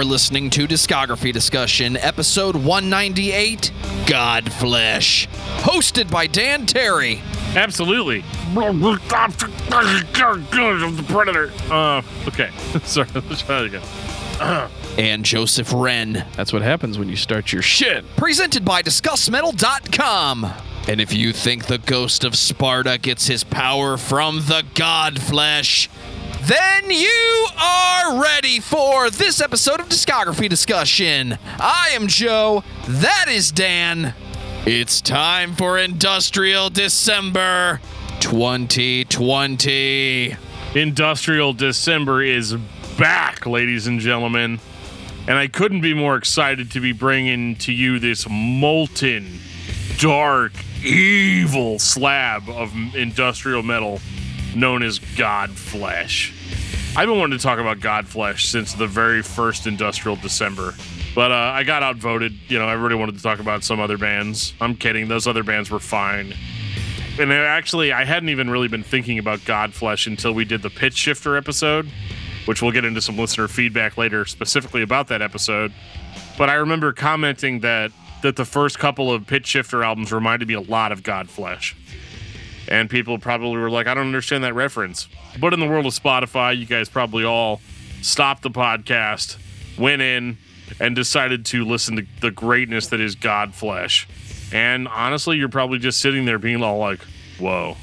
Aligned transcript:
You're 0.00 0.06
listening 0.06 0.48
to 0.50 0.66
Discography 0.66 1.30
Discussion, 1.30 1.98
episode 1.98 2.56
198 2.56 3.70
Godflesh, 4.06 5.26
hosted 5.58 6.10
by 6.10 6.26
Dan 6.26 6.64
Terry. 6.64 7.20
Absolutely. 7.54 8.24
the 10.96 11.02
predator. 11.02 11.52
Uh, 11.70 12.00
okay. 12.26 12.48
Sorry, 12.84 13.08
let's 13.12 13.42
try 13.42 13.60
that 13.60 13.66
again. 13.66 14.70
And 14.96 15.22
Joseph 15.22 15.70
Wren, 15.70 16.24
That's 16.34 16.54
what 16.54 16.62
happens 16.62 16.98
when 16.98 17.10
you 17.10 17.16
start 17.16 17.52
your 17.52 17.60
shit. 17.60 18.06
presented 18.16 18.64
by 18.64 18.80
DiscussMetal.com. 18.80 20.50
And 20.88 20.98
if 21.02 21.12
you 21.12 21.34
think 21.34 21.66
the 21.66 21.76
ghost 21.76 22.24
of 22.24 22.36
Sparta 22.36 22.96
gets 22.96 23.26
his 23.26 23.44
power 23.44 23.98
from 23.98 24.36
the 24.36 24.64
Godflesh, 24.74 25.88
then 26.50 26.90
you 26.90 27.46
are 27.56 28.20
ready 28.20 28.58
for 28.58 29.08
this 29.08 29.40
episode 29.40 29.78
of 29.78 29.88
Discography 29.88 30.48
Discussion. 30.48 31.38
I 31.44 31.90
am 31.92 32.08
Joe. 32.08 32.64
That 32.88 33.26
is 33.28 33.52
Dan. 33.52 34.14
It's 34.66 35.00
time 35.00 35.54
for 35.54 35.78
Industrial 35.78 36.68
December 36.68 37.80
2020. 38.18 40.34
Industrial 40.74 41.52
December 41.52 42.20
is 42.20 42.56
back, 42.98 43.46
ladies 43.46 43.86
and 43.86 44.00
gentlemen. 44.00 44.58
And 45.28 45.38
I 45.38 45.46
couldn't 45.46 45.82
be 45.82 45.94
more 45.94 46.16
excited 46.16 46.72
to 46.72 46.80
be 46.80 46.90
bringing 46.90 47.54
to 47.56 47.72
you 47.72 48.00
this 48.00 48.26
molten, 48.28 49.38
dark, 49.98 50.54
evil 50.82 51.78
slab 51.78 52.48
of 52.48 52.72
industrial 52.96 53.62
metal 53.62 54.00
known 54.56 54.82
as 54.82 54.98
Godflesh. 54.98 56.38
I've 56.96 57.06
been 57.06 57.18
wanting 57.18 57.38
to 57.38 57.42
talk 57.42 57.60
about 57.60 57.78
Godflesh 57.78 58.46
since 58.46 58.74
the 58.74 58.86
very 58.86 59.22
first 59.22 59.68
Industrial 59.68 60.16
December. 60.16 60.74
But 61.14 61.30
uh, 61.30 61.34
I 61.34 61.62
got 61.62 61.84
outvoted. 61.84 62.34
You 62.48 62.58
know, 62.58 62.68
everybody 62.68 62.96
wanted 62.96 63.16
to 63.16 63.22
talk 63.22 63.38
about 63.38 63.62
some 63.62 63.78
other 63.78 63.96
bands. 63.96 64.54
I'm 64.60 64.74
kidding. 64.74 65.06
Those 65.06 65.28
other 65.28 65.44
bands 65.44 65.70
were 65.70 65.78
fine. 65.78 66.34
And 67.18 67.32
actually, 67.32 67.92
I 67.92 68.04
hadn't 68.04 68.28
even 68.28 68.50
really 68.50 68.66
been 68.66 68.82
thinking 68.82 69.20
about 69.20 69.38
Godflesh 69.40 70.08
until 70.08 70.32
we 70.32 70.44
did 70.44 70.62
the 70.62 70.68
Pitchshifter 70.68 71.36
episode, 71.38 71.88
which 72.46 72.60
we'll 72.60 72.72
get 72.72 72.84
into 72.84 73.00
some 73.00 73.16
listener 73.16 73.46
feedback 73.46 73.96
later 73.96 74.24
specifically 74.24 74.82
about 74.82 75.08
that 75.08 75.22
episode. 75.22 75.72
But 76.36 76.50
I 76.50 76.54
remember 76.54 76.92
commenting 76.92 77.60
that 77.60 77.92
that 78.22 78.36
the 78.36 78.44
first 78.44 78.78
couple 78.78 79.12
of 79.12 79.22
Pitchshifter 79.22 79.84
albums 79.84 80.12
reminded 80.12 80.48
me 80.48 80.54
a 80.54 80.60
lot 80.60 80.92
of 80.92 81.02
Godflesh. 81.02 81.74
And 82.70 82.88
people 82.88 83.18
probably 83.18 83.58
were 83.58 83.68
like, 83.68 83.88
I 83.88 83.94
don't 83.94 84.06
understand 84.06 84.44
that 84.44 84.54
reference. 84.54 85.08
But 85.40 85.52
in 85.52 85.60
the 85.60 85.66
world 85.66 85.86
of 85.86 85.92
Spotify, 85.92 86.56
you 86.56 86.66
guys 86.66 86.88
probably 86.88 87.24
all 87.24 87.60
stopped 88.00 88.42
the 88.42 88.50
podcast, 88.50 89.36
went 89.76 90.02
in, 90.02 90.38
and 90.78 90.94
decided 90.94 91.44
to 91.46 91.64
listen 91.64 91.96
to 91.96 92.06
the 92.20 92.30
greatness 92.30 92.86
that 92.88 93.00
is 93.00 93.16
Godflesh. 93.16 94.06
And 94.52 94.86
honestly, 94.88 95.36
you're 95.36 95.48
probably 95.48 95.78
just 95.78 96.00
sitting 96.00 96.24
there 96.24 96.38
being 96.38 96.62
all 96.62 96.78
like, 96.78 97.00
whoa, 97.38 97.76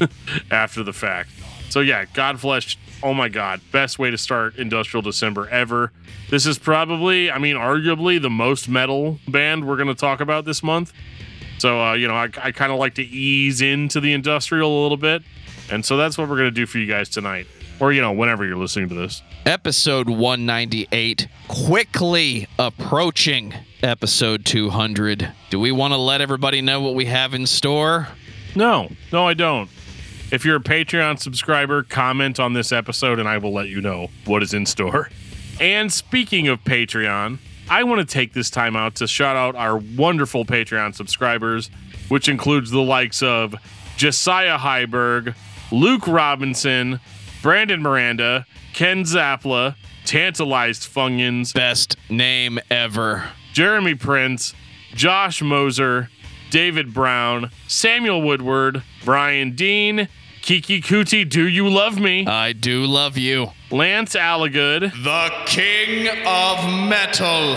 after 0.50 0.82
the 0.82 0.92
fact. 0.92 1.30
So 1.70 1.80
yeah, 1.80 2.04
Godflesh, 2.04 2.76
oh 3.02 3.14
my 3.14 3.28
god, 3.28 3.60
best 3.72 3.98
way 3.98 4.10
to 4.10 4.18
start 4.18 4.56
Industrial 4.56 5.02
December 5.02 5.48
ever. 5.48 5.92
This 6.30 6.46
is 6.46 6.58
probably, 6.58 7.30
I 7.30 7.38
mean, 7.38 7.56
arguably 7.56 8.20
the 8.20 8.30
most 8.30 8.68
metal 8.68 9.18
band 9.26 9.66
we're 9.66 9.76
going 9.76 9.88
to 9.88 9.94
talk 9.94 10.20
about 10.20 10.44
this 10.44 10.62
month. 10.62 10.92
So, 11.58 11.80
uh, 11.80 11.94
you 11.94 12.08
know, 12.08 12.14
I, 12.14 12.28
I 12.42 12.52
kind 12.52 12.72
of 12.72 12.78
like 12.78 12.94
to 12.94 13.02
ease 13.02 13.60
into 13.62 14.00
the 14.00 14.12
industrial 14.12 14.80
a 14.80 14.82
little 14.82 14.96
bit. 14.96 15.22
And 15.70 15.84
so 15.84 15.96
that's 15.96 16.18
what 16.18 16.28
we're 16.28 16.36
going 16.36 16.48
to 16.48 16.50
do 16.50 16.66
for 16.66 16.78
you 16.78 16.86
guys 16.86 17.08
tonight. 17.08 17.46
Or, 17.80 17.92
you 17.92 18.00
know, 18.00 18.12
whenever 18.12 18.44
you're 18.44 18.56
listening 18.56 18.88
to 18.90 18.94
this. 18.94 19.22
Episode 19.46 20.08
198, 20.08 21.28
quickly 21.48 22.46
approaching 22.58 23.52
episode 23.82 24.44
200. 24.44 25.32
Do 25.50 25.58
we 25.58 25.72
want 25.72 25.92
to 25.92 25.98
let 25.98 26.20
everybody 26.20 26.62
know 26.62 26.80
what 26.80 26.94
we 26.94 27.06
have 27.06 27.34
in 27.34 27.46
store? 27.46 28.08
No, 28.54 28.90
no, 29.12 29.26
I 29.26 29.34
don't. 29.34 29.68
If 30.30 30.44
you're 30.44 30.56
a 30.56 30.60
Patreon 30.60 31.20
subscriber, 31.20 31.82
comment 31.82 32.40
on 32.40 32.52
this 32.54 32.72
episode 32.72 33.18
and 33.18 33.28
I 33.28 33.38
will 33.38 33.52
let 33.52 33.68
you 33.68 33.80
know 33.80 34.08
what 34.24 34.42
is 34.42 34.54
in 34.54 34.66
store. 34.66 35.10
And 35.60 35.92
speaking 35.92 36.48
of 36.48 36.62
Patreon, 36.64 37.38
I 37.68 37.84
want 37.84 38.00
to 38.00 38.06
take 38.06 38.32
this 38.34 38.50
time 38.50 38.76
out 38.76 38.96
to 38.96 39.06
shout 39.06 39.36
out 39.36 39.56
our 39.56 39.78
wonderful 39.78 40.44
Patreon 40.44 40.94
subscribers, 40.94 41.70
which 42.08 42.28
includes 42.28 42.70
the 42.70 42.82
likes 42.82 43.22
of 43.22 43.54
Josiah 43.96 44.58
Heiberg, 44.58 45.34
Luke 45.72 46.06
Robinson, 46.06 47.00
Brandon 47.42 47.80
Miranda, 47.80 48.46
Ken 48.74 49.04
Zapla, 49.04 49.76
Tantalized 50.04 50.82
Funyuns, 50.82 51.54
Best 51.54 51.96
name 52.10 52.58
ever. 52.70 53.30
Jeremy 53.54 53.94
Prince, 53.94 54.54
Josh 54.94 55.40
Moser, 55.40 56.10
David 56.50 56.92
Brown, 56.92 57.50
Samuel 57.66 58.20
Woodward, 58.20 58.82
Brian 59.04 59.54
Dean, 59.56 60.08
Kiki 60.44 60.82
Kuti, 60.82 61.26
Do 61.26 61.48
You 61.48 61.70
Love 61.70 61.98
Me? 61.98 62.26
I 62.26 62.52
do 62.52 62.84
love 62.84 63.16
you. 63.16 63.52
Lance 63.70 64.14
Allagood, 64.14 64.92
The 65.02 65.32
King 65.46 66.06
of 66.26 66.86
Metal. 66.86 67.56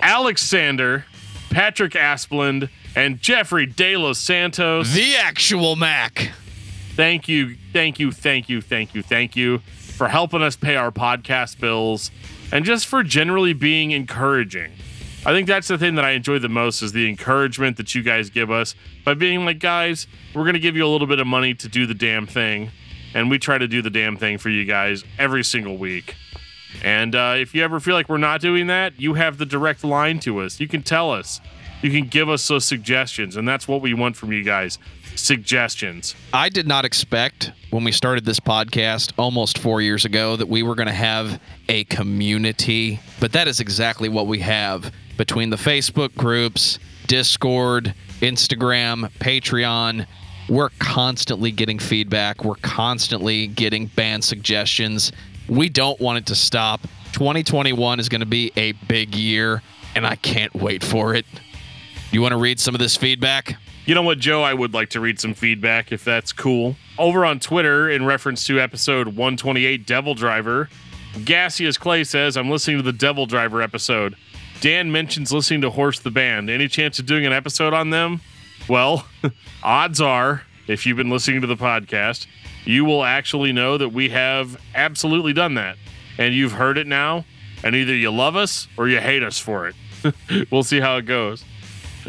Alexander, 0.00 1.04
Patrick 1.50 1.92
Asplund, 1.92 2.70
and 2.96 3.20
Jeffrey 3.20 3.66
De 3.66 3.98
Los 3.98 4.18
Santos. 4.18 4.94
The 4.94 5.14
actual 5.16 5.76
Mac. 5.76 6.30
Thank 6.96 7.28
you, 7.28 7.54
thank 7.74 7.98
you, 8.00 8.10
thank 8.10 8.48
you, 8.48 8.62
thank 8.62 8.94
you, 8.94 9.02
thank 9.02 9.36
you 9.36 9.58
for 9.76 10.08
helping 10.08 10.40
us 10.40 10.56
pay 10.56 10.76
our 10.76 10.90
podcast 10.90 11.60
bills 11.60 12.10
and 12.50 12.64
just 12.64 12.86
for 12.86 13.02
generally 13.02 13.52
being 13.52 13.90
encouraging. 13.90 14.72
I 15.24 15.30
think 15.30 15.46
that's 15.46 15.68
the 15.68 15.78
thing 15.78 15.94
that 15.94 16.04
I 16.04 16.10
enjoy 16.10 16.40
the 16.40 16.48
most 16.48 16.82
is 16.82 16.90
the 16.90 17.08
encouragement 17.08 17.76
that 17.76 17.94
you 17.94 18.02
guys 18.02 18.28
give 18.28 18.50
us 18.50 18.74
by 19.04 19.14
being 19.14 19.44
like, 19.44 19.60
guys, 19.60 20.08
we're 20.34 20.42
going 20.42 20.54
to 20.54 20.60
give 20.60 20.74
you 20.74 20.84
a 20.84 20.88
little 20.88 21.06
bit 21.06 21.20
of 21.20 21.28
money 21.28 21.54
to 21.54 21.68
do 21.68 21.86
the 21.86 21.94
damn 21.94 22.26
thing. 22.26 22.70
And 23.14 23.30
we 23.30 23.38
try 23.38 23.56
to 23.56 23.68
do 23.68 23.82
the 23.82 23.90
damn 23.90 24.16
thing 24.16 24.38
for 24.38 24.48
you 24.48 24.64
guys 24.64 25.04
every 25.20 25.44
single 25.44 25.76
week. 25.76 26.16
And 26.82 27.14
uh, 27.14 27.34
if 27.36 27.54
you 27.54 27.62
ever 27.62 27.78
feel 27.78 27.94
like 27.94 28.08
we're 28.08 28.18
not 28.18 28.40
doing 28.40 28.66
that, 28.66 28.98
you 28.98 29.14
have 29.14 29.38
the 29.38 29.46
direct 29.46 29.84
line 29.84 30.18
to 30.20 30.40
us. 30.40 30.58
You 30.58 30.66
can 30.66 30.82
tell 30.82 31.12
us. 31.12 31.40
You 31.82 31.90
can 31.90 32.08
give 32.08 32.28
us 32.28 32.46
those 32.48 32.64
suggestions. 32.64 33.36
And 33.36 33.46
that's 33.46 33.68
what 33.68 33.80
we 33.80 33.94
want 33.94 34.16
from 34.16 34.32
you 34.32 34.42
guys 34.42 34.78
suggestions. 35.14 36.14
I 36.32 36.48
did 36.48 36.66
not 36.66 36.84
expect 36.84 37.52
when 37.70 37.84
we 37.84 37.92
started 37.92 38.24
this 38.24 38.40
podcast 38.40 39.12
almost 39.18 39.58
four 39.58 39.80
years 39.80 40.04
ago 40.04 40.36
that 40.36 40.48
we 40.48 40.62
were 40.62 40.74
going 40.74 40.88
to 40.88 40.94
have 40.94 41.40
a 41.68 41.84
community, 41.84 42.98
but 43.20 43.32
that 43.32 43.46
is 43.46 43.60
exactly 43.60 44.08
what 44.08 44.26
we 44.26 44.38
have 44.40 44.90
between 45.16 45.50
the 45.50 45.56
Facebook 45.56 46.14
groups, 46.14 46.78
Discord, 47.06 47.94
Instagram, 48.20 49.10
Patreon. 49.18 50.06
We're 50.48 50.70
constantly 50.78 51.50
getting 51.50 51.78
feedback. 51.78 52.44
We're 52.44 52.54
constantly 52.56 53.46
getting 53.46 53.86
band 53.86 54.24
suggestions. 54.24 55.12
We 55.48 55.68
don't 55.68 56.00
want 56.00 56.18
it 56.18 56.26
to 56.26 56.34
stop. 56.34 56.82
2021 57.12 58.00
is 58.00 58.08
going 58.08 58.20
to 58.20 58.26
be 58.26 58.52
a 58.56 58.72
big 58.72 59.14
year, 59.14 59.62
and 59.94 60.06
I 60.06 60.16
can't 60.16 60.54
wait 60.54 60.82
for 60.82 61.14
it. 61.14 61.26
You 62.10 62.22
want 62.22 62.32
to 62.32 62.38
read 62.38 62.60
some 62.60 62.74
of 62.74 62.78
this 62.78 62.96
feedback? 62.96 63.56
You 63.84 63.94
know 63.94 64.02
what, 64.02 64.18
Joe? 64.18 64.42
I 64.42 64.54
would 64.54 64.74
like 64.74 64.90
to 64.90 65.00
read 65.00 65.18
some 65.18 65.34
feedback 65.34 65.90
if 65.92 66.04
that's 66.04 66.32
cool. 66.32 66.76
Over 66.98 67.24
on 67.24 67.40
Twitter, 67.40 67.90
in 67.90 68.04
reference 68.04 68.46
to 68.46 68.60
episode 68.60 69.08
128 69.08 69.86
DevilDriver, 69.86 70.68
Gaseous 71.24 71.78
Clay 71.78 72.04
says, 72.04 72.36
I'm 72.36 72.48
listening 72.48 72.76
to 72.78 72.82
the 72.82 72.92
DevilDriver 72.92 73.62
episode. 73.62 74.16
Dan 74.62 74.92
mentions 74.92 75.32
listening 75.32 75.62
to 75.62 75.70
Horse 75.70 75.98
the 75.98 76.12
Band. 76.12 76.48
Any 76.48 76.68
chance 76.68 77.00
of 77.00 77.06
doing 77.06 77.26
an 77.26 77.32
episode 77.32 77.74
on 77.74 77.90
them? 77.90 78.20
Well, 78.68 79.04
odds 79.64 80.00
are, 80.00 80.42
if 80.68 80.86
you've 80.86 80.96
been 80.96 81.10
listening 81.10 81.40
to 81.40 81.48
the 81.48 81.56
podcast, 81.56 82.28
you 82.64 82.84
will 82.84 83.02
actually 83.02 83.52
know 83.52 83.76
that 83.76 83.88
we 83.88 84.10
have 84.10 84.56
absolutely 84.72 85.32
done 85.32 85.54
that. 85.54 85.78
And 86.16 86.32
you've 86.32 86.52
heard 86.52 86.78
it 86.78 86.86
now, 86.86 87.24
and 87.64 87.74
either 87.74 87.92
you 87.92 88.12
love 88.12 88.36
us 88.36 88.68
or 88.76 88.86
you 88.86 89.00
hate 89.00 89.24
us 89.24 89.36
for 89.36 89.66
it. 89.66 89.74
we'll 90.52 90.62
see 90.62 90.78
how 90.78 90.96
it 90.96 91.06
goes. 91.06 91.44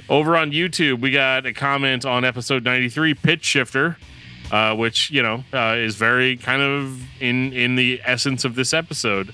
Over 0.07 0.37
on 0.37 0.51
YouTube, 0.51 1.01
we 1.01 1.09
got 1.09 1.47
a 1.47 1.53
comment 1.53 2.05
on 2.05 2.23
episode 2.23 2.63
93, 2.63 3.15
Pitchshifter, 3.15 3.95
uh, 4.51 4.75
which, 4.75 5.09
you 5.09 5.23
know, 5.23 5.43
uh, 5.53 5.73
is 5.77 5.95
very 5.95 6.37
kind 6.37 6.61
of 6.61 7.01
in, 7.19 7.51
in 7.51 7.77
the 7.77 7.99
essence 8.05 8.45
of 8.45 8.53
this 8.53 8.75
episode. 8.75 9.33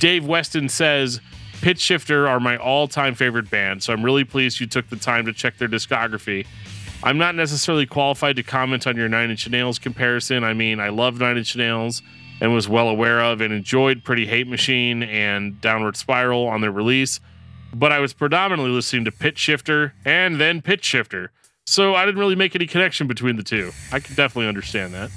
Dave 0.00 0.26
Weston 0.26 0.68
says, 0.68 1.20
Pitchshifter 1.60 2.28
are 2.28 2.38
my 2.38 2.56
all 2.56 2.86
time 2.86 3.14
favorite 3.14 3.50
band, 3.50 3.82
so 3.82 3.92
I'm 3.92 4.04
really 4.04 4.24
pleased 4.24 4.60
you 4.60 4.66
took 4.66 4.88
the 4.88 4.96
time 4.96 5.26
to 5.26 5.32
check 5.32 5.58
their 5.58 5.68
discography. 5.68 6.46
I'm 7.02 7.18
not 7.18 7.34
necessarily 7.34 7.86
qualified 7.86 8.36
to 8.36 8.42
comment 8.42 8.86
on 8.86 8.96
your 8.96 9.08
Nine 9.08 9.30
Inch 9.30 9.48
Nails 9.48 9.78
comparison. 9.78 10.44
I 10.44 10.54
mean, 10.54 10.80
I 10.80 10.88
love 10.88 11.18
Nine 11.20 11.36
Inch 11.36 11.56
Nails 11.56 12.02
and 12.40 12.54
was 12.54 12.68
well 12.68 12.88
aware 12.88 13.20
of 13.20 13.40
and 13.40 13.52
enjoyed 13.52 14.04
Pretty 14.04 14.26
Hate 14.26 14.46
Machine 14.46 15.02
and 15.02 15.60
Downward 15.60 15.96
Spiral 15.96 16.46
on 16.46 16.60
their 16.60 16.70
release, 16.70 17.20
but 17.74 17.92
I 17.92 17.98
was 17.98 18.12
predominantly 18.12 18.70
listening 18.70 19.04
to 19.04 19.10
Pitchshifter 19.10 19.92
and 20.04 20.40
then 20.40 20.62
Pitchshifter, 20.62 21.28
so 21.66 21.94
I 21.94 22.04
didn't 22.04 22.20
really 22.20 22.36
make 22.36 22.54
any 22.54 22.66
connection 22.66 23.06
between 23.06 23.36
the 23.36 23.42
two. 23.42 23.72
I 23.92 24.00
can 24.00 24.14
definitely 24.14 24.48
understand 24.48 24.94
that. 24.94 25.10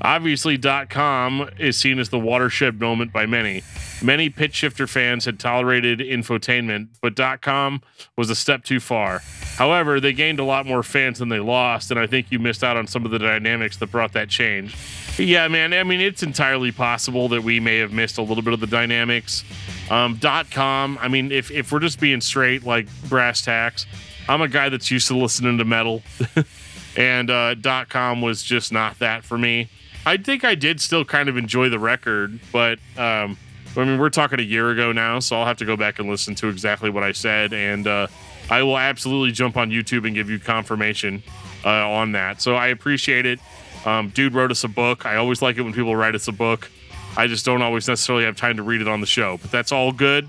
Obviously, 0.00 0.58
.com 0.88 1.48
is 1.58 1.76
seen 1.76 1.98
as 1.98 2.08
the 2.08 2.18
watershed 2.18 2.80
moment 2.80 3.12
by 3.12 3.26
many. 3.26 3.62
Many 4.02 4.28
pitchshifter 4.28 4.88
fans 4.88 5.24
had 5.24 5.38
tolerated 5.38 6.00
infotainment, 6.00 6.88
but 7.00 7.14
.dot 7.14 7.40
.com 7.40 7.82
was 8.16 8.28
a 8.28 8.34
step 8.34 8.62
too 8.62 8.78
far. 8.78 9.22
However, 9.56 10.00
they 10.00 10.12
gained 10.12 10.38
a 10.38 10.44
lot 10.44 10.66
more 10.66 10.82
fans 10.82 11.18
than 11.18 11.30
they 11.30 11.40
lost, 11.40 11.90
and 11.90 11.98
I 11.98 12.06
think 12.06 12.30
you 12.30 12.38
missed 12.38 12.62
out 12.62 12.76
on 12.76 12.86
some 12.86 13.06
of 13.06 13.10
the 13.10 13.18
dynamics 13.18 13.78
that 13.78 13.90
brought 13.90 14.12
that 14.12 14.28
change. 14.28 14.76
Yeah, 15.18 15.48
man. 15.48 15.72
I 15.72 15.82
mean, 15.82 16.02
it's 16.02 16.22
entirely 16.22 16.72
possible 16.72 17.28
that 17.28 17.42
we 17.42 17.58
may 17.58 17.78
have 17.78 17.90
missed 17.92 18.18
a 18.18 18.22
little 18.22 18.42
bit 18.42 18.52
of 18.52 18.60
the 18.60 18.66
dynamics. 18.66 19.44
Um, 19.90 20.20
.com. 20.50 20.98
I 21.00 21.08
mean, 21.08 21.32
if 21.32 21.50
if 21.50 21.72
we're 21.72 21.80
just 21.80 21.98
being 21.98 22.20
straight, 22.20 22.64
like 22.64 22.86
brass 23.08 23.40
tacks, 23.40 23.86
I'm 24.28 24.42
a 24.42 24.48
guy 24.48 24.68
that's 24.68 24.90
used 24.90 25.08
to 25.08 25.16
listening 25.16 25.56
to 25.56 25.64
metal, 25.64 26.02
and 26.96 27.30
uh, 27.30 27.54
.com 27.88 28.20
was 28.20 28.42
just 28.42 28.72
not 28.72 28.98
that 28.98 29.24
for 29.24 29.38
me. 29.38 29.70
I 30.04 30.18
think 30.18 30.44
I 30.44 30.54
did 30.54 30.80
still 30.80 31.04
kind 31.04 31.28
of 31.28 31.36
enjoy 31.36 31.68
the 31.68 31.78
record, 31.78 32.38
but 32.52 32.78
um, 32.96 33.38
I 33.80 33.84
mean, 33.84 33.98
we're 33.98 34.10
talking 34.10 34.40
a 34.40 34.42
year 34.42 34.70
ago 34.70 34.92
now, 34.92 35.18
so 35.18 35.36
I'll 35.36 35.46
have 35.46 35.58
to 35.58 35.64
go 35.64 35.76
back 35.76 35.98
and 35.98 36.08
listen 36.08 36.34
to 36.36 36.48
exactly 36.48 36.90
what 36.90 37.02
I 37.02 37.12
said, 37.12 37.52
and 37.52 37.86
uh, 37.86 38.06
I 38.50 38.62
will 38.62 38.78
absolutely 38.78 39.32
jump 39.32 39.56
on 39.56 39.70
YouTube 39.70 40.06
and 40.06 40.14
give 40.14 40.30
you 40.30 40.38
confirmation 40.38 41.22
uh, 41.64 41.90
on 41.90 42.12
that. 42.12 42.40
So 42.40 42.54
I 42.54 42.68
appreciate 42.68 43.26
it. 43.26 43.40
Um, 43.84 44.08
dude 44.10 44.34
wrote 44.34 44.50
us 44.50 44.64
a 44.64 44.68
book. 44.68 45.06
I 45.06 45.16
always 45.16 45.42
like 45.42 45.58
it 45.58 45.62
when 45.62 45.72
people 45.72 45.94
write 45.94 46.14
us 46.14 46.28
a 46.28 46.32
book. 46.32 46.70
I 47.16 47.26
just 47.26 47.44
don't 47.44 47.62
always 47.62 47.88
necessarily 47.88 48.24
have 48.24 48.36
time 48.36 48.56
to 48.56 48.62
read 48.62 48.80
it 48.80 48.88
on 48.88 49.00
the 49.00 49.06
show, 49.06 49.38
but 49.38 49.50
that's 49.50 49.72
all 49.72 49.92
good. 49.92 50.28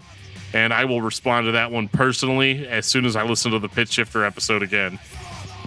And 0.53 0.73
I 0.73 0.85
will 0.85 1.01
respond 1.01 1.45
to 1.47 1.51
that 1.53 1.71
one 1.71 1.89
personally 1.89 2.67
as 2.67 2.85
soon 2.85 3.05
as 3.05 3.15
I 3.15 3.23
listen 3.23 3.51
to 3.51 3.59
the 3.59 3.67
Pitchshifter 3.67 4.25
episode 4.25 4.63
again. 4.63 4.97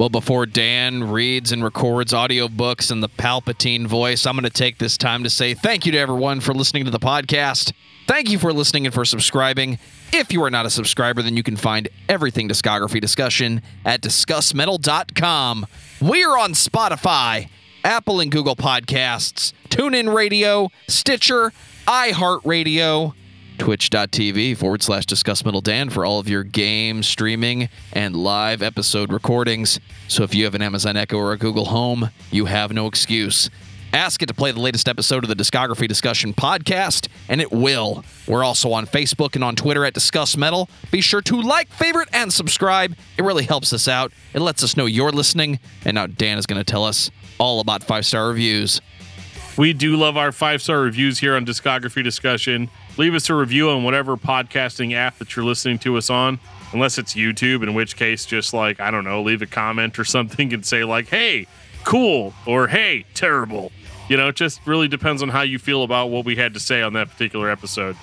Well, 0.00 0.08
before 0.08 0.46
Dan 0.46 1.10
reads 1.10 1.52
and 1.52 1.62
records 1.62 2.14
audiobooks 2.14 2.90
in 2.90 3.00
the 3.00 3.08
Palpatine 3.10 3.86
voice, 3.86 4.24
I'm 4.24 4.32
going 4.32 4.44
to 4.44 4.48
take 4.50 4.78
this 4.78 4.96
time 4.96 5.24
to 5.24 5.28
say 5.28 5.52
thank 5.52 5.84
you 5.84 5.92
to 5.92 5.98
everyone 5.98 6.40
for 6.40 6.54
listening 6.54 6.86
to 6.86 6.90
the 6.90 6.98
podcast. 6.98 7.74
Thank 8.08 8.30
you 8.30 8.38
for 8.38 8.50
listening 8.50 8.86
and 8.86 8.94
for 8.94 9.04
subscribing. 9.04 9.78
If 10.10 10.32
you 10.32 10.42
are 10.42 10.50
not 10.50 10.64
a 10.64 10.70
subscriber, 10.70 11.20
then 11.20 11.36
you 11.36 11.42
can 11.42 11.54
find 11.54 11.86
everything 12.08 12.48
discography 12.48 12.98
discussion 12.98 13.60
at 13.84 14.00
discussmetal.com. 14.00 15.66
We're 16.00 16.38
on 16.38 16.52
Spotify, 16.52 17.50
Apple 17.84 18.20
and 18.20 18.32
Google 18.32 18.56
Podcasts, 18.56 19.52
TuneIn 19.68 20.14
Radio, 20.14 20.70
Stitcher, 20.88 21.52
iHeartRadio, 21.86 23.12
twitch.tv 23.60 24.56
forward 24.56 24.82
slash 24.82 25.04
discuss 25.04 25.44
metal 25.44 25.60
dan 25.60 25.90
for 25.90 26.06
all 26.06 26.18
of 26.18 26.30
your 26.30 26.42
game 26.42 27.02
streaming 27.02 27.68
and 27.92 28.16
live 28.16 28.62
episode 28.62 29.12
recordings. 29.12 29.78
So 30.08 30.22
if 30.22 30.34
you 30.34 30.44
have 30.44 30.54
an 30.54 30.62
amazon 30.62 30.96
echo 30.96 31.18
or 31.18 31.32
a 31.32 31.36
google 31.36 31.66
home 31.66 32.08
you 32.30 32.46
have 32.46 32.72
no 32.72 32.86
excuse. 32.86 33.50
Ask 33.92 34.22
it 34.22 34.26
to 34.26 34.34
play 34.34 34.50
the 34.50 34.60
latest 34.60 34.88
episode 34.88 35.24
of 35.24 35.28
the 35.28 35.36
discography 35.36 35.86
discussion 35.86 36.32
podcast 36.32 37.08
and 37.28 37.38
it 37.42 37.52
will. 37.52 38.02
We're 38.26 38.44
also 38.44 38.72
on 38.72 38.86
facebook 38.86 39.34
and 39.34 39.44
on 39.44 39.56
twitter 39.56 39.84
at 39.84 39.92
discuss 39.92 40.38
metal. 40.38 40.70
Be 40.90 41.02
sure 41.02 41.20
to 41.20 41.42
like 41.42 41.68
favorite 41.68 42.08
and 42.14 42.32
subscribe. 42.32 42.96
It 43.18 43.24
really 43.24 43.44
helps 43.44 43.74
us 43.74 43.88
out. 43.88 44.10
It 44.32 44.40
lets 44.40 44.64
us 44.64 44.74
know 44.74 44.86
you're 44.86 45.12
listening. 45.12 45.60
And 45.84 45.96
now 45.96 46.06
dan 46.06 46.38
is 46.38 46.46
going 46.46 46.60
to 46.60 46.64
tell 46.64 46.86
us 46.86 47.10
all 47.38 47.60
about 47.60 47.84
five 47.84 48.06
star 48.06 48.28
reviews 48.28 48.80
We 49.60 49.74
do 49.74 49.96
love 49.96 50.16
our 50.16 50.32
five 50.32 50.62
star 50.62 50.80
reviews 50.80 51.18
here 51.18 51.36
on 51.36 51.44
Discography 51.44 52.02
Discussion. 52.02 52.70
Leave 52.96 53.14
us 53.14 53.28
a 53.28 53.34
review 53.34 53.68
on 53.68 53.84
whatever 53.84 54.16
podcasting 54.16 54.94
app 54.94 55.18
that 55.18 55.36
you're 55.36 55.44
listening 55.44 55.78
to 55.80 55.98
us 55.98 56.08
on, 56.08 56.40
unless 56.72 56.96
it's 56.96 57.12
YouTube, 57.12 57.62
in 57.62 57.74
which 57.74 57.94
case, 57.94 58.24
just 58.24 58.54
like, 58.54 58.80
I 58.80 58.90
don't 58.90 59.04
know, 59.04 59.20
leave 59.20 59.42
a 59.42 59.46
comment 59.46 59.98
or 59.98 60.04
something 60.06 60.54
and 60.54 60.64
say, 60.64 60.82
like, 60.84 61.08
hey, 61.08 61.46
cool, 61.84 62.32
or 62.46 62.68
hey, 62.68 63.04
terrible. 63.12 63.70
You 64.08 64.16
know, 64.16 64.28
it 64.28 64.36
just 64.36 64.66
really 64.66 64.88
depends 64.88 65.22
on 65.22 65.28
how 65.28 65.42
you 65.42 65.58
feel 65.58 65.82
about 65.82 66.08
what 66.08 66.24
we 66.24 66.36
had 66.36 66.54
to 66.54 66.60
say 66.60 66.80
on 66.80 66.94
that 66.94 67.10
particular 67.10 67.50
episode. 67.50 67.96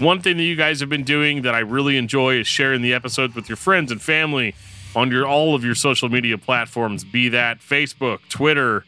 One 0.00 0.20
thing 0.20 0.38
that 0.38 0.42
you 0.42 0.56
guys 0.56 0.80
have 0.80 0.88
been 0.88 1.04
doing 1.04 1.42
that 1.42 1.54
I 1.54 1.60
really 1.60 1.98
enjoy 1.98 2.40
is 2.40 2.48
sharing 2.48 2.82
the 2.82 2.94
episodes 2.94 3.36
with 3.36 3.48
your 3.48 3.54
friends 3.54 3.92
and 3.92 4.02
family 4.02 4.56
on 4.96 5.12
your 5.12 5.24
all 5.24 5.54
of 5.54 5.62
your 5.62 5.76
social 5.76 6.08
media 6.08 6.36
platforms, 6.36 7.04
be 7.04 7.28
that 7.28 7.60
Facebook, 7.60 8.18
Twitter, 8.28 8.84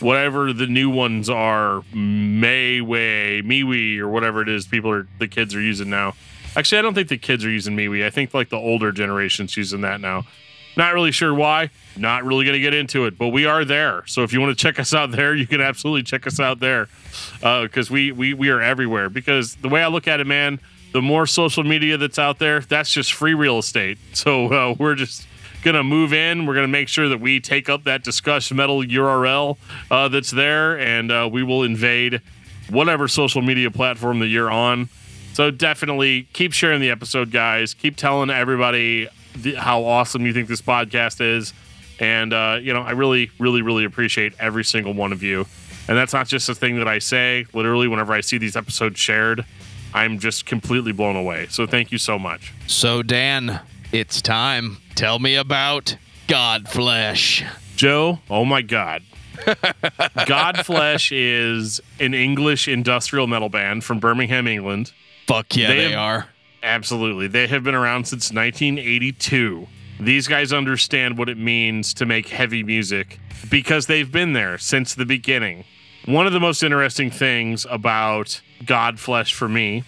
whatever 0.00 0.52
the 0.52 0.66
new 0.66 0.90
ones 0.90 1.28
are, 1.30 1.82
Mayway, 1.92 3.42
MeWe, 3.42 3.98
or 3.98 4.08
whatever 4.08 4.42
it 4.42 4.48
is 4.48 4.66
people 4.66 4.90
are 4.90 5.06
the 5.18 5.28
kids 5.28 5.54
are 5.54 5.60
using 5.60 5.90
now. 5.90 6.14
Actually, 6.54 6.78
I 6.78 6.82
don't 6.82 6.94
think 6.94 7.08
the 7.08 7.18
kids 7.18 7.44
are 7.44 7.50
using 7.50 7.76
MeWe. 7.76 8.04
I 8.04 8.10
think 8.10 8.32
like 8.32 8.48
the 8.48 8.56
older 8.56 8.92
generation's 8.92 9.56
using 9.56 9.82
that 9.82 10.00
now. 10.00 10.24
Not 10.76 10.92
really 10.92 11.12
sure 11.12 11.32
why. 11.32 11.70
Not 11.96 12.24
really 12.24 12.44
going 12.44 12.54
to 12.54 12.60
get 12.60 12.74
into 12.74 13.06
it, 13.06 13.16
but 13.16 13.28
we 13.28 13.46
are 13.46 13.64
there. 13.64 14.04
So 14.06 14.22
if 14.22 14.32
you 14.32 14.40
want 14.40 14.56
to 14.56 14.62
check 14.62 14.78
us 14.78 14.92
out 14.92 15.10
there, 15.10 15.34
you 15.34 15.46
can 15.46 15.60
absolutely 15.60 16.02
check 16.02 16.26
us 16.26 16.38
out 16.38 16.60
there 16.60 16.88
because 17.40 17.90
we, 17.90 18.12
we 18.12 18.34
we 18.34 18.50
are 18.50 18.60
everywhere. 18.60 19.08
Because 19.08 19.56
the 19.56 19.68
way 19.68 19.82
I 19.82 19.88
look 19.88 20.06
at 20.06 20.20
it, 20.20 20.26
man, 20.26 20.60
the 20.92 21.02
more 21.02 21.26
social 21.26 21.64
media 21.64 21.96
that's 21.96 22.18
out 22.18 22.38
there, 22.38 22.60
that's 22.60 22.90
just 22.90 23.12
free 23.12 23.34
real 23.34 23.58
estate. 23.58 23.98
So 24.12 24.52
uh, 24.52 24.74
we're 24.78 24.94
just 24.94 25.26
gonna 25.62 25.82
move 25.84 26.12
in. 26.12 26.46
We're 26.46 26.54
gonna 26.54 26.68
make 26.68 26.88
sure 26.88 27.08
that 27.08 27.20
we 27.20 27.40
take 27.40 27.68
up 27.68 27.84
that 27.84 28.02
discuss 28.04 28.50
metal 28.52 28.82
URL 28.82 29.56
uh, 29.90 30.08
that's 30.08 30.30
there, 30.30 30.78
and 30.78 31.10
uh, 31.10 31.28
we 31.30 31.42
will 31.42 31.62
invade 31.62 32.20
whatever 32.70 33.08
social 33.08 33.42
media 33.42 33.70
platform 33.70 34.18
that 34.20 34.28
you're 34.28 34.50
on. 34.50 34.88
So 35.32 35.50
definitely 35.50 36.28
keep 36.32 36.52
sharing 36.52 36.80
the 36.80 36.90
episode, 36.90 37.30
guys. 37.30 37.74
Keep 37.74 37.96
telling 37.96 38.30
everybody 38.30 39.08
th- 39.42 39.56
how 39.56 39.84
awesome 39.84 40.24
you 40.24 40.32
think 40.32 40.48
this 40.48 40.62
podcast 40.62 41.20
is, 41.20 41.52
and 42.00 42.32
uh, 42.32 42.58
you 42.60 42.72
know 42.72 42.82
I 42.82 42.92
really, 42.92 43.30
really, 43.38 43.62
really 43.62 43.84
appreciate 43.84 44.32
every 44.38 44.64
single 44.64 44.94
one 44.94 45.12
of 45.12 45.22
you. 45.22 45.46
And 45.88 45.96
that's 45.96 46.12
not 46.12 46.26
just 46.26 46.48
a 46.48 46.54
thing 46.54 46.78
that 46.78 46.88
I 46.88 46.98
say. 46.98 47.46
Literally, 47.52 47.86
whenever 47.86 48.12
I 48.12 48.20
see 48.20 48.38
these 48.38 48.56
episodes 48.56 48.98
shared, 48.98 49.44
I'm 49.94 50.18
just 50.18 50.44
completely 50.44 50.92
blown 50.92 51.14
away. 51.14 51.46
So 51.48 51.66
thank 51.66 51.92
you 51.92 51.98
so 51.98 52.18
much. 52.18 52.52
so 52.66 53.02
dan 53.02 53.60
it's 53.92 54.20
time 54.20 54.78
tell 54.96 55.18
me 55.18 55.36
about 55.36 55.96
godflesh 56.28 57.46
Joe, 57.76 58.20
oh 58.30 58.44
my 58.46 58.62
God. 58.62 59.02
Godflesh 59.36 61.10
is 61.12 61.78
an 62.00 62.14
English 62.14 62.68
industrial 62.68 63.26
metal 63.26 63.50
band 63.50 63.84
from 63.84 63.98
Birmingham, 64.00 64.46
England. 64.48 64.92
fuck 65.26 65.54
yeah 65.54 65.68
They 65.68 65.76
they, 65.76 65.90
have- 65.90 65.98
are 65.98 66.26
Absolutely. 66.62 67.28
They 67.28 67.46
have 67.46 67.62
been 67.62 67.74
around 67.76 68.06
since 68.06 68.32
1982. 68.32 69.68
These 70.00 70.26
guys 70.26 70.52
understand 70.52 71.16
what 71.16 71.28
it 71.28 71.38
means 71.38 71.94
to 71.94 72.06
make 72.06 72.28
heavy 72.28 72.64
music 72.64 73.20
because 73.50 73.86
they've 73.86 74.10
been 74.10 74.32
there 74.32 74.58
since 74.58 74.92
the 74.94 75.04
beginning. 75.06 75.64
One 76.06 76.26
of 76.26 76.32
the 76.32 76.40
most 76.40 76.62
interesting 76.64 77.10
things 77.10 77.66
about 77.70 78.40
Godflesh 78.64 79.32
for 79.32 79.48
me 79.48 79.84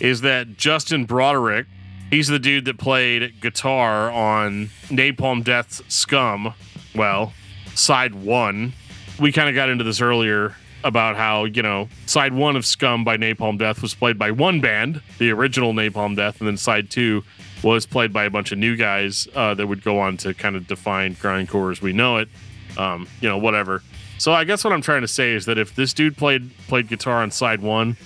is 0.00 0.22
that 0.22 0.56
Justin 0.56 1.04
Broadrick, 1.06 1.66
he's 2.10 2.28
the 2.28 2.38
dude 2.38 2.64
that 2.66 2.78
played 2.78 3.40
guitar 3.40 4.10
on 4.10 4.70
Napalm 4.88 5.42
Death's 5.44 5.82
Scum. 5.88 6.54
Well, 6.94 7.32
side 7.74 8.14
one. 8.14 8.72
We 9.18 9.32
kind 9.32 9.48
of 9.48 9.54
got 9.54 9.68
into 9.68 9.84
this 9.84 10.00
earlier 10.00 10.54
about 10.84 11.16
how, 11.16 11.44
you 11.44 11.62
know, 11.62 11.88
side 12.06 12.32
one 12.32 12.54
of 12.54 12.64
Scum 12.64 13.02
by 13.02 13.16
Napalm 13.16 13.58
Death 13.58 13.82
was 13.82 13.94
played 13.94 14.18
by 14.18 14.30
one 14.30 14.60
band, 14.60 15.02
the 15.18 15.30
original 15.30 15.72
Napalm 15.72 16.16
Death, 16.16 16.40
and 16.40 16.46
then 16.46 16.56
side 16.56 16.90
two 16.90 17.24
was 17.62 17.86
played 17.86 18.12
by 18.12 18.24
a 18.24 18.30
bunch 18.30 18.52
of 18.52 18.58
new 18.58 18.76
guys 18.76 19.26
uh, 19.34 19.54
that 19.54 19.66
would 19.66 19.82
go 19.82 19.98
on 19.98 20.16
to 20.18 20.34
kind 20.34 20.54
of 20.54 20.66
define 20.66 21.14
grindcore 21.16 21.72
as 21.72 21.80
we 21.80 21.92
know 21.92 22.18
it. 22.18 22.28
Um, 22.76 23.08
you 23.20 23.28
know, 23.28 23.38
whatever. 23.38 23.82
So 24.18 24.32
I 24.32 24.44
guess 24.44 24.64
what 24.64 24.72
I'm 24.72 24.82
trying 24.82 25.00
to 25.02 25.08
say 25.08 25.32
is 25.32 25.46
that 25.46 25.58
if 25.58 25.74
this 25.74 25.92
dude 25.92 26.16
played 26.16 26.56
played 26.68 26.88
guitar 26.88 27.22
on 27.22 27.30
side 27.30 27.60
one 27.60 27.96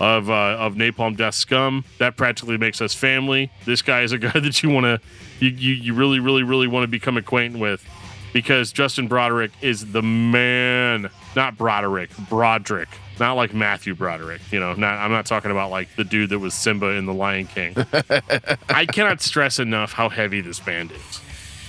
of 0.00 0.30
uh, 0.30 0.56
of 0.58 0.74
Napalm 0.74 1.16
Death 1.16 1.34
Scum, 1.34 1.84
that 1.98 2.16
practically 2.16 2.56
makes 2.56 2.80
us 2.80 2.94
family. 2.94 3.52
This 3.66 3.82
guy 3.82 4.00
is 4.02 4.12
a 4.12 4.18
guy 4.18 4.38
that 4.40 4.62
you 4.62 4.70
want 4.70 4.84
to 4.84 5.00
you, 5.44 5.50
you 5.50 5.74
you 5.74 5.94
really 5.94 6.18
really 6.18 6.42
really 6.42 6.66
want 6.66 6.84
to 6.84 6.88
become 6.88 7.16
acquainted 7.16 7.60
with 7.60 7.86
because 8.32 8.72
Justin 8.72 9.08
Broadrick 9.08 9.52
is 9.60 9.92
the 9.92 10.02
man. 10.02 11.10
Not 11.36 11.56
Broderick, 11.56 12.10
Broderick. 12.28 12.88
Not 13.18 13.34
like 13.34 13.52
Matthew 13.52 13.94
Broderick, 13.94 14.40
you 14.50 14.58
know. 14.58 14.72
Not 14.74 14.98
I'm 14.98 15.10
not 15.10 15.26
talking 15.26 15.50
about 15.50 15.70
like 15.70 15.94
the 15.96 16.04
dude 16.04 16.30
that 16.30 16.38
was 16.38 16.54
Simba 16.54 16.90
in 16.90 17.06
The 17.06 17.14
Lion 17.14 17.46
King. 17.46 17.74
I 18.68 18.86
cannot 18.86 19.20
stress 19.20 19.58
enough 19.58 19.92
how 19.92 20.08
heavy 20.08 20.40
this 20.40 20.58
band 20.58 20.92
is. 20.92 21.20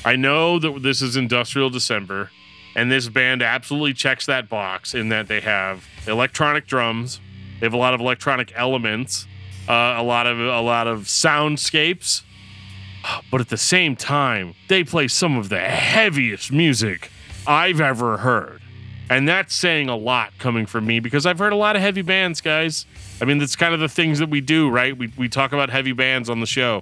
I 0.04 0.16
know 0.16 0.58
that 0.58 0.82
this 0.82 1.02
is 1.02 1.16
Industrial 1.16 1.70
December, 1.70 2.32
and 2.76 2.92
this 2.92 3.08
band 3.10 3.42
absolutely 3.42 3.94
checks 3.94 4.26
that 4.26 4.50
box 4.50 4.96
in 4.96 5.10
that 5.10 5.28
they 5.28 5.42
have 5.42 5.86
electronic 6.08 6.66
drums, 6.66 7.20
they 7.62 7.68
have 7.68 7.74
a 7.74 7.78
lot 7.78 7.94
of 7.94 8.02
electronic 8.02 8.52
elements, 8.56 9.28
uh, 9.70 9.96
a 9.98 10.04
lot 10.04 10.26
of 10.26 10.40
a 10.40 10.62
lot 10.62 10.88
of 10.88 11.02
soundscapes, 11.02 12.24
but 13.30 13.40
at 13.40 13.50
the 13.50 13.58
same 13.58 13.96
time, 13.96 14.56
they 14.68 14.84
play 14.84 15.08
some 15.08 15.38
of 15.38 15.50
the 15.50 15.60
heaviest 15.60 16.52
music 16.52 17.12
I've 17.46 17.80
ever 17.80 18.18
heard. 18.18 18.62
And 19.12 19.28
that's 19.28 19.54
saying 19.54 19.90
a 19.90 19.96
lot 19.96 20.32
coming 20.40 20.66
from 20.66 20.88
me 20.88 21.00
because 21.00 21.26
I've 21.26 21.38
heard 21.38 21.54
a 21.54 21.58
lot 21.58 21.76
of 21.76 21.84
heavy 21.84 22.02
bands, 22.02 22.42
guys. 22.42 22.88
I 23.22 23.26
mean, 23.26 23.38
that's 23.38 23.56
kind 23.56 23.76
of 23.76 23.80
the 23.80 23.90
things 23.90 24.20
that 24.20 24.30
we 24.30 24.42
do, 24.42 24.70
right? 24.70 24.98
We, 24.98 25.12
we 25.18 25.30
talk 25.30 25.54
about 25.54 25.70
heavy 25.70 25.92
bands 25.92 26.30
on 26.30 26.40
the 26.40 26.46
show. 26.48 26.82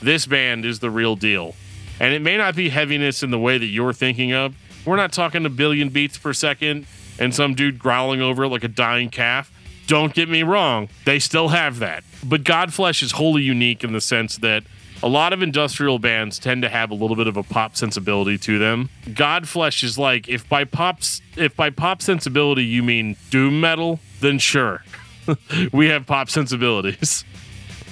This 0.00 0.26
band 0.26 0.64
is 0.64 0.78
the 0.78 0.90
real 0.90 1.16
deal. 1.16 1.54
And 2.00 2.14
it 2.14 2.22
may 2.22 2.36
not 2.36 2.56
be 2.56 2.68
heaviness 2.70 3.22
in 3.22 3.30
the 3.30 3.38
way 3.38 3.58
that 3.58 3.66
you're 3.66 3.92
thinking 3.92 4.32
of. 4.32 4.54
We're 4.86 4.96
not 4.96 5.12
talking 5.12 5.44
a 5.44 5.50
billion 5.50 5.88
beats 5.88 6.16
per 6.16 6.32
second 6.32 6.86
and 7.18 7.34
some 7.34 7.54
dude 7.54 7.78
growling 7.78 8.22
over 8.22 8.44
it 8.44 8.48
like 8.48 8.64
a 8.64 8.68
dying 8.68 9.10
calf. 9.10 9.52
Don't 9.86 10.14
get 10.14 10.28
me 10.28 10.42
wrong, 10.42 10.88
they 11.04 11.18
still 11.18 11.48
have 11.48 11.78
that. 11.78 12.04
But 12.24 12.42
Godflesh 12.42 13.02
is 13.02 13.12
wholly 13.12 13.42
unique 13.42 13.84
in 13.84 13.92
the 13.92 14.00
sense 14.00 14.36
that 14.38 14.64
a 15.02 15.08
lot 15.08 15.32
of 15.32 15.42
industrial 15.42 15.98
bands 15.98 16.38
tend 16.38 16.62
to 16.62 16.68
have 16.68 16.90
a 16.90 16.94
little 16.94 17.16
bit 17.16 17.26
of 17.26 17.36
a 17.36 17.42
pop 17.42 17.76
sensibility 17.76 18.38
to 18.38 18.58
them. 18.58 18.88
Godflesh 19.04 19.82
is 19.82 19.98
like 19.98 20.28
if 20.28 20.48
by 20.48 20.64
pops 20.64 21.20
if 21.36 21.54
by 21.54 21.70
pop 21.70 22.02
sensibility 22.02 22.64
you 22.64 22.82
mean 22.82 23.16
doom 23.30 23.60
metal, 23.60 24.00
then 24.20 24.38
sure. 24.38 24.82
we 25.72 25.86
have 25.86 26.06
pop 26.06 26.30
sensibilities. 26.30 27.24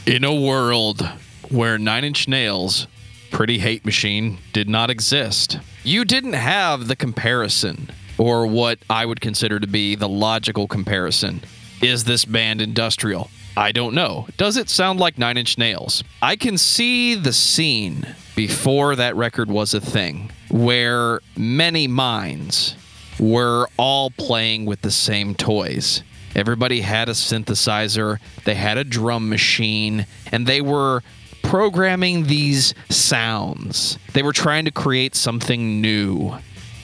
In 0.07 0.25
a 0.25 0.35
world 0.35 1.09
where 1.51 1.79
Nine 1.79 2.05
Inch 2.05 2.29
Nails, 2.29 2.87
Pretty 3.31 3.59
Hate 3.59 3.85
Machine, 3.85 4.39
did 4.53 4.69
not 4.69 4.91
exist, 4.91 5.59
you 5.83 6.05
didn't 6.05 6.35
have 6.35 6.89
the 6.89 6.97
comparison, 6.97 7.91
or 8.19 8.47
what 8.47 8.79
I 8.89 9.07
would 9.07 9.21
consider 9.21 9.61
to 9.61 9.67
be 9.67 9.95
the 9.95 10.09
logical 10.09 10.69
comparison. 10.69 11.43
Is 11.83 12.05
this 12.05 12.25
band 12.25 12.61
industrial? 12.61 13.31
I 13.57 13.73
don't 13.73 13.95
know. 13.95 14.27
Does 14.37 14.57
it 14.57 14.69
sound 14.69 14.99
like 14.99 15.17
Nine 15.19 15.37
Inch 15.37 15.59
Nails? 15.59 16.03
I 16.21 16.37
can 16.37 16.59
see 16.59 17.15
the 17.15 17.33
scene 17.33 18.07
before 18.35 18.97
that 18.97 19.15
record 19.15 19.49
was 19.49 19.75
a 19.75 19.81
thing 19.81 20.33
where 20.51 21.21
many 21.37 21.87
minds 21.87 22.77
were 23.19 23.69
all 23.77 24.11
playing 24.11 24.65
with 24.65 24.83
the 24.83 24.91
same 24.91 25.35
toys. 25.35 26.03
Everybody 26.35 26.81
had 26.81 27.09
a 27.09 27.13
synthesizer, 27.13 28.19
they 28.45 28.57
had 28.57 28.77
a 28.77 28.83
drum 28.83 29.29
machine, 29.29 30.07
and 30.33 30.49
they 30.49 30.61
were 30.61 31.03
programming 31.45 32.25
these 32.25 32.75
sounds. 32.89 33.99
They 34.15 34.23
were 34.25 34.33
trying 34.33 34.65
to 34.65 34.73
create 34.73 35.15
something 35.15 35.81
new. 35.81 36.37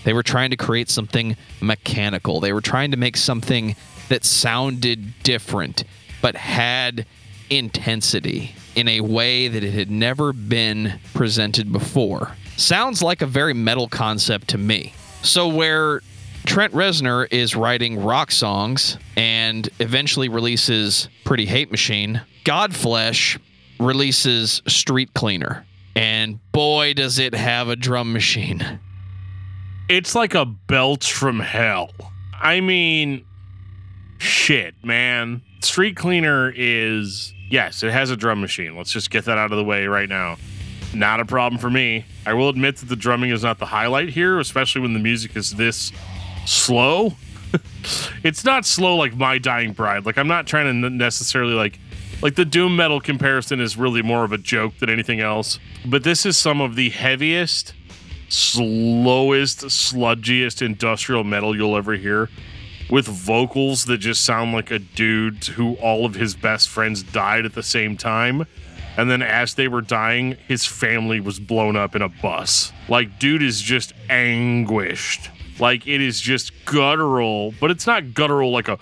They 0.05 0.13
were 0.13 0.23
trying 0.23 0.51
to 0.51 0.57
create 0.57 0.89
something 0.89 1.37
mechanical. 1.61 2.41
They 2.41 2.53
were 2.53 2.61
trying 2.61 2.93
to 2.93 2.97
make 2.97 3.17
something 3.17 3.75
that 4.11 4.25
sounded 4.25 5.15
different 5.23 5.85
but 6.21 6.37
had 6.37 7.07
intensity 7.49 8.55
in 8.75 8.87
a 8.87 9.01
way 9.01 9.49
that 9.49 9.65
it 9.65 9.73
had 9.73 9.91
never 9.91 10.33
been 10.33 11.01
presented 11.15 11.73
before. 11.73 12.37
Sounds 12.57 13.03
like 13.03 13.23
a 13.23 13.27
very 13.27 13.55
metal 13.55 13.89
concept 13.89 14.49
to 14.49 14.59
me. 14.59 14.93
So, 15.23 15.49
where 15.49 16.03
Trent 16.45 16.73
Reznor 16.73 17.27
is 17.31 17.57
writing 17.57 18.03
rock 18.03 18.31
songs 18.31 18.99
and 19.17 19.69
eventually 19.79 20.29
releases 20.29 21.09
Pretty 21.25 21.47
Hate 21.47 21.71
Machine, 21.71 22.23
Godflesh 22.45 23.39
releases 23.79 24.63
Street 24.67 25.13
Cleaner. 25.15 25.67
And 25.97 26.39
boy, 26.53 26.95
does 26.95 27.19
it 27.19 27.35
have 27.35 27.69
a 27.69 27.77
drum 27.77 28.13
machine. 28.13 28.81
It's 29.89 30.15
like 30.15 30.35
a 30.35 30.45
belch 30.45 31.13
from 31.13 31.41
hell. 31.41 31.91
I 32.33 32.61
mean, 32.61 33.25
shit, 34.21 34.75
man. 34.85 35.43
Street 35.61 35.97
Cleaner 35.97 36.53
is, 36.55 37.33
yes, 37.49 37.83
it 37.83 37.93
has 37.93 38.11
a 38.11 38.17
drum 38.17 38.41
machine. 38.41 38.77
Let's 38.77 38.93
just 38.93 39.11
get 39.11 39.25
that 39.25 39.39
out 39.39 39.51
of 39.53 39.59
the 39.59 39.65
way 39.65 39.87
right 39.87 40.09
now. 40.09 40.37
Not 40.95 41.21
a 41.21 41.25
problem 41.25 41.61
for 41.61 41.71
me. 41.71 42.05
I 42.27 42.35
will 42.35 42.49
admit 42.49 42.77
that 42.79 42.89
the 42.89 42.97
drumming 42.97 43.31
is 43.31 43.43
not 43.43 43.59
the 43.59 43.67
highlight 43.67 44.11
here, 44.11 44.39
especially 44.39 44.83
when 44.83 44.93
the 44.93 44.99
music 44.99 45.37
is 45.37 45.53
this 45.53 45.93
slow. 46.47 47.15
it's 48.25 48.45
not 48.45 48.67
slow 48.67 48.97
like 48.97 49.17
My 49.17 49.39
Dying 49.39 49.73
Bride. 49.73 50.05
Like, 50.05 50.19
I'm 50.19 50.29
not 50.29 50.47
trying 50.47 50.83
to 50.83 50.91
necessarily 50.91 51.55
like, 51.55 51.79
like 52.23 52.35
the 52.35 52.45
doom 52.45 52.77
metal 52.77 53.01
comparison 53.01 53.61
is 53.61 53.77
really 53.77 54.03
more 54.03 54.25
of 54.25 54.33
a 54.33 54.39
joke 54.39 54.79
than 54.79 54.91
anything 54.91 55.21
else. 55.21 55.59
But 55.87 56.05
this 56.05 56.27
is 56.27 56.37
some 56.37 56.61
of 56.61 56.75
the 56.75 56.91
heaviest, 56.91 57.73
slowest, 58.29 59.61
sludgiest 59.61 60.61
industrial 60.61 61.25
metal 61.25 61.57
you'll 61.57 61.77
ever 61.77 61.95
hear 61.95 62.29
with 62.91 63.07
vocals 63.07 63.85
that 63.85 63.99
just 63.99 64.25
sound 64.25 64.53
like 64.53 64.71
a 64.71 64.79
dude 64.79 65.45
who 65.45 65.75
all 65.77 66.05
of 66.05 66.15
his 66.15 66.35
best 66.35 66.69
friends 66.69 67.03
died 67.03 67.45
at 67.45 67.55
the 67.55 67.63
same 67.63 67.97
time. 67.97 68.47
And 68.97 69.11
then 69.11 69.23
as 69.23 69.55
they 69.55 69.69
were 69.69 69.81
dying, 69.81 70.37
his 70.49 70.67
family 70.67 71.21
was 71.21 71.39
blown 71.39 71.77
up 71.77 71.95
in 71.95 72.03
a 72.03 72.09
bus. 72.09 72.73
Like, 72.89 73.19
dude 73.19 73.43
is 73.43 73.63
just 73.63 73.93
anguished. 74.11 75.31
Like, 75.61 75.87
it 75.87 76.01
is 76.01 76.21
just 76.21 76.53
guttural, 76.65 77.55
but 77.61 77.71
it's 77.71 77.87
not 77.87 78.13
guttural 78.15 78.51
like 78.51 78.69
a 78.69 78.79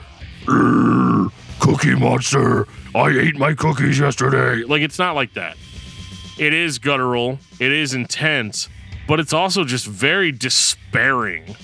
cookie 1.60 1.94
monster. 1.94 2.66
I 2.94 3.10
ate 3.10 3.36
my 3.36 3.52
cookies 3.52 3.98
yesterday. 3.98 4.64
Like, 4.64 4.82
it's 4.82 4.98
not 4.98 5.14
like 5.14 5.34
that. 5.34 5.56
It 6.38 6.54
is 6.54 6.78
guttural, 6.78 7.38
it 7.58 7.72
is 7.72 7.94
intense, 7.94 8.68
but 9.08 9.18
it's 9.20 9.32
also 9.32 9.64
just 9.64 9.86
very 9.86 10.30
despairing 10.30 11.56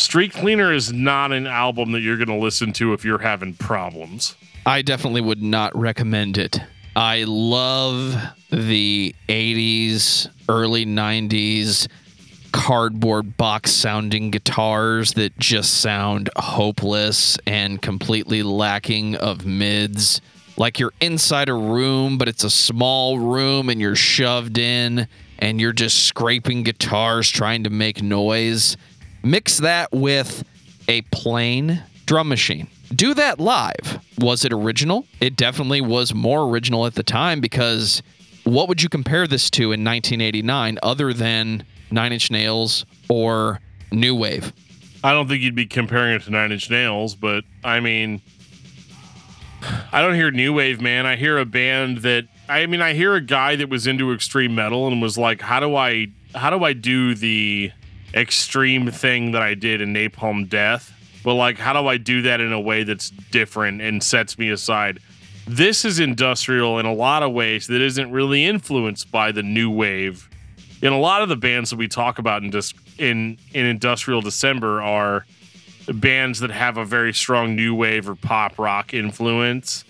Street 0.00 0.32
Cleaner 0.32 0.72
is 0.72 0.92
not 0.94 1.30
an 1.30 1.46
album 1.46 1.92
that 1.92 2.00
you're 2.00 2.16
going 2.16 2.28
to 2.28 2.34
listen 2.34 2.72
to 2.72 2.94
if 2.94 3.04
you're 3.04 3.18
having 3.18 3.52
problems. 3.52 4.34
I 4.64 4.80
definitely 4.80 5.20
would 5.20 5.42
not 5.42 5.76
recommend 5.76 6.38
it. 6.38 6.58
I 6.96 7.24
love 7.24 8.16
the 8.50 9.14
80s, 9.28 10.28
early 10.48 10.86
90s 10.86 11.86
cardboard 12.52 13.36
box 13.36 13.72
sounding 13.72 14.30
guitars 14.30 15.12
that 15.12 15.38
just 15.38 15.82
sound 15.82 16.30
hopeless 16.36 17.38
and 17.46 17.80
completely 17.80 18.42
lacking 18.42 19.16
of 19.16 19.44
mids. 19.44 20.22
Like 20.56 20.80
you're 20.80 20.94
inside 21.02 21.50
a 21.50 21.54
room, 21.54 22.16
but 22.16 22.26
it's 22.26 22.42
a 22.42 22.50
small 22.50 23.18
room 23.18 23.68
and 23.68 23.80
you're 23.80 23.96
shoved 23.96 24.56
in 24.56 25.06
and 25.38 25.60
you're 25.60 25.72
just 25.72 26.04
scraping 26.06 26.62
guitars 26.62 27.30
trying 27.30 27.64
to 27.64 27.70
make 27.70 28.02
noise. 28.02 28.78
Mix 29.22 29.58
that 29.58 29.92
with 29.92 30.44
a 30.88 31.02
plain 31.02 31.82
drum 32.06 32.28
machine. 32.28 32.68
Do 32.94 33.14
that 33.14 33.38
live. 33.38 34.00
Was 34.18 34.44
it 34.44 34.52
original? 34.52 35.06
It 35.20 35.36
definitely 35.36 35.80
was 35.80 36.14
more 36.14 36.48
original 36.48 36.86
at 36.86 36.94
the 36.94 37.02
time 37.02 37.40
because 37.40 38.02
what 38.44 38.68
would 38.68 38.82
you 38.82 38.88
compare 38.88 39.26
this 39.26 39.50
to 39.50 39.64
in 39.64 39.84
1989 39.84 40.78
other 40.82 41.12
than 41.12 41.64
Nine 41.90 42.12
Inch 42.12 42.30
Nails 42.30 42.84
or 43.08 43.60
New 43.92 44.16
Wave? 44.16 44.52
I 45.04 45.12
don't 45.12 45.28
think 45.28 45.42
you'd 45.42 45.54
be 45.54 45.66
comparing 45.66 46.16
it 46.16 46.22
to 46.22 46.30
Nine 46.30 46.52
Inch 46.52 46.68
Nails, 46.70 47.14
but 47.14 47.44
I 47.62 47.80
mean, 47.80 48.20
I 49.92 50.02
don't 50.02 50.14
hear 50.14 50.30
New 50.30 50.52
Wave, 50.52 50.80
man. 50.80 51.06
I 51.06 51.16
hear 51.16 51.38
a 51.38 51.44
band 51.44 51.98
that 51.98 52.26
I 52.48 52.66
mean, 52.66 52.82
I 52.82 52.94
hear 52.94 53.14
a 53.14 53.20
guy 53.20 53.54
that 53.56 53.68
was 53.68 53.86
into 53.86 54.12
extreme 54.12 54.54
metal 54.56 54.88
and 54.88 55.00
was 55.00 55.16
like, 55.16 55.40
"How 55.40 55.60
do 55.60 55.76
I 55.76 56.08
how 56.34 56.50
do 56.50 56.64
I 56.64 56.72
do 56.72 57.14
the 57.14 57.70
extreme 58.14 58.90
thing 58.90 59.32
that 59.32 59.42
I 59.42 59.54
did 59.54 59.80
in 59.80 59.92
Napalm 59.92 60.48
Death. 60.48 60.92
But 61.22 61.34
like, 61.34 61.58
how 61.58 61.72
do 61.72 61.86
I 61.86 61.96
do 61.96 62.22
that 62.22 62.40
in 62.40 62.52
a 62.52 62.60
way 62.60 62.82
that's 62.82 63.10
different 63.10 63.82
and 63.82 64.02
sets 64.02 64.38
me 64.38 64.50
aside? 64.50 65.00
This 65.46 65.84
is 65.84 65.98
industrial 65.98 66.78
in 66.78 66.86
a 66.86 66.94
lot 66.94 67.22
of 67.22 67.32
ways 67.32 67.66
that 67.66 67.80
isn't 67.80 68.10
really 68.10 68.46
influenced 68.46 69.10
by 69.10 69.32
the 69.32 69.42
new 69.42 69.70
wave. 69.70 70.28
In 70.82 70.92
a 70.92 70.98
lot 70.98 71.22
of 71.22 71.28
the 71.28 71.36
bands 71.36 71.70
that 71.70 71.76
we 71.76 71.88
talk 71.88 72.18
about 72.18 72.42
in 72.42 72.50
dis- 72.50 72.72
in 72.98 73.36
in 73.52 73.66
Industrial 73.66 74.20
December 74.20 74.80
are 74.80 75.26
bands 75.92 76.40
that 76.40 76.50
have 76.50 76.78
a 76.78 76.84
very 76.84 77.12
strong 77.12 77.56
new 77.56 77.74
wave 77.74 78.08
or 78.08 78.14
pop 78.14 78.58
rock 78.58 78.94
influence, 78.94 79.84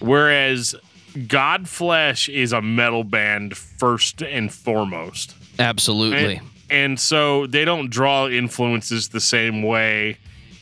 whereas 0.00 0.74
Godflesh 1.14 2.32
is 2.32 2.52
a 2.52 2.60
metal 2.62 3.04
band 3.04 3.56
first 3.56 4.22
and 4.22 4.52
foremost. 4.52 5.34
Absolutely. 5.58 6.36
And, 6.36 6.50
and 6.70 6.98
so 6.98 7.46
they 7.46 7.64
don't 7.64 7.90
draw 7.90 8.28
influences 8.28 9.08
the 9.08 9.20
same 9.20 9.62
way 9.62 10.18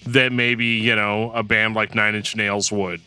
that 0.06 0.32
maybe 0.32 0.66
you 0.66 0.96
know 0.96 1.32
a 1.32 1.42
band 1.42 1.74
like 1.74 1.94
Nine 1.94 2.14
Inch 2.14 2.36
Nails 2.36 2.72
would, 2.72 3.00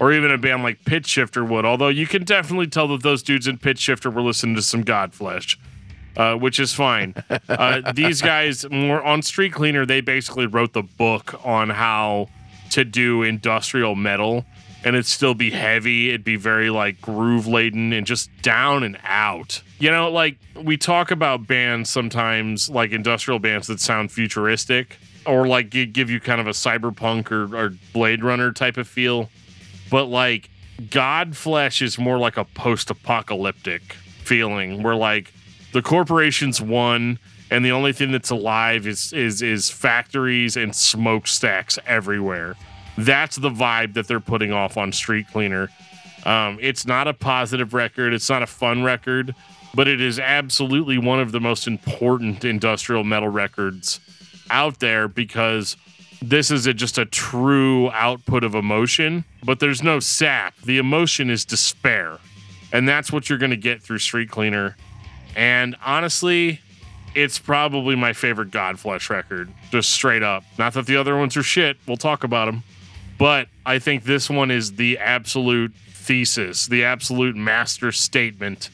or 0.00 0.12
even 0.12 0.30
a 0.30 0.38
band 0.38 0.62
like 0.62 0.82
Pitchshifter 0.84 1.48
would. 1.48 1.64
Although 1.64 1.88
you 1.88 2.06
can 2.06 2.24
definitely 2.24 2.66
tell 2.66 2.88
that 2.88 3.02
those 3.02 3.22
dudes 3.22 3.46
in 3.46 3.58
Pitchshifter 3.58 4.12
were 4.12 4.22
listening 4.22 4.54
to 4.56 4.62
some 4.62 4.84
Godflesh. 4.84 5.56
Uh, 6.16 6.36
which 6.36 6.60
is 6.60 6.72
fine. 6.72 7.12
Uh, 7.48 7.92
these 7.92 8.22
guys, 8.22 8.64
more 8.70 9.02
on 9.02 9.20
Street 9.20 9.52
Cleaner, 9.52 9.84
they 9.84 10.00
basically 10.00 10.46
wrote 10.46 10.72
the 10.72 10.82
book 10.82 11.40
on 11.44 11.70
how 11.70 12.28
to 12.70 12.84
do 12.84 13.22
industrial 13.22 13.94
metal, 13.94 14.44
and 14.84 14.96
it'd 14.96 15.06
still 15.06 15.34
be 15.34 15.50
heavy. 15.50 16.08
It'd 16.08 16.24
be 16.24 16.36
very 16.36 16.70
like 16.70 17.00
groove 17.00 17.46
laden 17.46 17.92
and 17.92 18.06
just 18.06 18.30
down 18.42 18.82
and 18.82 18.98
out. 19.04 19.62
You 19.84 19.90
know, 19.90 20.10
like 20.10 20.38
we 20.62 20.78
talk 20.78 21.10
about 21.10 21.46
bands 21.46 21.90
sometimes, 21.90 22.70
like 22.70 22.92
industrial 22.92 23.38
bands 23.38 23.66
that 23.66 23.80
sound 23.80 24.10
futuristic 24.10 24.96
or 25.26 25.46
like 25.46 25.68
give 25.68 26.08
you 26.08 26.20
kind 26.20 26.40
of 26.40 26.46
a 26.46 26.52
cyberpunk 26.52 27.30
or, 27.30 27.54
or 27.54 27.74
Blade 27.92 28.24
Runner 28.24 28.50
type 28.50 28.78
of 28.78 28.88
feel. 28.88 29.28
But 29.90 30.06
like 30.06 30.48
Godflesh 30.80 31.82
is 31.82 31.98
more 31.98 32.16
like 32.16 32.38
a 32.38 32.46
post 32.46 32.88
apocalyptic 32.88 33.92
feeling 34.22 34.82
where 34.82 34.96
like 34.96 35.34
the 35.74 35.82
corporations 35.82 36.62
won 36.62 37.18
and 37.50 37.62
the 37.62 37.72
only 37.72 37.92
thing 37.92 38.10
that's 38.10 38.30
alive 38.30 38.86
is 38.86 39.12
is 39.12 39.42
is 39.42 39.68
factories 39.68 40.56
and 40.56 40.74
smokestacks 40.74 41.78
everywhere. 41.84 42.56
That's 42.96 43.36
the 43.36 43.50
vibe 43.50 43.92
that 43.92 44.08
they're 44.08 44.18
putting 44.18 44.50
off 44.50 44.78
on 44.78 44.92
Street 44.92 45.26
Cleaner. 45.30 45.68
Um, 46.24 46.56
it's 46.62 46.86
not 46.86 47.06
a 47.06 47.12
positive 47.12 47.74
record. 47.74 48.14
It's 48.14 48.30
not 48.30 48.42
a 48.42 48.46
fun 48.46 48.82
record 48.82 49.34
but 49.74 49.88
it 49.88 50.00
is 50.00 50.18
absolutely 50.18 50.98
one 50.98 51.20
of 51.20 51.32
the 51.32 51.40
most 51.40 51.66
important 51.66 52.44
industrial 52.44 53.04
metal 53.04 53.28
records 53.28 54.00
out 54.50 54.80
there 54.80 55.08
because 55.08 55.76
This 56.22 56.50
is 56.50 56.66
a, 56.66 56.72
just 56.72 56.96
a 56.96 57.04
true 57.04 57.90
output 57.90 58.44
of 58.44 58.54
emotion, 58.54 59.24
but 59.44 59.60
there's 59.60 59.82
no 59.82 60.00
sap. 60.00 60.56
The 60.64 60.78
emotion 60.78 61.28
is 61.28 61.44
despair. 61.44 62.18
And 62.72 62.88
that's 62.88 63.12
what 63.12 63.28
you're 63.28 63.38
going 63.38 63.50
to 63.50 63.58
get 63.58 63.82
through 63.82 63.98
Street 63.98 64.30
Cleaner. 64.30 64.74
And 65.36 65.76
honestly, 65.84 66.60
it's 67.14 67.38
probably 67.38 67.94
my 67.94 68.14
favorite 68.14 68.50
Godflesh 68.50 69.10
record, 69.10 69.50
just 69.70 69.90
straight 69.90 70.22
up. 70.22 70.44
Not 70.58 70.72
that 70.74 70.86
the 70.86 70.96
other 70.96 71.14
ones 71.16 71.36
are 71.36 71.42
shit, 71.42 71.76
we'll 71.86 71.98
talk 71.98 72.24
about 72.24 72.46
them. 72.46 72.62
But 73.18 73.48
I 73.66 73.78
think 73.78 74.04
this 74.04 74.30
one 74.30 74.50
is 74.50 74.72
the 74.72 74.98
absolute 74.98 75.74
thesis, 75.90 76.66
the 76.66 76.84
absolute 76.84 77.36
master 77.36 77.92
statement 77.92 78.70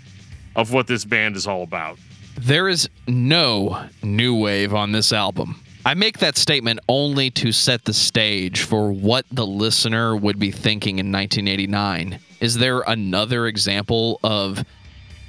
of 0.57 0.73
what 0.73 0.87
this 0.87 1.05
band 1.05 1.37
is 1.37 1.47
all 1.47 1.63
about. 1.63 1.99
There 2.39 2.69
is 2.69 2.89
no 3.07 3.87
new 4.03 4.35
wave 4.35 4.75
on 4.75 4.93
this 4.93 5.13
album. 5.13 5.61
I 5.85 5.95
make 5.95 6.19
that 6.19 6.37
statement 6.37 6.81
only 6.89 7.31
to 7.33 7.53
set 7.53 7.85
the 7.85 7.95
stage 7.95 8.63
for 8.63 8.93
what 8.93 9.25
the 9.33 9.47
listener 9.47 10.15
would 10.15 10.39
be 10.39 10.51
thinking 10.51 10.99
in 10.99 11.11
1989. 11.11 12.19
Is 12.41 12.57
there 12.57 12.83
another 12.83 13.47
example 13.47 14.21
of 14.23 14.63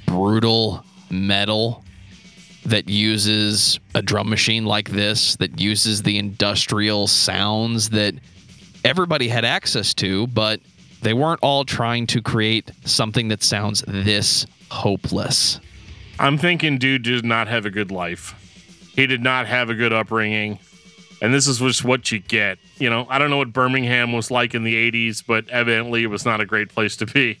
brutal 0.06 0.84
metal 1.10 1.84
that 2.66 2.88
uses 2.88 3.80
a 3.94 4.02
drum 4.02 4.28
machine 4.28 4.64
like 4.64 4.90
this, 4.90 5.36
that 5.36 5.58
uses 5.58 6.02
the 6.02 6.18
industrial 6.18 7.06
sounds 7.06 7.90
that 7.90 8.14
everybody 8.84 9.28
had 9.28 9.44
access 9.44 9.94
to, 9.94 10.26
but 10.28 10.60
they 11.02 11.12
weren't 11.12 11.40
all 11.42 11.64
trying 11.64 12.06
to 12.08 12.22
create 12.22 12.70
something 12.84 13.28
that 13.28 13.42
sounds 13.42 13.84
this 13.86 14.46
hopeless? 14.70 15.60
I'm 16.18 16.38
thinking 16.38 16.78
dude 16.78 17.02
did 17.02 17.24
not 17.24 17.48
have 17.48 17.66
a 17.66 17.70
good 17.70 17.90
life. 17.90 18.34
He 18.94 19.06
did 19.06 19.22
not 19.22 19.46
have 19.46 19.70
a 19.70 19.74
good 19.74 19.92
upbringing. 19.92 20.58
And 21.20 21.32
this 21.32 21.46
is 21.46 21.58
just 21.58 21.84
what 21.84 22.10
you 22.10 22.18
get. 22.18 22.58
You 22.78 22.90
know, 22.90 23.06
I 23.08 23.18
don't 23.18 23.30
know 23.30 23.36
what 23.36 23.52
Birmingham 23.52 24.12
was 24.12 24.30
like 24.30 24.54
in 24.54 24.64
the 24.64 24.90
80s, 24.90 25.24
but 25.24 25.48
evidently 25.50 26.02
it 26.02 26.08
was 26.08 26.24
not 26.24 26.40
a 26.40 26.46
great 26.46 26.68
place 26.68 26.96
to 26.96 27.06
be. 27.06 27.38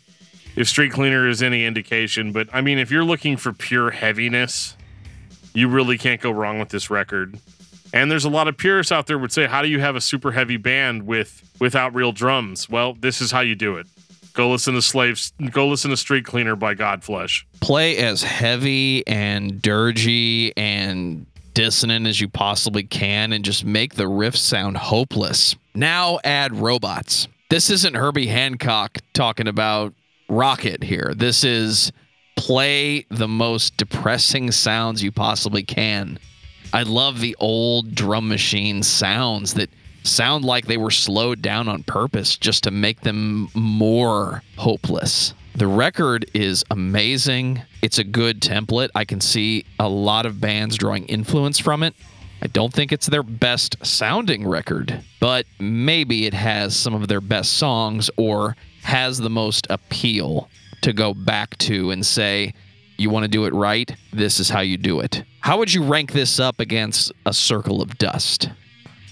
If 0.54 0.68
Street 0.68 0.92
Cleaner 0.92 1.28
is 1.28 1.42
any 1.42 1.64
indication, 1.64 2.30
but 2.30 2.48
I 2.52 2.60
mean, 2.60 2.78
if 2.78 2.90
you're 2.90 3.04
looking 3.04 3.36
for 3.36 3.52
pure 3.52 3.90
heaviness, 3.90 4.76
you 5.54 5.68
really 5.68 5.98
can't 5.98 6.20
go 6.20 6.30
wrong 6.30 6.58
with 6.58 6.68
this 6.68 6.90
record. 6.90 7.38
And 7.92 8.10
there's 8.10 8.24
a 8.24 8.30
lot 8.30 8.48
of 8.48 8.56
purists 8.56 8.90
out 8.90 9.06
there 9.06 9.18
would 9.18 9.32
say, 9.32 9.46
"How 9.46 9.62
do 9.62 9.68
you 9.68 9.80
have 9.80 9.96
a 9.96 10.00
super 10.00 10.32
heavy 10.32 10.56
band 10.56 11.06
with 11.06 11.42
without 11.60 11.94
real 11.94 12.12
drums?" 12.12 12.68
Well, 12.68 12.94
this 12.94 13.20
is 13.20 13.30
how 13.32 13.40
you 13.40 13.54
do 13.54 13.76
it. 13.76 13.86
Go 14.32 14.50
listen 14.50 14.72
to 14.74 14.82
Slaves. 14.82 15.32
Go 15.50 15.68
listen 15.68 15.90
to 15.90 15.96
Street 15.96 16.24
Cleaner 16.24 16.56
by 16.56 16.74
Godflesh. 16.74 17.42
Play 17.60 17.98
as 17.98 18.22
heavy 18.22 19.06
and 19.06 19.60
dirgy 19.60 20.52
and 20.56 21.26
dissonant 21.52 22.06
as 22.06 22.18
you 22.18 22.28
possibly 22.28 22.82
can 22.82 23.34
and 23.34 23.44
just 23.44 23.62
make 23.62 23.94
the 23.94 24.08
riff 24.08 24.36
sound 24.36 24.78
hopeless. 24.78 25.54
Now 25.74 26.18
add 26.24 26.56
robots. 26.56 27.28
This 27.50 27.68
isn't 27.68 27.94
Herbie 27.94 28.28
Hancock 28.28 28.98
talking 29.12 29.46
about 29.46 29.92
Rockit 30.30 30.82
here. 30.82 31.12
This 31.14 31.44
is 31.44 31.92
play 32.34 33.04
the 33.10 33.28
most 33.28 33.76
depressing 33.76 34.50
sounds 34.50 35.02
you 35.02 35.12
possibly 35.12 35.62
can. 35.62 36.18
I 36.72 36.84
love 36.84 37.20
the 37.20 37.36
old 37.38 37.94
drum 37.94 38.28
machine 38.28 38.82
sounds 38.82 39.54
that 39.54 39.70
sound 40.04 40.44
like 40.44 40.66
they 40.66 40.76
were 40.76 40.90
slowed 40.90 41.42
down 41.42 41.68
on 41.68 41.82
purpose 41.82 42.36
just 42.36 42.64
to 42.64 42.70
make 42.70 43.02
them 43.02 43.48
more 43.54 44.42
hopeless. 44.56 45.34
The 45.54 45.66
record 45.66 46.24
is 46.32 46.64
amazing. 46.70 47.62
It's 47.82 47.98
a 47.98 48.04
good 48.04 48.40
template. 48.40 48.88
I 48.94 49.04
can 49.04 49.20
see 49.20 49.66
a 49.78 49.88
lot 49.88 50.24
of 50.24 50.40
bands 50.40 50.76
drawing 50.78 51.04
influence 51.06 51.58
from 51.58 51.82
it. 51.82 51.94
I 52.40 52.46
don't 52.46 52.72
think 52.72 52.90
it's 52.90 53.06
their 53.06 53.22
best 53.22 53.76
sounding 53.84 54.48
record, 54.48 55.04
but 55.20 55.46
maybe 55.60 56.26
it 56.26 56.34
has 56.34 56.74
some 56.74 56.94
of 56.94 57.06
their 57.06 57.20
best 57.20 57.52
songs 57.52 58.10
or 58.16 58.56
has 58.82 59.18
the 59.18 59.30
most 59.30 59.66
appeal 59.70 60.48
to 60.80 60.92
go 60.92 61.14
back 61.14 61.56
to 61.58 61.90
and 61.90 62.04
say, 62.04 62.54
you 63.02 63.10
want 63.10 63.24
to 63.24 63.28
do 63.28 63.44
it 63.44 63.52
right? 63.52 63.94
This 64.12 64.40
is 64.40 64.48
how 64.48 64.60
you 64.60 64.76
do 64.76 65.00
it. 65.00 65.24
How 65.40 65.58
would 65.58 65.74
you 65.74 65.82
rank 65.82 66.12
this 66.12 66.38
up 66.38 66.60
against 66.60 67.12
a 67.26 67.32
Circle 67.32 67.82
of 67.82 67.98
Dust? 67.98 68.48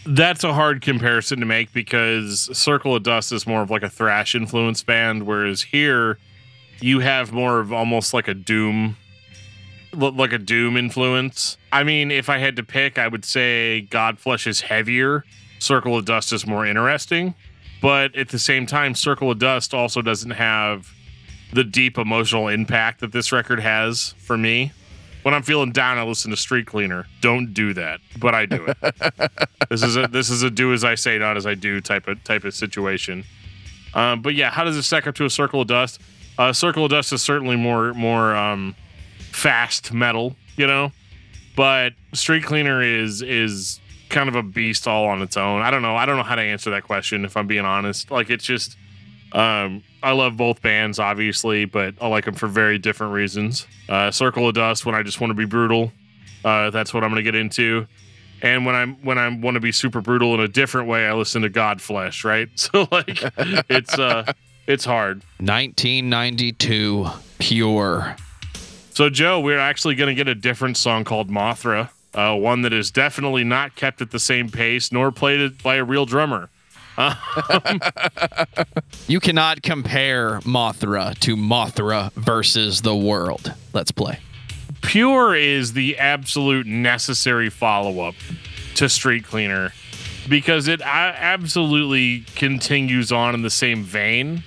That's 0.07 0.45
a 0.45 0.55
hard 0.55 0.81
comparison 0.81 1.41
to 1.41 1.47
make 1.47 1.73
because 1.73 2.57
Circle 2.57 2.97
of 2.97 3.03
Dust 3.03 3.33
is 3.33 3.47
more 3.47 3.63
of 3.63 3.71
like 3.71 3.83
a 3.83 3.91
thrash 3.91 4.35
influence 4.35 4.83
band, 4.83 5.27
whereas 5.27 5.63
here 5.63 6.19
you 6.81 7.01
have 7.01 7.33
more 7.33 7.61
of 7.61 7.73
almost 7.73 8.15
like 8.15 8.29
a 8.29 8.35
doom 8.35 8.97
like 9.93 10.33
a 10.33 10.39
doom 10.39 10.77
influence. 10.77 11.59
I 11.73 11.83
mean, 11.83 12.13
if 12.13 12.29
I 12.29 12.39
had 12.39 12.55
to 12.57 12.63
pick, 12.63 12.97
I 12.97 13.09
would 13.09 13.25
say 13.25 13.89
Godflesh 13.91 14.47
is 14.47 14.61
heavier, 14.61 15.25
Circle 15.59 15.97
of 15.97 16.05
Dust 16.05 16.33
is 16.33 16.47
more 16.47 16.65
interesting, 16.65 17.35
but 17.83 18.15
at 18.15 18.29
the 18.29 18.39
same 18.39 18.67
time 18.67 18.95
Circle 18.95 19.33
of 19.33 19.41
Dust 19.41 19.75
also 19.75 20.01
doesn't 20.01 20.31
have 20.31 20.93
the 21.53 21.65
deep 21.65 21.99
emotional 21.99 22.49
impact 22.49 23.01
that 23.01 23.13
this 23.13 23.33
record 23.33 23.61
has 23.61 24.15
for 24.19 24.37
me. 24.37 24.73
When 25.23 25.35
I'm 25.35 25.43
feeling 25.43 25.73
down, 25.73 25.99
I 25.99 26.03
listen 26.05 26.31
to 26.31 26.37
Street 26.37 26.67
Cleaner. 26.67 27.07
Don't 27.21 27.53
do 27.53 27.75
that, 27.75 28.01
but 28.19 28.35
I 28.35 28.47
do 28.47 28.67
it. 28.67 29.31
this 29.69 29.83
is 29.83 29.97
a 29.97 30.09
this 30.09 30.31
is 30.31 30.43
a 30.43 30.51
do 30.51 30.73
as 30.73 30.83
I 30.83 30.95
say, 30.95 31.19
not 31.19 31.37
as 31.37 31.47
I 31.47 31.55
do 31.55 31.81
type 31.81 32.09
of 32.09 32.23
type 32.25 32.45
of 32.45 32.55
situation. 32.55 33.25
Um, 33.93 34.23
but 34.23 34.35
yeah, 34.35 34.51
how 34.51 34.65
does 34.65 34.77
it 34.77 34.83
stack 34.85 35.07
up 35.07 35.15
to 35.17 35.25
a 35.25 35.31
Circle 35.31 35.61
of 35.61 35.69
Dust? 35.69 36.01
Uh, 36.39 36.53
Circle 36.53 36.87
of 36.87 36.91
Dust 36.91 37.13
is 37.13 37.23
certainly 37.23 37.57
more 37.57 37.93
more 37.93 38.35
um, 38.35 38.75
fast 39.31 39.93
metal, 39.93 40.37
you 40.57 40.67
know, 40.67 40.91
but 41.55 41.93
Street 42.15 42.45
Cleaner 42.45 42.83
is 42.83 43.21
is 43.21 43.79
kind 44.09 44.29
of 44.29 44.37
a 44.37 44.43
beast 44.43 44.89
all 44.89 45.07
on 45.07 45.21
its 45.21 45.37
own. 45.37 45.61
I 45.61 45.71
don't 45.71 45.83
know. 45.83 45.97
I 45.97 46.07
don't 46.07 46.17
know 46.17 46.23
how 46.23 46.35
to 46.35 46.43
answer 46.43 46.71
that 46.71 46.85
question 46.85 47.27
if 47.27 47.37
I'm 47.37 47.47
being 47.47 47.65
honest. 47.65 48.11
Like 48.11 48.31
it's 48.31 48.45
just 48.45 48.77
um, 49.33 49.83
I 50.03 50.13
love 50.13 50.37
both 50.37 50.63
bands, 50.63 50.99
obviously, 50.99 51.65
but 51.65 51.95
I 52.01 52.09
like 52.09 52.25
them 52.25 52.35
for 52.35 52.47
very 52.47 52.79
different 52.79 53.13
reasons. 53.13 53.67
Uh, 53.89 54.11
Circle 54.11 54.49
of 54.49 54.55
Dust, 54.55 54.87
when 54.87 54.95
I 54.95 55.03
just 55.03 55.21
want 55.21 55.31
to 55.31 55.35
be 55.35 55.45
brutal, 55.45 55.93
uh, 56.45 56.71
that's 56.71 56.93
what 56.95 57.05
I'm 57.05 57.11
going 57.11 57.25
to 57.25 57.31
get 57.31 57.35
into. 57.35 57.87
And 58.43 58.65
when 58.65 58.75
I'm 58.75 58.95
when 59.03 59.19
I 59.19 59.29
want 59.29 59.57
to 59.57 59.61
be 59.61 59.71
super 59.71 60.01
brutal 60.01 60.33
in 60.35 60.41
a 60.41 60.49
different 60.49 60.89
way, 60.89 61.07
I 61.07 61.13
listen 61.13 61.43
to 61.43 61.51
Godflesh, 61.51 62.25
right? 62.25 62.49
So 62.57 62.89
like, 62.91 63.21
it's 63.69 63.99
uh, 63.99 64.33
it's 64.67 64.85
hard. 64.85 65.19
1992, 65.39 67.07
Pure. 67.39 68.17
So 68.91 69.11
Joe, 69.11 69.41
we're 69.41 69.59
actually 69.59 69.95
going 69.95 70.09
to 70.09 70.15
get 70.15 70.29
a 70.29 70.35
different 70.35 70.77
song 70.77 71.05
called 71.05 71.31
Mothra, 71.31 71.91
uh, 72.15 72.35
one 72.35 72.63
that 72.63 72.73
is 72.73 72.91
definitely 72.91 73.45
not 73.45 73.77
kept 73.77 74.01
at 74.01 74.11
the 74.11 74.19
same 74.19 74.49
pace 74.49 74.91
nor 74.91 75.13
played 75.13 75.63
by 75.63 75.77
a 75.77 75.85
real 75.85 76.07
drummer. 76.07 76.49
You 79.09 79.21
cannot 79.21 79.63
compare 79.63 80.41
Mothra 80.41 81.19
to 81.21 81.37
Mothra 81.37 82.13
versus 82.13 82.83
the 82.83 82.97
world. 82.97 83.55
Let's 83.73 83.91
play. 83.91 84.19
Pure 84.83 85.35
is 85.37 85.73
the 85.75 85.99
absolute 85.99 86.67
necessary 86.67 87.51
follow 87.51 88.01
up 88.01 88.15
to 88.77 88.89
Street 88.89 89.25
Cleaner 89.25 89.73
because 90.29 90.69
it 90.69 90.81
absolutely 90.83 92.25
continues 92.37 93.13
on 93.13 93.35
in 93.35 93.43
the 93.43 93.51
same 93.51 93.83
vein, 93.83 94.43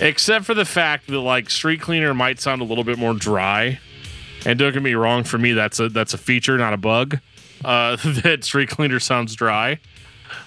except 0.00 0.44
for 0.44 0.54
the 0.54 0.64
fact 0.64 1.06
that 1.08 1.20
like 1.20 1.50
Street 1.50 1.80
Cleaner 1.80 2.14
might 2.14 2.40
sound 2.40 2.62
a 2.62 2.64
little 2.64 2.84
bit 2.84 2.98
more 2.98 3.14
dry. 3.14 3.78
And 4.46 4.58
don't 4.58 4.72
get 4.72 4.82
me 4.82 4.94
wrong, 4.94 5.24
for 5.24 5.38
me 5.38 5.52
that's 5.52 5.80
a 5.80 5.88
that's 5.88 6.14
a 6.14 6.18
feature, 6.18 6.58
not 6.58 6.72
a 6.72 6.78
bug. 6.78 7.20
Uh, 7.64 7.96
that 8.22 8.44
Street 8.44 8.68
Cleaner 8.68 9.00
sounds 9.00 9.34
dry. 9.34 9.78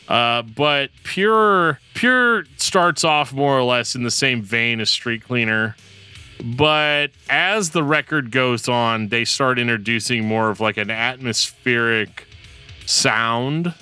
Uh, 0.07 0.41
but 0.41 0.89
Pure 1.03 1.79
Pure 1.93 2.45
starts 2.57 3.03
off 3.03 3.33
more 3.33 3.57
or 3.57 3.63
less 3.63 3.95
in 3.95 4.03
the 4.03 4.11
same 4.11 4.41
vein 4.41 4.79
as 4.79 4.89
Street 4.89 5.23
Cleaner. 5.23 5.75
But 6.43 7.07
as 7.29 7.71
the 7.71 7.83
record 7.83 8.31
goes 8.31 8.69
on, 8.69 9.07
they 9.07 9.25
start 9.25 9.57
introducing 9.57 10.25
more 10.25 10.49
of 10.49 10.59
like 10.59 10.77
an 10.77 10.91
atmospheric 10.91 12.27
sound. 12.85 13.73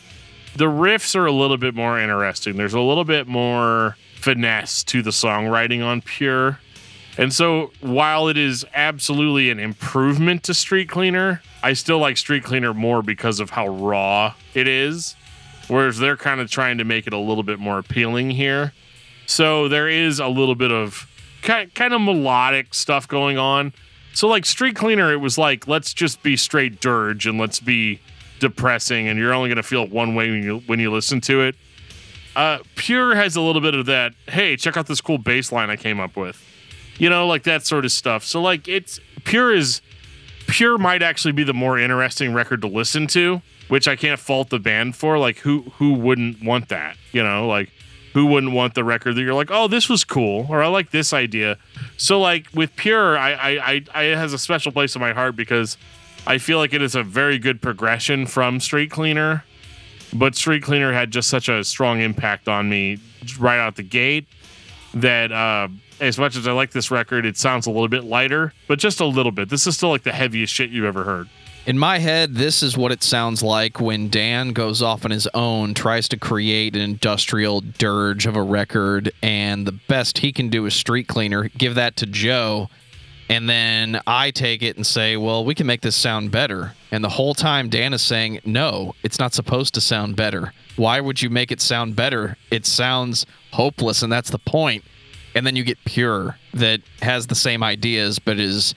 The 0.55 0.65
riffs 0.65 1.15
are 1.15 1.25
a 1.25 1.31
little 1.31 1.57
bit 1.57 1.75
more 1.75 1.99
interesting. 1.99 2.55
There's 2.55 2.73
a 2.73 2.79
little 2.79 3.03
bit 3.03 3.27
more 3.27 3.97
finesse 4.15 4.83
to 4.85 5.01
the 5.01 5.11
songwriting 5.11 5.85
on 5.85 6.01
Pure. 6.01 6.59
And 7.17 7.33
so 7.33 7.71
while 7.81 8.27
it 8.27 8.37
is 8.37 8.65
absolutely 8.73 9.49
an 9.49 9.59
improvement 9.59 10.43
to 10.43 10.53
Street 10.53 10.89
Cleaner, 10.89 11.41
I 11.61 11.73
still 11.73 11.99
like 11.99 12.17
Street 12.17 12.43
Cleaner 12.43 12.73
more 12.73 13.01
because 13.01 13.39
of 13.39 13.49
how 13.49 13.67
raw 13.67 14.33
it 14.53 14.67
is 14.67 15.15
whereas 15.67 15.97
they're 15.97 16.17
kind 16.17 16.41
of 16.41 16.49
trying 16.49 16.77
to 16.77 16.83
make 16.83 17.07
it 17.07 17.13
a 17.13 17.17
little 17.17 17.43
bit 17.43 17.59
more 17.59 17.79
appealing 17.79 18.31
here. 18.31 18.73
So 19.25 19.67
there 19.67 19.89
is 19.89 20.19
a 20.19 20.27
little 20.27 20.55
bit 20.55 20.71
of 20.71 21.09
kind 21.41 21.73
kind 21.73 21.93
of 21.93 22.01
melodic 22.01 22.73
stuff 22.73 23.07
going 23.07 23.37
on. 23.37 23.73
So 24.13 24.27
like 24.27 24.45
Street 24.45 24.75
Cleaner, 24.75 25.11
it 25.11 25.17
was 25.17 25.37
like 25.37 25.67
let's 25.67 25.93
just 25.93 26.23
be 26.23 26.37
straight 26.37 26.79
dirge 26.79 27.25
and 27.25 27.39
let's 27.39 27.59
be 27.59 27.99
depressing, 28.39 29.07
and 29.07 29.17
you're 29.19 29.33
only 29.33 29.49
gonna 29.49 29.63
feel 29.63 29.83
it 29.83 29.91
one 29.91 30.15
way 30.15 30.29
when 30.29 30.43
you 30.43 30.59
when 30.67 30.79
you 30.79 30.91
listen 30.91 31.21
to 31.21 31.41
it. 31.41 31.55
Uh, 32.35 32.59
Pure 32.75 33.15
has 33.15 33.35
a 33.35 33.41
little 33.41 33.61
bit 33.61 33.73
of 33.73 33.85
that. 33.85 34.13
Hey, 34.27 34.57
check 34.57 34.75
out 34.75 34.87
this 34.87 34.99
cool 35.01 35.17
bass 35.17 35.51
line 35.51 35.69
I 35.69 35.77
came 35.77 35.99
up 35.99 36.17
with. 36.17 36.41
You 36.97 37.09
know, 37.09 37.27
like 37.27 37.43
that 37.43 37.65
sort 37.65 37.85
of 37.85 37.91
stuff. 37.91 38.23
So 38.23 38.41
like 38.41 38.67
it's 38.67 38.99
Pure 39.23 39.53
is 39.53 39.81
Pure 40.47 40.77
might 40.77 41.01
actually 41.01 41.31
be 41.31 41.43
the 41.43 41.53
more 41.53 41.77
interesting 41.79 42.33
record 42.33 42.61
to 42.61 42.67
listen 42.67 43.07
to, 43.07 43.41
which 43.67 43.87
I 43.87 43.95
can't 43.95 44.19
fault 44.19 44.49
the 44.49 44.59
band 44.59 44.95
for. 44.95 45.17
Like 45.17 45.37
who 45.39 45.61
who 45.77 45.93
wouldn't 45.93 46.43
want 46.43 46.69
that? 46.69 46.97
You 47.11 47.23
know, 47.23 47.47
like 47.47 47.71
who 48.13 48.27
wouldn't 48.27 48.53
want 48.53 48.75
the 48.75 48.83
record 48.83 49.15
that 49.15 49.21
you're 49.21 49.33
like, 49.33 49.51
oh, 49.51 49.67
this 49.67 49.89
was 49.89 50.03
cool, 50.03 50.45
or 50.49 50.63
I 50.63 50.67
like 50.67 50.91
this 50.91 51.11
idea. 51.13 51.57
So 51.97 52.19
like 52.19 52.47
with 52.53 52.75
Pure, 52.75 53.17
I 53.17 53.31
I, 53.33 53.49
I, 53.49 53.81
I 53.93 54.03
it 54.03 54.17
has 54.17 54.33
a 54.33 54.37
special 54.37 54.71
place 54.71 54.95
in 54.95 55.01
my 55.01 55.13
heart 55.13 55.35
because 55.35 55.77
I 56.27 56.37
feel 56.37 56.57
like 56.57 56.73
it 56.73 56.81
is 56.81 56.95
a 56.95 57.03
very 57.03 57.37
good 57.37 57.61
progression 57.61 58.25
from 58.25 58.59
Street 58.59 58.89
Cleaner, 58.89 59.43
but 60.13 60.35
Street 60.35 60.63
Cleaner 60.63 60.91
had 60.93 61.11
just 61.11 61.29
such 61.29 61.49
a 61.49 61.63
strong 61.63 62.01
impact 62.01 62.47
on 62.47 62.69
me 62.69 62.99
right 63.39 63.59
out 63.59 63.75
the 63.75 63.83
gate 63.83 64.27
that 64.95 65.31
uh, 65.31 65.67
as 65.99 66.17
much 66.17 66.35
as 66.35 66.47
I 66.47 66.51
like 66.53 66.71
this 66.71 66.89
record, 66.89 67.25
it 67.25 67.37
sounds 67.37 67.67
a 67.67 67.69
little 67.69 67.87
bit 67.87 68.03
lighter, 68.05 68.53
but 68.67 68.79
just 68.79 68.99
a 68.99 69.05
little 69.05 69.31
bit. 69.31 69.49
This 69.49 69.67
is 69.67 69.75
still 69.75 69.89
like 69.89 70.03
the 70.03 70.13
heaviest 70.13 70.53
shit 70.53 70.69
you've 70.69 70.85
ever 70.85 71.03
heard. 71.03 71.29
In 71.65 71.79
my 71.79 71.97
head, 71.97 72.35
this 72.35 72.61
is 72.61 72.77
what 72.77 72.91
it 72.91 73.01
sounds 73.01 73.41
like 73.41 73.79
when 73.79 74.09
Dan 74.09 74.53
goes 74.53 74.83
off 74.83 75.03
on 75.03 75.09
his 75.09 75.27
own, 75.33 75.73
tries 75.73 76.07
to 76.09 76.17
create 76.17 76.75
an 76.75 76.81
industrial 76.83 77.61
dirge 77.61 78.27
of 78.27 78.35
a 78.35 78.43
record, 78.43 79.11
and 79.23 79.65
the 79.65 79.71
best 79.71 80.19
he 80.19 80.31
can 80.31 80.49
do 80.49 80.67
is 80.67 80.75
Street 80.75 81.07
Cleaner. 81.07 81.49
Give 81.57 81.73
that 81.73 81.95
to 81.97 82.05
Joe, 82.05 82.69
and 83.29 83.49
then 83.49 83.99
I 84.05 84.29
take 84.29 84.61
it 84.61 84.75
and 84.75 84.85
say, 84.85 85.17
well, 85.17 85.43
we 85.43 85.55
can 85.55 85.65
make 85.65 85.81
this 85.81 85.95
sound 85.95 86.29
better. 86.29 86.73
And 86.91 87.03
the 87.03 87.09
whole 87.09 87.33
time, 87.33 87.69
Dan 87.69 87.95
is 87.95 88.03
saying, 88.03 88.41
no, 88.45 88.93
it's 89.01 89.17
not 89.17 89.33
supposed 89.33 89.73
to 89.73 89.81
sound 89.81 90.15
better. 90.15 90.53
Why 90.75 91.01
would 91.01 91.19
you 91.19 91.31
make 91.31 91.51
it 91.51 91.61
sound 91.61 91.95
better? 91.95 92.37
It 92.51 92.67
sounds 92.67 93.25
hopeless, 93.53 94.03
and 94.03 94.11
that's 94.11 94.29
the 94.29 94.37
point. 94.37 94.83
And 95.33 95.47
then 95.47 95.55
you 95.55 95.63
get 95.63 95.83
Pure 95.83 96.37
that 96.53 96.81
has 97.01 97.25
the 97.25 97.33
same 97.33 97.63
ideas, 97.63 98.19
but 98.19 98.39
is 98.39 98.75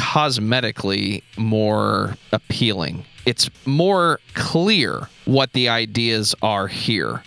cosmetically 0.00 1.22
more 1.36 2.16
appealing. 2.32 3.04
It's 3.26 3.50
more 3.66 4.18
clear 4.34 5.08
what 5.26 5.52
the 5.52 5.68
ideas 5.68 6.34
are 6.40 6.68
here. 6.68 7.22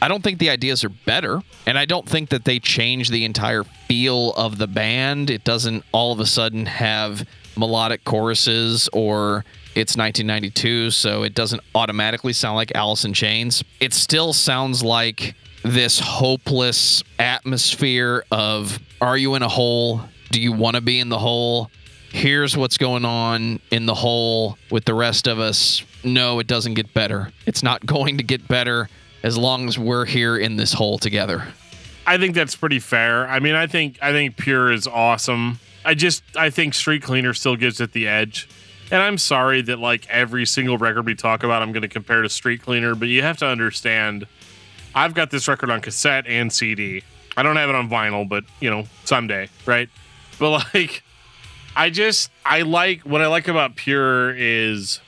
I 0.00 0.08
don't 0.08 0.22
think 0.22 0.38
the 0.38 0.50
ideas 0.50 0.84
are 0.84 0.88
better, 0.88 1.42
and 1.66 1.76
I 1.76 1.84
don't 1.84 2.08
think 2.08 2.28
that 2.28 2.44
they 2.44 2.60
change 2.60 3.08
the 3.08 3.24
entire 3.24 3.64
feel 3.64 4.32
of 4.34 4.58
the 4.58 4.68
band. 4.68 5.30
It 5.30 5.42
doesn't 5.42 5.84
all 5.90 6.12
of 6.12 6.20
a 6.20 6.26
sudden 6.26 6.66
have 6.66 7.26
melodic 7.56 8.04
choruses 8.04 8.88
or 8.92 9.44
it's 9.74 9.96
1992, 9.96 10.92
so 10.92 11.24
it 11.24 11.34
doesn't 11.34 11.60
automatically 11.74 12.32
sound 12.32 12.56
like 12.56 12.72
Alice 12.74 13.04
in 13.04 13.12
Chains. 13.12 13.64
It 13.80 13.92
still 13.94 14.32
sounds 14.32 14.82
like 14.82 15.34
this 15.64 15.98
hopeless 15.98 17.02
atmosphere 17.18 18.24
of 18.30 18.78
are 19.00 19.16
you 19.16 19.34
in 19.34 19.42
a 19.42 19.48
hole? 19.48 20.02
Do 20.30 20.40
you 20.40 20.52
want 20.52 20.76
to 20.76 20.80
be 20.80 21.00
in 21.00 21.08
the 21.08 21.18
hole? 21.18 21.70
Here's 22.16 22.56
what's 22.56 22.78
going 22.78 23.04
on 23.04 23.60
in 23.70 23.84
the 23.84 23.92
hole 23.92 24.56
with 24.70 24.86
the 24.86 24.94
rest 24.94 25.26
of 25.26 25.38
us. 25.38 25.84
No, 26.02 26.38
it 26.38 26.46
doesn't 26.46 26.72
get 26.72 26.94
better. 26.94 27.30
It's 27.44 27.62
not 27.62 27.84
going 27.86 28.16
to 28.16 28.24
get 28.24 28.48
better 28.48 28.88
as 29.22 29.36
long 29.36 29.68
as 29.68 29.78
we're 29.78 30.06
here 30.06 30.34
in 30.34 30.56
this 30.56 30.72
hole 30.72 30.96
together. 30.96 31.46
I 32.06 32.16
think 32.16 32.34
that's 32.34 32.56
pretty 32.56 32.78
fair. 32.78 33.28
I 33.28 33.38
mean, 33.38 33.54
I 33.54 33.66
think 33.66 33.98
I 34.00 34.12
think 34.12 34.38
Pure 34.38 34.72
is 34.72 34.86
awesome. 34.86 35.58
I 35.84 35.92
just 35.92 36.22
I 36.34 36.48
think 36.48 36.72
Street 36.72 37.02
Cleaner 37.02 37.34
still 37.34 37.54
gives 37.54 37.82
it 37.82 37.92
the 37.92 38.08
edge. 38.08 38.48
And 38.90 39.02
I'm 39.02 39.18
sorry 39.18 39.60
that 39.60 39.78
like 39.78 40.08
every 40.08 40.46
single 40.46 40.78
record 40.78 41.04
we 41.04 41.14
talk 41.14 41.42
about 41.42 41.60
I'm 41.60 41.72
going 41.72 41.82
to 41.82 41.88
compare 41.88 42.22
to 42.22 42.30
Street 42.30 42.62
Cleaner, 42.62 42.94
but 42.94 43.08
you 43.08 43.20
have 43.20 43.36
to 43.38 43.46
understand 43.46 44.26
I've 44.94 45.12
got 45.12 45.30
this 45.30 45.48
record 45.48 45.68
on 45.68 45.82
cassette 45.82 46.26
and 46.26 46.50
CD. 46.50 47.02
I 47.36 47.42
don't 47.42 47.56
have 47.56 47.68
it 47.68 47.74
on 47.74 47.90
vinyl, 47.90 48.26
but 48.26 48.44
you 48.58 48.70
know, 48.70 48.84
someday, 49.04 49.50
right? 49.66 49.90
But 50.38 50.64
like 50.74 51.02
I 51.76 51.90
just 51.90 52.30
I 52.44 52.62
like 52.62 53.02
what 53.02 53.20
I 53.20 53.26
like 53.26 53.48
about 53.48 53.76
Pure 53.76 54.34
is 54.36 55.00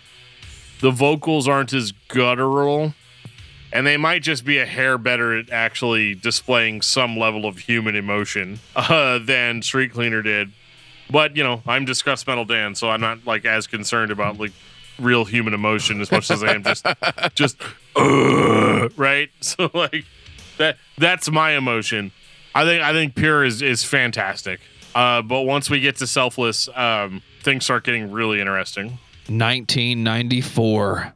the 0.81 0.91
vocals 0.91 1.49
aren't 1.49 1.73
as 1.73 1.93
guttural 2.09 2.95
and 3.73 3.87
they 3.87 3.97
might 3.97 4.23
just 4.23 4.45
be 4.45 4.59
a 4.59 4.67
hair 4.67 4.99
better 4.99 5.37
at 5.37 5.51
actually 5.51 6.15
displaying 6.15 6.83
some 6.83 7.17
level 7.17 7.47
of 7.47 7.59
human 7.59 7.97
emotion 7.97 8.61
uh, 8.77 9.19
than 9.19 9.63
Street 9.63 9.93
Cleaner 9.93 10.23
did. 10.23 10.53
But 11.11 11.37
you 11.37 11.43
know, 11.43 11.63
I'm 11.67 11.87
disgust 11.87 12.27
metal 12.27 12.45
Dan, 12.45 12.75
so 12.75 12.91
I'm 12.91 13.01
not 13.01 13.27
like 13.27 13.47
as 13.47 13.67
concerned 13.67 14.11
about 14.11 14.39
like 14.39 14.53
real 14.99 15.25
human 15.25 15.55
emotion 15.55 16.01
as 16.01 16.11
much 16.11 16.31
as 16.31 16.43
I 16.43 16.55
am 16.55 16.65
just 16.65 16.87
just 17.35 17.57
uh, 17.97 18.89
right. 18.97 19.31
So 19.41 19.71
like 19.73 20.05
that 20.59 20.77
that's 20.99 21.31
my 21.31 21.53
emotion. 21.53 22.13
I 22.55 22.65
think 22.65 22.83
I 22.83 22.93
think 22.93 23.15
Pure 23.15 23.45
is 23.45 23.63
is 23.63 23.85
fantastic. 23.85 24.61
Uh, 24.99 25.23
but 25.23 25.43
once 25.43 25.71
we 25.71 25.79
get 25.79 25.95
to 25.95 26.09
Selfless, 26.09 26.69
um, 26.75 27.23
things 27.45 27.63
start 27.63 27.85
getting 27.85 28.11
really 28.11 28.41
interesting. 28.41 28.99
1994. 29.29 31.15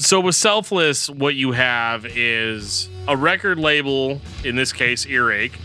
So 0.00 0.18
with 0.18 0.34
Selfless, 0.34 1.08
what 1.08 1.36
you 1.36 1.52
have 1.52 2.06
is 2.06 2.88
a 3.06 3.16
record 3.16 3.56
label, 3.56 4.20
in 4.42 4.56
this 4.56 4.72
case, 4.72 5.06
Earache. 5.06 5.56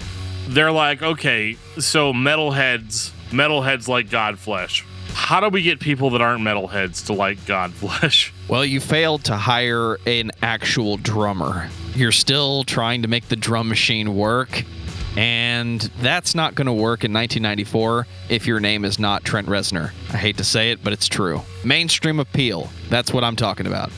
They're 0.49 0.71
like, 0.71 1.01
okay, 1.01 1.57
so 1.79 2.13
metalheads, 2.13 3.09
metalheads 3.31 3.87
like 3.87 4.09
Godflesh. 4.09 4.83
How 5.13 5.39
do 5.39 5.49
we 5.49 5.63
get 5.63 5.79
people 5.79 6.11
that 6.11 6.21
aren't 6.21 6.43
metalheads 6.43 7.07
to 7.07 7.13
like 7.13 7.39
Godflesh? 7.39 8.31
Well, 8.49 8.65
you 8.65 8.79
failed 8.79 9.25
to 9.25 9.37
hire 9.37 9.99
an 10.07 10.31
actual 10.41 10.97
drummer. 10.97 11.69
You're 11.93 12.11
still 12.11 12.63
trying 12.63 13.03
to 13.03 13.07
make 13.07 13.27
the 13.27 13.35
drum 13.35 13.69
machine 13.69 14.15
work, 14.15 14.63
and 15.17 15.81
that's 16.01 16.35
not 16.35 16.55
going 16.55 16.67
to 16.67 16.73
work 16.73 17.03
in 17.03 17.13
1994 17.13 18.07
if 18.29 18.45
your 18.45 18.59
name 18.59 18.85
is 18.85 18.99
not 18.99 19.23
Trent 19.23 19.47
Reznor. 19.47 19.91
I 20.13 20.17
hate 20.17 20.37
to 20.37 20.43
say 20.43 20.71
it, 20.71 20.83
but 20.83 20.93
it's 20.93 21.07
true. 21.07 21.41
Mainstream 21.63 22.19
appeal. 22.19 22.69
That's 22.89 23.11
what 23.13 23.23
I'm 23.23 23.35
talking 23.35 23.67
about. 23.67 23.91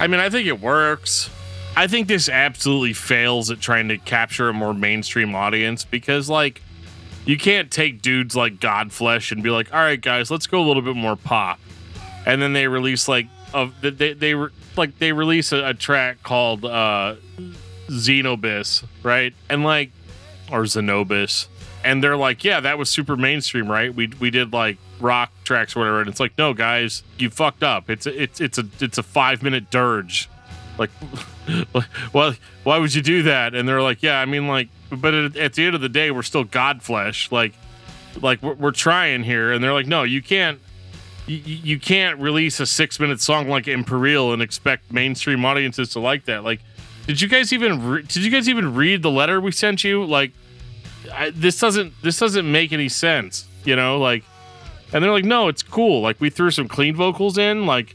I 0.00 0.06
mean, 0.06 0.20
I 0.20 0.30
think 0.30 0.46
it 0.46 0.60
works. 0.60 1.30
I 1.76 1.86
think 1.86 2.08
this 2.08 2.28
absolutely 2.28 2.92
fails 2.92 3.50
at 3.50 3.60
trying 3.60 3.88
to 3.88 3.98
capture 3.98 4.48
a 4.48 4.52
more 4.52 4.74
mainstream 4.74 5.34
audience 5.34 5.84
because, 5.84 6.28
like, 6.28 6.60
you 7.24 7.38
can't 7.38 7.70
take 7.70 8.02
dudes 8.02 8.36
like 8.36 8.56
Godflesh 8.58 9.32
and 9.32 9.42
be 9.42 9.50
like, 9.50 9.72
all 9.72 9.80
right, 9.80 10.00
guys, 10.00 10.30
let's 10.30 10.46
go 10.46 10.60
a 10.60 10.66
little 10.66 10.82
bit 10.82 10.96
more 10.96 11.16
pop. 11.16 11.60
And 12.26 12.42
then 12.42 12.52
they 12.52 12.66
release, 12.66 13.08
like, 13.08 13.26
of 13.54 13.74
they, 13.80 14.12
they, 14.12 14.34
like 14.76 14.98
they 14.98 15.12
release 15.12 15.52
a, 15.52 15.68
a 15.68 15.74
track 15.74 16.22
called 16.22 16.64
uh 16.64 17.16
Xnoybis, 17.88 18.84
right? 19.02 19.34
And 19.48 19.64
like 19.64 19.90
or 20.52 20.62
Xnoybis. 20.62 21.46
And 21.84 22.04
they're 22.04 22.16
like, 22.16 22.44
yeah, 22.44 22.60
that 22.60 22.78
was 22.78 22.88
super 22.88 23.16
mainstream, 23.16 23.68
right? 23.68 23.92
We 23.92 24.08
we 24.20 24.30
did 24.30 24.52
like 24.52 24.78
rock 25.00 25.32
tracks 25.42 25.74
or 25.74 25.80
whatever. 25.80 26.00
And 26.00 26.08
it's 26.08 26.20
like, 26.20 26.38
no, 26.38 26.54
guys, 26.54 27.02
you 27.18 27.30
fucked 27.30 27.64
up. 27.64 27.90
It's 27.90 28.06
a, 28.06 28.22
it's 28.22 28.40
it's 28.40 28.58
a 28.58 28.64
it's 28.80 28.98
a 28.98 29.02
five 29.02 29.42
minute 29.42 29.70
dirge. 29.70 30.28
Like, 30.78 30.90
well, 32.12 32.34
why 32.62 32.78
would 32.78 32.94
you 32.94 33.02
do 33.02 33.24
that? 33.24 33.54
And 33.54 33.68
they're 33.68 33.82
like, 33.82 34.02
yeah, 34.02 34.20
I 34.20 34.26
mean, 34.26 34.46
like, 34.46 34.68
but 34.90 35.12
at, 35.12 35.36
at 35.36 35.54
the 35.54 35.66
end 35.66 35.74
of 35.74 35.80
the 35.80 35.88
day, 35.88 36.10
we're 36.10 36.22
still 36.22 36.44
Godflesh. 36.44 37.32
Like, 37.32 37.52
like 38.20 38.42
we're, 38.42 38.54
we're 38.54 38.70
trying 38.70 39.24
here. 39.24 39.52
And 39.52 39.62
they're 39.62 39.72
like, 39.72 39.86
no, 39.86 40.02
you 40.02 40.22
can't. 40.22 40.60
You, 41.26 41.36
you 41.36 41.78
can't 41.78 42.18
release 42.18 42.58
a 42.58 42.66
six 42.66 42.98
minute 42.98 43.20
song 43.20 43.48
like 43.48 43.68
Imperial 43.68 44.32
and 44.32 44.42
expect 44.42 44.92
mainstream 44.92 45.44
audiences 45.44 45.90
to 45.90 46.00
like 46.00 46.24
that. 46.24 46.42
Like, 46.42 46.60
did 47.06 47.20
you 47.20 47.28
guys 47.28 47.52
even 47.52 47.88
re- 47.88 48.02
did 48.02 48.24
you 48.24 48.30
guys 48.30 48.48
even 48.48 48.74
read 48.74 49.02
the 49.02 49.10
letter 49.10 49.40
we 49.40 49.52
sent 49.52 49.84
you? 49.84 50.04
Like, 50.04 50.32
I, 51.12 51.30
this 51.30 51.58
doesn't 51.58 51.92
this 52.02 52.18
doesn't 52.18 52.50
make 52.50 52.72
any 52.72 52.88
sense. 52.88 53.46
You 53.64 53.76
know, 53.76 53.98
like, 53.98 54.24
and 54.92 55.02
they're 55.02 55.12
like, 55.12 55.24
no, 55.24 55.48
it's 55.48 55.62
cool. 55.62 56.00
Like, 56.00 56.20
we 56.20 56.30
threw 56.30 56.50
some 56.50 56.68
clean 56.68 56.94
vocals 56.96 57.38
in. 57.38 57.66
Like, 57.66 57.94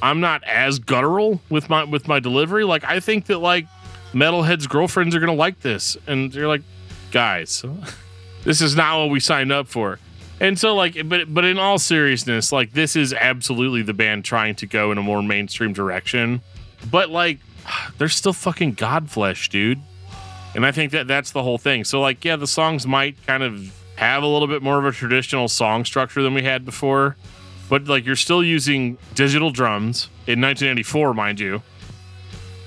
I'm 0.00 0.20
not 0.20 0.44
as 0.44 0.78
guttural 0.78 1.40
with 1.48 1.68
my 1.68 1.84
with 1.84 2.08
my 2.08 2.20
delivery. 2.20 2.64
Like, 2.64 2.84
I 2.84 3.00
think 3.00 3.26
that 3.26 3.38
like 3.38 3.66
metalheads' 4.12 4.68
girlfriends 4.68 5.14
are 5.14 5.20
gonna 5.20 5.34
like 5.34 5.60
this, 5.60 5.96
and 6.06 6.34
you're 6.34 6.48
like, 6.48 6.62
guys, 7.10 7.64
this 8.44 8.60
is 8.60 8.76
not 8.76 8.98
what 8.98 9.10
we 9.10 9.20
signed 9.20 9.52
up 9.52 9.68
for. 9.68 9.98
And 10.40 10.58
so, 10.58 10.74
like, 10.74 10.96
but 11.08 11.32
but 11.32 11.44
in 11.44 11.58
all 11.58 11.78
seriousness, 11.78 12.52
like, 12.52 12.72
this 12.72 12.94
is 12.94 13.12
absolutely 13.12 13.82
the 13.82 13.94
band 13.94 14.24
trying 14.24 14.54
to 14.56 14.66
go 14.66 14.92
in 14.92 14.98
a 14.98 15.02
more 15.02 15.22
mainstream 15.22 15.72
direction. 15.72 16.42
But 16.90 17.10
like, 17.10 17.38
they're 17.98 18.08
still 18.08 18.32
fucking 18.32 18.76
Godflesh, 18.76 19.48
dude. 19.48 19.80
And 20.58 20.66
I 20.66 20.72
think 20.72 20.90
that 20.90 21.06
that's 21.06 21.30
the 21.30 21.44
whole 21.44 21.56
thing. 21.56 21.84
So, 21.84 22.00
like, 22.00 22.24
yeah, 22.24 22.34
the 22.34 22.48
songs 22.48 22.84
might 22.84 23.24
kind 23.28 23.44
of 23.44 23.72
have 23.94 24.24
a 24.24 24.26
little 24.26 24.48
bit 24.48 24.60
more 24.60 24.76
of 24.76 24.84
a 24.84 24.90
traditional 24.90 25.46
song 25.46 25.84
structure 25.84 26.20
than 26.20 26.34
we 26.34 26.42
had 26.42 26.64
before, 26.64 27.16
but 27.68 27.86
like, 27.86 28.04
you're 28.04 28.16
still 28.16 28.42
using 28.42 28.98
digital 29.14 29.52
drums 29.52 30.08
in 30.26 30.40
1994, 30.40 31.14
mind 31.14 31.38
you, 31.38 31.62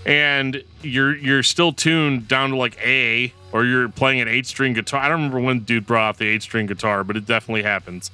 and 0.06 0.64
you're 0.82 1.18
you're 1.18 1.44
still 1.44 1.74
tuned 1.74 2.30
down 2.30 2.52
to 2.52 2.56
like 2.56 2.80
A, 2.82 3.34
or 3.52 3.66
you're 3.66 3.90
playing 3.90 4.22
an 4.22 4.30
eight 4.30 4.46
string 4.46 4.72
guitar. 4.72 5.02
I 5.02 5.10
don't 5.10 5.18
remember 5.18 5.42
when 5.42 5.60
dude 5.60 5.86
brought 5.86 6.08
out 6.08 6.18
the 6.18 6.28
eight 6.28 6.44
string 6.44 6.68
guitar, 6.68 7.04
but 7.04 7.18
it 7.18 7.26
definitely 7.26 7.64
happens. 7.64 8.10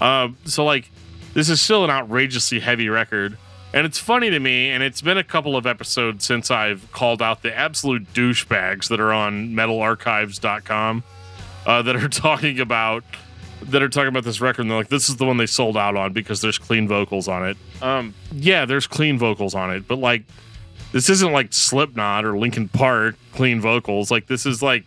Uh, 0.00 0.30
so 0.44 0.64
like, 0.64 0.90
this 1.34 1.48
is 1.48 1.60
still 1.60 1.84
an 1.84 1.90
outrageously 1.90 2.58
heavy 2.58 2.88
record. 2.88 3.38
And 3.72 3.86
it's 3.86 3.98
funny 3.98 4.30
to 4.30 4.40
me, 4.40 4.70
and 4.70 4.82
it's 4.82 5.00
been 5.00 5.18
a 5.18 5.24
couple 5.24 5.56
of 5.56 5.64
episodes 5.64 6.24
since 6.24 6.50
I've 6.50 6.90
called 6.90 7.22
out 7.22 7.42
the 7.42 7.56
absolute 7.56 8.12
douchebags 8.12 8.88
that 8.88 8.98
are 8.98 9.12
on 9.12 9.50
metalarchives.com 9.50 11.04
uh, 11.66 11.82
that 11.82 11.96
are 11.96 12.08
talking 12.08 12.60
about 12.60 13.04
that 13.62 13.82
are 13.82 13.88
talking 13.90 14.08
about 14.08 14.24
this 14.24 14.40
record 14.40 14.62
and 14.62 14.70
they're 14.70 14.78
like, 14.78 14.88
this 14.88 15.10
is 15.10 15.16
the 15.16 15.26
one 15.26 15.36
they 15.36 15.46
sold 15.46 15.76
out 15.76 15.94
on 15.94 16.14
because 16.14 16.40
there's 16.40 16.56
clean 16.56 16.88
vocals 16.88 17.28
on 17.28 17.46
it. 17.46 17.56
Um, 17.82 18.14
yeah, 18.32 18.64
there's 18.64 18.86
clean 18.86 19.18
vocals 19.18 19.54
on 19.54 19.70
it, 19.70 19.86
but 19.86 19.98
like, 19.98 20.22
this 20.92 21.10
isn't 21.10 21.30
like 21.30 21.52
Slipknot 21.52 22.24
or 22.24 22.38
Linkin 22.38 22.68
Park 22.68 23.16
clean 23.34 23.60
vocals. 23.60 24.10
Like, 24.10 24.26
this 24.26 24.46
is 24.46 24.62
like 24.62 24.86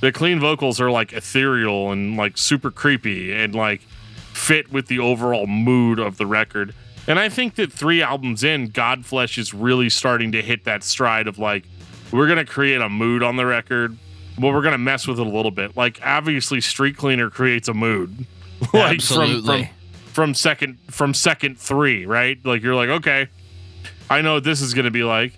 the 0.00 0.10
clean 0.10 0.40
vocals 0.40 0.80
are 0.80 0.90
like 0.90 1.12
ethereal 1.12 1.92
and 1.92 2.16
like 2.16 2.38
super 2.38 2.70
creepy 2.70 3.32
and 3.32 3.54
like 3.54 3.82
fit 4.32 4.72
with 4.72 4.86
the 4.86 4.98
overall 4.98 5.46
mood 5.46 5.98
of 5.98 6.16
the 6.16 6.26
record. 6.26 6.74
And 7.08 7.18
I 7.18 7.30
think 7.30 7.54
that 7.54 7.72
three 7.72 8.02
albums 8.02 8.44
in, 8.44 8.70
Godflesh 8.70 9.38
is 9.38 9.54
really 9.54 9.88
starting 9.88 10.30
to 10.32 10.42
hit 10.42 10.64
that 10.64 10.84
stride 10.84 11.26
of 11.26 11.38
like, 11.38 11.64
we're 12.12 12.26
going 12.26 12.38
to 12.38 12.44
create 12.44 12.80
a 12.80 12.88
mood 12.88 13.22
on 13.22 13.36
the 13.36 13.46
record, 13.46 13.96
but 14.38 14.48
we're 14.48 14.62
going 14.62 14.72
to 14.72 14.78
mess 14.78 15.08
with 15.08 15.18
it 15.18 15.26
a 15.26 15.30
little 15.30 15.50
bit. 15.50 15.76
Like, 15.76 16.00
obviously, 16.04 16.60
Street 16.60 16.96
Cleaner 16.96 17.30
creates 17.30 17.66
a 17.66 17.74
mood. 17.74 18.26
like 18.74 18.96
Absolutely. 18.96 19.64
From, 19.64 19.66
from, 19.66 20.12
from 20.12 20.34
second 20.34 20.78
from 20.90 21.14
second 21.14 21.58
three, 21.58 22.04
right? 22.04 22.38
Like 22.44 22.62
you're 22.62 22.74
like, 22.74 22.88
okay, 22.88 23.28
I 24.10 24.20
know 24.20 24.34
what 24.34 24.44
this 24.44 24.60
is 24.60 24.74
going 24.74 24.84
to 24.84 24.90
be 24.90 25.04
like. 25.04 25.32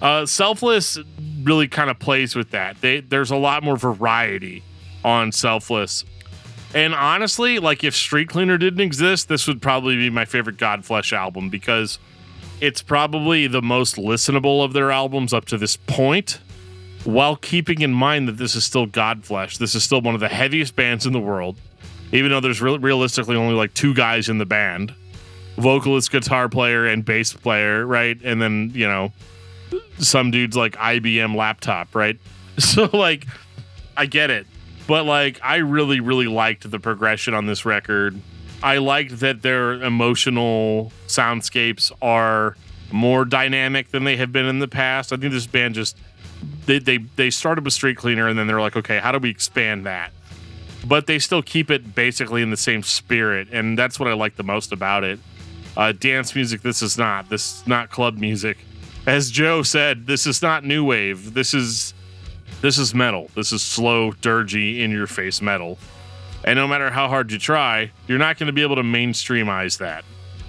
Uh, 0.00 0.26
Selfless 0.26 0.98
really 1.42 1.68
kind 1.68 1.90
of 1.90 1.98
plays 1.98 2.36
with 2.36 2.50
that. 2.50 2.80
They, 2.80 3.00
there's 3.00 3.30
a 3.30 3.36
lot 3.36 3.62
more 3.62 3.76
variety 3.76 4.62
on 5.04 5.32
Selfless. 5.32 6.04
And 6.76 6.94
honestly, 6.94 7.58
like 7.58 7.84
if 7.84 7.96
Street 7.96 8.28
Cleaner 8.28 8.58
didn't 8.58 8.80
exist, 8.80 9.30
this 9.30 9.48
would 9.48 9.62
probably 9.62 9.96
be 9.96 10.10
my 10.10 10.26
favorite 10.26 10.58
Godflesh 10.58 11.14
album 11.14 11.48
because 11.48 11.98
it's 12.60 12.82
probably 12.82 13.46
the 13.46 13.62
most 13.62 13.96
listenable 13.96 14.62
of 14.62 14.74
their 14.74 14.90
albums 14.90 15.32
up 15.32 15.46
to 15.46 15.56
this 15.56 15.78
point, 15.78 16.38
while 17.04 17.34
keeping 17.34 17.80
in 17.80 17.94
mind 17.94 18.28
that 18.28 18.36
this 18.36 18.54
is 18.54 18.62
still 18.62 18.86
Godflesh. 18.86 19.56
This 19.56 19.74
is 19.74 19.84
still 19.84 20.02
one 20.02 20.14
of 20.14 20.20
the 20.20 20.28
heaviest 20.28 20.76
bands 20.76 21.06
in 21.06 21.14
the 21.14 21.18
world, 21.18 21.56
even 22.12 22.30
though 22.30 22.40
there's 22.40 22.60
re- 22.60 22.76
realistically 22.76 23.36
only 23.36 23.54
like 23.54 23.72
two 23.72 23.94
guys 23.94 24.28
in 24.28 24.36
the 24.36 24.46
band 24.46 24.94
vocalist, 25.56 26.10
guitar 26.12 26.50
player, 26.50 26.84
and 26.84 27.06
bass 27.06 27.32
player, 27.32 27.86
right? 27.86 28.20
And 28.22 28.42
then, 28.42 28.70
you 28.74 28.86
know, 28.86 29.14
some 29.96 30.30
dudes 30.30 30.54
like 30.54 30.74
IBM 30.74 31.34
laptop, 31.34 31.94
right? 31.94 32.18
So, 32.58 32.88
like, 32.94 33.26
I 33.98 34.06
get 34.06 34.30
it. 34.30 34.46
But, 34.86 35.04
like, 35.04 35.40
I 35.42 35.56
really, 35.56 36.00
really 36.00 36.28
liked 36.28 36.70
the 36.70 36.78
progression 36.78 37.34
on 37.34 37.46
this 37.46 37.64
record. 37.64 38.20
I 38.62 38.78
liked 38.78 39.20
that 39.20 39.42
their 39.42 39.74
emotional 39.74 40.92
soundscapes 41.08 41.92
are 42.00 42.56
more 42.92 43.24
dynamic 43.24 43.90
than 43.90 44.04
they 44.04 44.16
have 44.16 44.32
been 44.32 44.46
in 44.46 44.60
the 44.60 44.68
past. 44.68 45.12
I 45.12 45.16
think 45.16 45.32
this 45.32 45.46
band 45.46 45.74
just 45.74 45.96
they 46.66 46.78
they, 46.78 46.98
they 46.98 47.30
started 47.30 47.64
with 47.64 47.74
Street 47.74 47.96
Cleaner 47.96 48.28
and 48.28 48.38
then 48.38 48.46
they're 48.46 48.60
like, 48.60 48.76
okay, 48.76 48.98
how 48.98 49.12
do 49.12 49.18
we 49.18 49.30
expand 49.30 49.86
that? 49.86 50.12
But 50.86 51.06
they 51.06 51.18
still 51.18 51.42
keep 51.42 51.70
it 51.70 51.94
basically 51.94 52.42
in 52.42 52.50
the 52.50 52.56
same 52.56 52.82
spirit, 52.82 53.48
and 53.50 53.76
that's 53.76 53.98
what 53.98 54.08
I 54.08 54.12
like 54.12 54.36
the 54.36 54.44
most 54.44 54.72
about 54.72 55.02
it. 55.02 55.18
Uh, 55.76 55.92
dance 55.92 56.34
music, 56.34 56.62
this 56.62 56.80
is 56.80 56.96
not. 56.96 57.28
This 57.28 57.60
is 57.60 57.66
not 57.66 57.90
club 57.90 58.18
music. 58.18 58.58
As 59.06 59.30
Joe 59.30 59.62
said, 59.62 60.06
this 60.06 60.26
is 60.26 60.42
not 60.42 60.64
new 60.64 60.84
wave. 60.84 61.34
This 61.34 61.54
is 61.54 61.92
this 62.60 62.78
is 62.78 62.94
metal. 62.94 63.28
This 63.34 63.52
is 63.52 63.62
slow, 63.62 64.12
dirgy, 64.12 64.80
in 64.80 64.90
your 64.90 65.06
face 65.06 65.40
metal. 65.42 65.78
And 66.44 66.56
no 66.56 66.68
matter 66.68 66.90
how 66.90 67.08
hard 67.08 67.32
you 67.32 67.38
try, 67.38 67.90
you're 68.06 68.18
not 68.18 68.38
going 68.38 68.46
to 68.46 68.52
be 68.52 68.62
able 68.62 68.76
to 68.76 68.82
mainstreamize 68.82 69.78
that. 69.78 70.04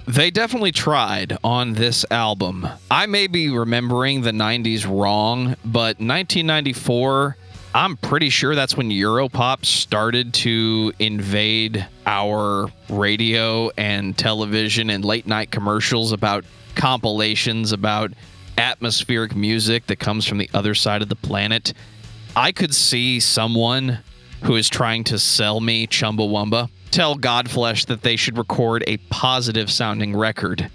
They 0.06 0.30
definitely 0.30 0.72
tried 0.72 1.36
on 1.44 1.74
this 1.74 2.04
album. 2.10 2.66
I 2.90 3.06
may 3.06 3.26
be 3.26 3.50
remembering 3.50 4.22
the 4.22 4.30
90s 4.30 4.86
wrong, 4.86 5.56
but 5.64 6.00
1994, 6.00 7.36
I'm 7.74 7.96
pretty 7.98 8.30
sure 8.30 8.54
that's 8.54 8.74
when 8.74 8.88
Europop 8.88 9.66
started 9.66 10.32
to 10.34 10.92
invade 10.98 11.86
our 12.06 12.68
radio 12.88 13.70
and 13.76 14.16
television 14.16 14.88
and 14.88 15.04
late 15.04 15.26
night 15.26 15.50
commercials 15.50 16.12
about 16.12 16.44
compilations 16.74 17.72
about 17.72 18.12
atmospheric 18.56 19.36
music 19.36 19.86
that 19.88 19.96
comes 19.96 20.26
from 20.26 20.38
the 20.38 20.48
other 20.54 20.74
side 20.74 21.02
of 21.02 21.08
the 21.08 21.16
planet. 21.16 21.74
I 22.36 22.52
could 22.52 22.74
see 22.74 23.20
someone 23.20 23.98
who 24.42 24.56
is 24.56 24.68
trying 24.68 25.04
to 25.04 25.18
sell 25.18 25.60
me 25.60 25.86
Chumbawamba 25.86 26.70
tell 26.90 27.16
Godflesh 27.16 27.86
that 27.86 28.02
they 28.02 28.16
should 28.16 28.38
record 28.38 28.84
a 28.86 28.96
positive 29.10 29.70
sounding 29.70 30.16
record. 30.16 30.70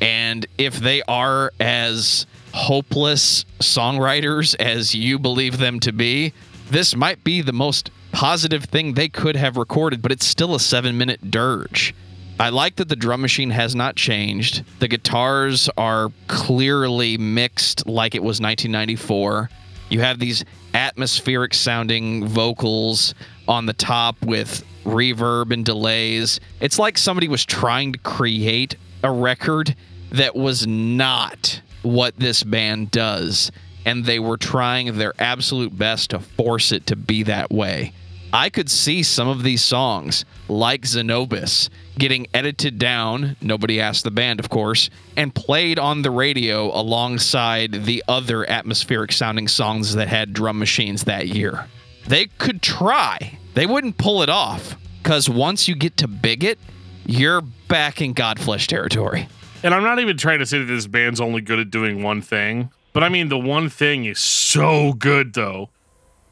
And 0.00 0.46
if 0.58 0.78
they 0.78 1.02
are 1.02 1.52
as 1.60 2.26
hopeless 2.52 3.44
songwriters 3.60 4.56
as 4.58 4.94
you 4.94 5.18
believe 5.18 5.58
them 5.58 5.80
to 5.80 5.92
be, 5.92 6.32
this 6.70 6.96
might 6.96 7.22
be 7.22 7.42
the 7.42 7.52
most 7.52 7.90
positive 8.12 8.64
thing 8.64 8.94
they 8.94 9.08
could 9.08 9.36
have 9.36 9.56
recorded, 9.56 10.02
but 10.02 10.12
it's 10.12 10.26
still 10.26 10.54
a 10.54 10.60
seven 10.60 10.98
minute 10.98 11.30
dirge. 11.30 11.94
I 12.40 12.48
like 12.48 12.76
that 12.76 12.88
the 12.88 12.96
drum 12.96 13.20
machine 13.20 13.50
has 13.50 13.74
not 13.74 13.94
changed. 13.94 14.64
The 14.80 14.88
guitars 14.88 15.70
are 15.76 16.10
clearly 16.26 17.16
mixed 17.16 17.86
like 17.86 18.14
it 18.14 18.22
was 18.22 18.40
1994. 18.40 19.48
You 19.90 20.00
have 20.00 20.18
these 20.18 20.44
atmospheric 20.74 21.54
sounding 21.54 22.26
vocals 22.26 23.14
on 23.48 23.66
the 23.66 23.72
top 23.72 24.20
with 24.24 24.64
reverb 24.84 25.52
and 25.52 25.64
delays. 25.64 26.40
It's 26.60 26.78
like 26.78 26.98
somebody 26.98 27.28
was 27.28 27.44
trying 27.44 27.92
to 27.92 27.98
create 28.00 28.76
a 29.02 29.10
record 29.10 29.74
that 30.10 30.34
was 30.34 30.66
not 30.66 31.60
what 31.82 32.16
this 32.16 32.42
band 32.42 32.90
does, 32.90 33.50
and 33.84 34.04
they 34.04 34.18
were 34.18 34.36
trying 34.36 34.96
their 34.96 35.14
absolute 35.18 35.76
best 35.76 36.10
to 36.10 36.20
force 36.20 36.72
it 36.72 36.86
to 36.86 36.96
be 36.96 37.24
that 37.24 37.50
way. 37.50 37.92
I 38.34 38.48
could 38.48 38.70
see 38.70 39.02
some 39.02 39.28
of 39.28 39.42
these 39.42 39.62
songs, 39.62 40.24
like 40.48 40.82
Xnoybis, 40.82 41.68
getting 41.98 42.26
edited 42.32 42.78
down, 42.78 43.36
nobody 43.42 43.78
asked 43.78 44.04
the 44.04 44.10
band, 44.10 44.40
of 44.40 44.48
course, 44.48 44.88
and 45.18 45.34
played 45.34 45.78
on 45.78 46.00
the 46.00 46.10
radio 46.10 46.74
alongside 46.74 47.84
the 47.84 48.02
other 48.08 48.48
atmospheric 48.48 49.12
sounding 49.12 49.48
songs 49.48 49.94
that 49.96 50.08
had 50.08 50.32
drum 50.32 50.58
machines 50.58 51.04
that 51.04 51.28
year. 51.28 51.66
They 52.08 52.26
could 52.38 52.62
try, 52.62 53.38
they 53.52 53.66
wouldn't 53.66 53.98
pull 53.98 54.22
it 54.22 54.30
off, 54.30 54.78
because 55.02 55.28
once 55.28 55.68
you 55.68 55.74
get 55.74 55.98
to 55.98 56.08
Bigot, 56.08 56.58
you're 57.04 57.42
back 57.68 58.00
in 58.00 58.14
Godflesh 58.14 58.66
territory. 58.66 59.28
And 59.62 59.74
I'm 59.74 59.82
not 59.82 59.98
even 59.98 60.16
trying 60.16 60.38
to 60.38 60.46
say 60.46 60.58
that 60.58 60.64
this 60.64 60.86
band's 60.86 61.20
only 61.20 61.42
good 61.42 61.58
at 61.58 61.70
doing 61.70 62.02
one 62.02 62.22
thing, 62.22 62.70
but 62.94 63.04
I 63.04 63.10
mean, 63.10 63.28
the 63.28 63.38
one 63.38 63.68
thing 63.68 64.06
is 64.06 64.18
so 64.18 64.94
good, 64.94 65.34
though. 65.34 65.68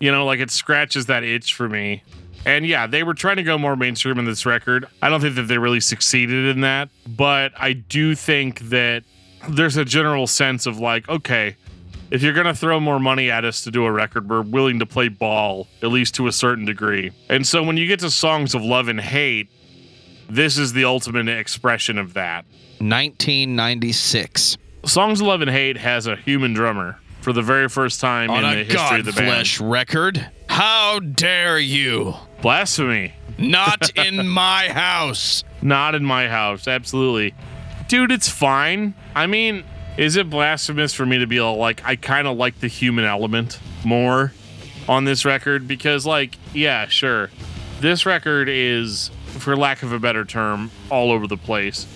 You 0.00 0.10
know, 0.10 0.24
like 0.26 0.40
it 0.40 0.50
scratches 0.50 1.06
that 1.06 1.22
itch 1.22 1.54
for 1.54 1.68
me. 1.68 2.02
And 2.46 2.66
yeah, 2.66 2.86
they 2.86 3.02
were 3.02 3.14
trying 3.14 3.36
to 3.36 3.42
go 3.42 3.58
more 3.58 3.76
mainstream 3.76 4.18
in 4.18 4.24
this 4.24 4.46
record. 4.46 4.86
I 5.02 5.10
don't 5.10 5.20
think 5.20 5.36
that 5.36 5.42
they 5.42 5.58
really 5.58 5.80
succeeded 5.80 6.46
in 6.46 6.62
that, 6.62 6.88
but 7.06 7.52
I 7.56 7.74
do 7.74 8.14
think 8.14 8.60
that 8.70 9.04
there's 9.48 9.76
a 9.76 9.84
general 9.84 10.26
sense 10.26 10.66
of 10.66 10.78
like, 10.78 11.08
okay, 11.08 11.56
if 12.10 12.22
you're 12.22 12.32
going 12.32 12.46
to 12.46 12.54
throw 12.54 12.80
more 12.80 12.98
money 12.98 13.30
at 13.30 13.44
us 13.44 13.62
to 13.62 13.70
do 13.70 13.84
a 13.84 13.92
record, 13.92 14.28
we're 14.28 14.42
willing 14.42 14.78
to 14.78 14.86
play 14.86 15.08
ball, 15.08 15.68
at 15.82 15.88
least 15.90 16.14
to 16.16 16.26
a 16.26 16.32
certain 16.32 16.64
degree. 16.64 17.12
And 17.28 17.46
so 17.46 17.62
when 17.62 17.76
you 17.76 17.86
get 17.86 18.00
to 18.00 18.10
songs 18.10 18.54
of 18.54 18.64
love 18.64 18.88
and 18.88 19.00
hate, 19.00 19.48
this 20.28 20.58
is 20.58 20.72
the 20.72 20.84
ultimate 20.84 21.28
expression 21.28 21.98
of 21.98 22.14
that. 22.14 22.44
1996. 22.78 24.56
Songs 24.84 25.20
of 25.20 25.26
Love 25.26 25.42
and 25.42 25.50
Hate 25.50 25.76
has 25.76 26.06
a 26.06 26.16
human 26.16 26.54
drummer 26.54 26.98
for 27.20 27.32
the 27.32 27.42
very 27.42 27.68
first 27.68 28.00
time 28.00 28.30
On 28.30 28.44
in 28.44 28.58
the 28.58 28.64
history 28.64 29.00
of 29.00 29.04
the 29.04 29.12
band. 29.12 29.46
Godflesh 29.46 29.70
record. 29.70 30.30
How 30.48 31.00
dare 31.00 31.58
you? 31.58 32.14
Blasphemy. 32.42 33.12
Not 33.38 33.96
in 33.96 34.28
my 34.28 34.68
house. 34.68 35.44
Not 35.62 35.94
in 35.94 36.04
my 36.04 36.28
house. 36.28 36.66
Absolutely. 36.66 37.34
Dude, 37.88 38.12
it's 38.12 38.28
fine. 38.28 38.94
I 39.14 39.26
mean, 39.26 39.64
is 39.96 40.16
it 40.16 40.30
blasphemous 40.30 40.94
for 40.94 41.04
me 41.04 41.18
to 41.18 41.26
be 41.26 41.40
like, 41.40 41.84
I 41.84 41.96
kind 41.96 42.26
of 42.26 42.36
like 42.36 42.60
the 42.60 42.68
human 42.68 43.04
element 43.04 43.58
more 43.84 44.32
on 44.88 45.04
this 45.04 45.24
record? 45.24 45.66
Because, 45.66 46.06
like, 46.06 46.36
yeah, 46.54 46.86
sure. 46.86 47.30
This 47.80 48.06
record 48.06 48.48
is, 48.48 49.10
for 49.26 49.56
lack 49.56 49.82
of 49.82 49.92
a 49.92 49.98
better 49.98 50.24
term, 50.24 50.70
all 50.90 51.10
over 51.10 51.26
the 51.26 51.36
place. 51.36 51.86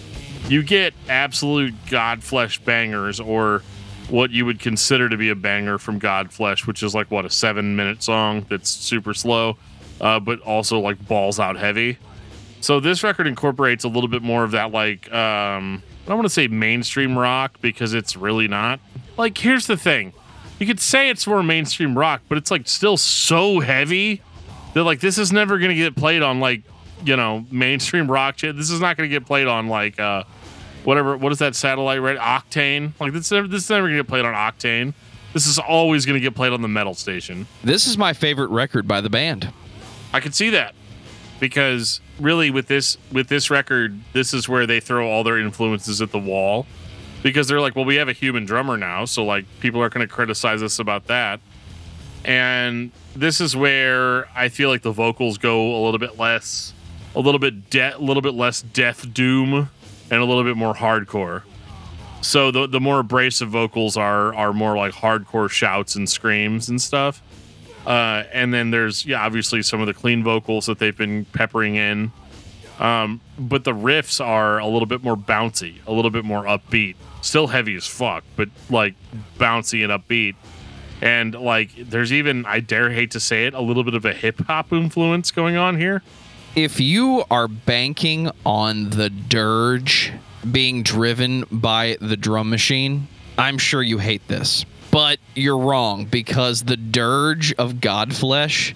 You 0.48 0.62
get 0.62 0.92
absolute 1.08 1.74
Godflesh 1.86 2.64
bangers 2.64 3.20
or 3.20 3.62
what 4.08 4.30
you 4.30 4.44
would 4.44 4.60
consider 4.60 5.08
to 5.08 5.16
be 5.16 5.30
a 5.30 5.34
banger 5.34 5.78
from 5.78 5.98
Godflesh, 5.98 6.66
which 6.66 6.82
is 6.82 6.94
like, 6.94 7.10
what, 7.10 7.24
a 7.24 7.30
seven 7.30 7.76
minute 7.76 8.02
song 8.02 8.44
that's 8.48 8.70
super 8.70 9.14
slow, 9.14 9.56
uh, 10.00 10.20
but 10.20 10.40
also 10.40 10.78
like 10.78 11.06
balls 11.06 11.40
out 11.40 11.56
heavy. 11.56 11.98
So 12.60 12.80
this 12.80 13.02
record 13.02 13.26
incorporates 13.26 13.84
a 13.84 13.88
little 13.88 14.08
bit 14.08 14.22
more 14.22 14.44
of 14.44 14.52
that, 14.52 14.72
like, 14.72 15.12
um, 15.12 15.82
I 16.04 16.08
don't 16.08 16.16
want 16.16 16.26
to 16.26 16.32
say 16.34 16.48
mainstream 16.48 17.18
rock 17.18 17.60
because 17.60 17.94
it's 17.94 18.16
really 18.16 18.48
not. 18.48 18.80
Like, 19.16 19.36
here's 19.36 19.66
the 19.66 19.76
thing 19.76 20.12
you 20.58 20.66
could 20.66 20.80
say 20.80 21.10
it's 21.10 21.26
more 21.26 21.42
mainstream 21.42 21.96
rock, 21.96 22.22
but 22.28 22.38
it's 22.38 22.50
like 22.50 22.68
still 22.68 22.96
so 22.96 23.60
heavy 23.60 24.22
that, 24.74 24.84
like, 24.84 25.00
this 25.00 25.18
is 25.18 25.32
never 25.32 25.58
to 25.58 25.74
get 25.74 25.96
played 25.96 26.22
on, 26.22 26.40
like, 26.40 26.62
you 27.04 27.16
know, 27.16 27.44
mainstream 27.50 28.10
rock 28.10 28.38
shit. 28.38 28.56
This 28.56 28.70
is 28.70 28.80
not 28.80 28.96
to 28.96 29.08
get 29.08 29.26
played 29.26 29.46
on, 29.46 29.68
like, 29.68 29.98
uh, 30.00 30.24
whatever, 30.84 31.16
what 31.16 31.32
is 31.32 31.38
that 31.38 31.56
satellite, 31.56 32.00
right? 32.00 32.18
Octane. 32.18 32.92
Like, 33.00 33.12
this, 33.12 33.30
never, 33.30 33.48
this 33.48 33.64
is 33.64 33.70
never 33.70 33.86
going 33.86 33.96
to 33.96 34.02
get 34.02 34.08
played 34.08 34.24
on 34.24 34.34
Octane. 34.34 34.94
This 35.32 35.46
is 35.46 35.58
always 35.58 36.06
going 36.06 36.14
to 36.14 36.20
get 36.20 36.34
played 36.36 36.52
on 36.52 36.62
the 36.62 36.68
metal 36.68 36.94
station. 36.94 37.46
This 37.62 37.86
is 37.86 37.98
my 37.98 38.12
favorite 38.12 38.50
record 38.50 38.86
by 38.86 39.00
the 39.00 39.10
band. 39.10 39.52
I 40.12 40.20
can 40.20 40.32
see 40.32 40.50
that 40.50 40.74
because 41.40 42.00
really 42.20 42.50
with 42.50 42.68
this 42.68 42.96
with 43.10 43.28
this 43.28 43.50
record, 43.50 43.98
this 44.12 44.32
is 44.32 44.48
where 44.48 44.66
they 44.66 44.78
throw 44.78 45.10
all 45.10 45.24
their 45.24 45.38
influences 45.38 46.00
at 46.00 46.12
the 46.12 46.20
wall 46.20 46.66
because 47.24 47.48
they're 47.48 47.60
like, 47.60 47.74
well, 47.74 47.84
we 47.84 47.96
have 47.96 48.08
a 48.08 48.12
human 48.12 48.44
drummer 48.44 48.76
now, 48.76 49.06
so 49.06 49.24
like 49.24 49.44
people 49.58 49.82
are 49.82 49.88
going 49.88 50.06
to 50.06 50.12
criticize 50.12 50.62
us 50.62 50.78
about 50.78 51.08
that. 51.08 51.40
And 52.24 52.92
this 53.16 53.40
is 53.40 53.56
where 53.56 54.28
I 54.36 54.48
feel 54.48 54.68
like 54.68 54.82
the 54.82 54.92
vocals 54.92 55.36
go 55.38 55.74
a 55.74 55.80
little 55.84 55.98
bit 55.98 56.16
less, 56.18 56.72
a 57.14 57.20
little 57.20 57.40
bit 57.40 57.70
de- 57.70 57.96
a 57.96 57.98
little 57.98 58.22
bit 58.22 58.34
less 58.34 58.62
death 58.62 59.12
doom, 59.12 59.68
and 60.10 60.20
a 60.20 60.24
little 60.24 60.44
bit 60.44 60.56
more 60.56 60.74
hardcore. 60.74 61.42
So 62.20 62.50
the 62.50 62.66
the 62.66 62.80
more 62.80 63.00
abrasive 63.00 63.50
vocals 63.50 63.96
are 63.96 64.34
are 64.34 64.52
more 64.52 64.76
like 64.76 64.92
hardcore 64.92 65.50
shouts 65.50 65.94
and 65.94 66.08
screams 66.08 66.68
and 66.68 66.80
stuff. 66.80 67.22
Uh, 67.86 68.24
and 68.32 68.52
then 68.52 68.70
there's 68.70 69.04
yeah, 69.04 69.24
obviously 69.24 69.62
some 69.62 69.80
of 69.80 69.86
the 69.86 69.94
clean 69.94 70.24
vocals 70.24 70.66
that 70.66 70.78
they've 70.78 70.96
been 70.96 71.26
peppering 71.26 71.76
in. 71.76 72.12
Um, 72.78 73.20
but 73.38 73.64
the 73.64 73.72
riffs 73.72 74.24
are 74.24 74.58
a 74.58 74.66
little 74.66 74.86
bit 74.86 75.04
more 75.04 75.16
bouncy, 75.16 75.76
a 75.86 75.92
little 75.92 76.10
bit 76.10 76.24
more 76.24 76.44
upbeat. 76.44 76.96
Still 77.20 77.46
heavy 77.46 77.76
as 77.76 77.86
fuck, 77.86 78.24
but 78.36 78.48
like 78.70 78.94
bouncy 79.38 79.84
and 79.84 79.92
upbeat. 79.92 80.34
And 81.00 81.34
like 81.34 81.70
there's 81.76 82.12
even 82.12 82.46
I 82.46 82.60
dare 82.60 82.90
hate 82.90 83.10
to 83.12 83.20
say 83.20 83.46
it, 83.46 83.54
a 83.54 83.60
little 83.60 83.84
bit 83.84 83.94
of 83.94 84.04
a 84.04 84.14
hip 84.14 84.40
hop 84.46 84.72
influence 84.72 85.30
going 85.30 85.56
on 85.56 85.78
here. 85.78 86.02
If 86.56 86.78
you 86.78 87.24
are 87.32 87.48
banking 87.48 88.30
on 88.46 88.90
the 88.90 89.10
dirge 89.10 90.12
being 90.48 90.84
driven 90.84 91.44
by 91.50 91.96
the 92.00 92.16
drum 92.16 92.48
machine, 92.48 93.08
I'm 93.36 93.58
sure 93.58 93.82
you 93.82 93.98
hate 93.98 94.28
this. 94.28 94.64
But 94.92 95.18
you're 95.34 95.58
wrong 95.58 96.04
because 96.04 96.62
the 96.62 96.76
dirge 96.76 97.52
of 97.54 97.74
Godflesh 97.74 98.74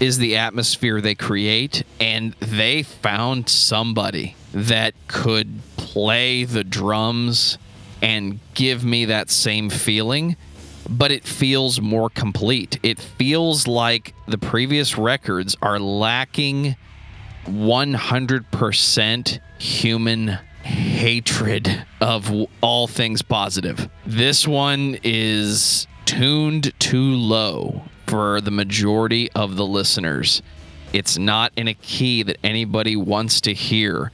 is 0.00 0.18
the 0.18 0.38
atmosphere 0.38 1.00
they 1.00 1.14
create, 1.14 1.84
and 2.00 2.32
they 2.40 2.82
found 2.82 3.48
somebody 3.48 4.34
that 4.52 4.94
could 5.06 5.60
play 5.76 6.42
the 6.42 6.64
drums 6.64 7.58
and 8.02 8.40
give 8.54 8.84
me 8.84 9.04
that 9.04 9.30
same 9.30 9.70
feeling, 9.70 10.34
but 10.88 11.12
it 11.12 11.22
feels 11.22 11.80
more 11.80 12.10
complete. 12.10 12.80
It 12.82 12.98
feels 12.98 13.68
like 13.68 14.14
the 14.26 14.38
previous 14.38 14.98
records 14.98 15.56
are 15.62 15.78
lacking 15.78 16.74
100% 17.46 19.40
human 19.58 20.38
hatred 20.62 21.86
of 22.00 22.30
all 22.60 22.86
things 22.86 23.22
positive. 23.22 23.88
This 24.06 24.46
one 24.46 24.98
is 25.02 25.86
tuned 26.04 26.72
too 26.78 27.14
low 27.14 27.82
for 28.06 28.40
the 28.40 28.50
majority 28.50 29.30
of 29.32 29.56
the 29.56 29.66
listeners. 29.66 30.42
It's 30.92 31.16
not 31.16 31.52
in 31.56 31.68
a 31.68 31.74
key 31.74 32.22
that 32.24 32.38
anybody 32.42 32.96
wants 32.96 33.40
to 33.42 33.54
hear. 33.54 34.10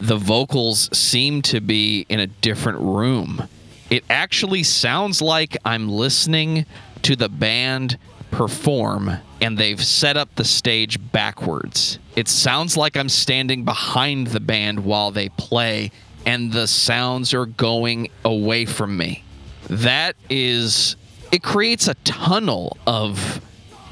The 0.00 0.16
vocals 0.16 0.90
seem 0.96 1.42
to 1.42 1.60
be 1.60 2.06
in 2.08 2.20
a 2.20 2.26
different 2.26 2.78
room. 2.78 3.48
It 3.88 4.04
actually 4.08 4.62
sounds 4.62 5.20
like 5.20 5.56
I'm 5.64 5.88
listening 5.88 6.66
to 7.02 7.16
the 7.16 7.28
band 7.28 7.98
perform 8.30 9.10
and 9.40 9.56
they've 9.56 9.82
set 9.82 10.16
up 10.16 10.34
the 10.34 10.44
stage 10.44 10.98
backwards. 11.12 11.98
It 12.16 12.28
sounds 12.28 12.76
like 12.76 12.96
I'm 12.96 13.08
standing 13.08 13.64
behind 13.64 14.28
the 14.28 14.40
band 14.40 14.84
while 14.84 15.10
they 15.10 15.28
play 15.30 15.90
and 16.26 16.52
the 16.52 16.66
sounds 16.66 17.32
are 17.34 17.46
going 17.46 18.10
away 18.24 18.66
from 18.66 18.96
me. 18.96 19.24
That 19.68 20.16
is, 20.28 20.96
it 21.32 21.42
creates 21.42 21.88
a 21.88 21.94
tunnel 21.94 22.76
of 22.86 23.40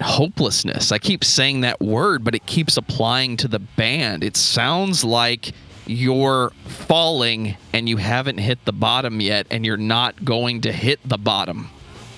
hopelessness. 0.01 0.93
I 0.93 0.99
keep 0.99 1.25
saying 1.25 1.63
that 1.63 1.81
word, 1.81 2.25
but 2.25 2.35
it 2.35 2.47
keeps 2.47 2.77
applying 2.77 3.37
to 3.39 3.49
the 3.49 3.59
band. 3.59 4.23
It 4.23 4.37
sounds 4.37 5.05
like 5.05 5.53
you're 5.87 6.51
falling 6.67 7.57
and 7.73 7.89
you 7.89 7.97
haven't 7.97 8.39
hit 8.39 8.65
the 8.65 8.73
bottom 8.73 9.21
yet 9.21 9.47
and 9.51 9.65
you're 9.65 9.77
not 9.77 10.25
going 10.25 10.61
to 10.63 10.73
hit 10.73 11.01
the 11.05 11.19
bottom. 11.19 11.71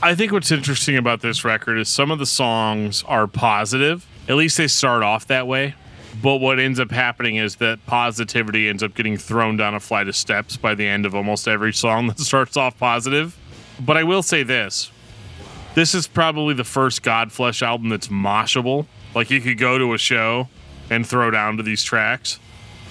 I 0.03 0.15
think 0.15 0.33
what's 0.33 0.51
interesting 0.51 0.97
about 0.97 1.21
this 1.21 1.45
record 1.45 1.79
is 1.79 1.87
some 1.91 2.11
of 2.11 2.19
the 2.19 2.25
songs 2.25 3.05
are 3.07 3.27
positive. 3.27 4.07
At 4.31 4.37
least 4.37 4.57
they 4.57 4.67
start 4.67 5.03
off 5.03 5.27
that 5.27 5.47
way. 5.47 5.75
But 6.23 6.37
what 6.37 6.59
ends 6.59 6.81
up 6.81 6.91
happening 6.91 7.37
is 7.37 7.57
that 7.57 7.85
positivity 7.85 8.71
ends 8.71 8.83
up 8.83 8.95
getting 8.95 9.19
thrown 9.19 9.59
down 9.59 9.75
a 9.75 9.81
flight 9.81 10.09
of 10.09 10.17
steps 10.17 10.57
by 10.57 10.75
the 10.75 10.87
end 10.87 11.05
of 11.05 11.15
almost 11.15 11.47
every 11.47 11.75
song 11.75 12.07
that 12.09 12.19
starts 12.19 12.57
off 12.57 12.79
positive. 12.79 13.37
But 13.79 13.99
I 13.99 14.05
will 14.05 14.23
say 14.23 14.43
this 14.43 14.91
this 15.75 15.95
is 15.95 16.07
probably 16.07 16.55
the 16.55 16.65
first 16.65 17.03
Godflesh 17.03 17.61
album 17.61 17.91
that's 17.91 18.09
moshable. 18.09 18.87
Like 19.15 19.31
you 19.31 19.43
could 19.43 19.59
go 19.59 19.77
to 19.77 19.93
a 19.93 19.99
show 19.99 20.49
and 20.89 21.07
throw 21.07 21.31
down 21.31 21.59
to 21.59 21.63
these 21.63 21.83
tracks. 21.83 22.39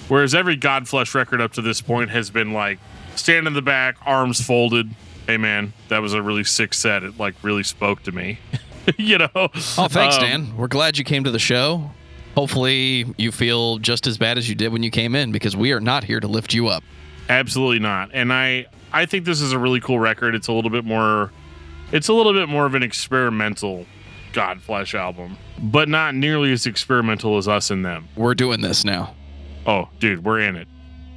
Whereas 0.09 0.35
every 0.35 0.57
Godflesh 0.57 1.15
record 1.15 1.41
up 1.41 1.53
to 1.53 1.61
this 1.63 1.81
point 1.81 2.11
has 2.11 2.29
been 2.29 2.53
like 2.53 2.77
stand 3.15 3.47
in 3.47 3.53
the 3.53 3.63
back, 3.63 3.97
arms 4.05 4.39
folded. 4.45 4.91
Hey 5.29 5.37
man, 5.37 5.73
that 5.89 5.99
was 6.01 6.15
a 6.15 6.23
really 6.23 6.43
sick 6.43 6.73
set. 6.73 7.03
It 7.03 7.19
like 7.19 7.35
really 7.43 7.61
spoke 7.61 8.01
to 8.01 8.11
me. 8.11 8.39
you 8.97 9.19
know. 9.19 9.29
Oh, 9.35 9.47
thanks, 9.87 10.15
Um, 10.15 10.21
Dan. 10.23 10.57
We're 10.57 10.67
glad 10.67 10.97
you 10.97 11.03
came 11.03 11.23
to 11.23 11.29
the 11.29 11.37
show. 11.37 11.91
Hopefully, 12.33 13.05
you 13.15 13.31
feel 13.31 13.77
just 13.77 14.07
as 14.07 14.17
bad 14.17 14.39
as 14.39 14.49
you 14.49 14.55
did 14.55 14.73
when 14.73 14.81
you 14.81 14.89
came 14.89 15.13
in 15.13 15.31
because 15.31 15.55
we 15.55 15.71
are 15.71 15.79
not 15.79 16.03
here 16.03 16.19
to 16.19 16.27
lift 16.27 16.55
you 16.55 16.67
up. 16.67 16.83
Absolutely 17.29 17.77
not. 17.77 18.09
And 18.11 18.33
I 18.33 18.65
I 18.91 19.05
think 19.05 19.25
this 19.25 19.39
is 19.39 19.51
a 19.51 19.59
really 19.59 19.79
cool 19.79 19.99
record. 19.99 20.33
It's 20.33 20.47
a 20.47 20.51
little 20.51 20.71
bit 20.71 20.83
more 20.83 21.31
it's 21.91 22.07
a 22.07 22.13
little 22.13 22.33
bit 22.33 22.49
more 22.49 22.65
of 22.65 22.73
an 22.73 22.81
experimental 22.81 23.85
Godflesh 24.33 24.95
album, 24.95 25.37
but 25.61 25.87
not 25.87 26.15
nearly 26.15 26.51
as 26.51 26.65
experimental 26.65 27.37
as 27.37 27.47
us 27.47 27.69
and 27.69 27.85
them. 27.85 28.07
We're 28.15 28.33
doing 28.33 28.61
this 28.61 28.83
now. 28.83 29.13
Oh, 29.67 29.89
dude, 29.99 30.23
we're 30.25 30.39
in 30.39 30.55
it. 30.55 30.67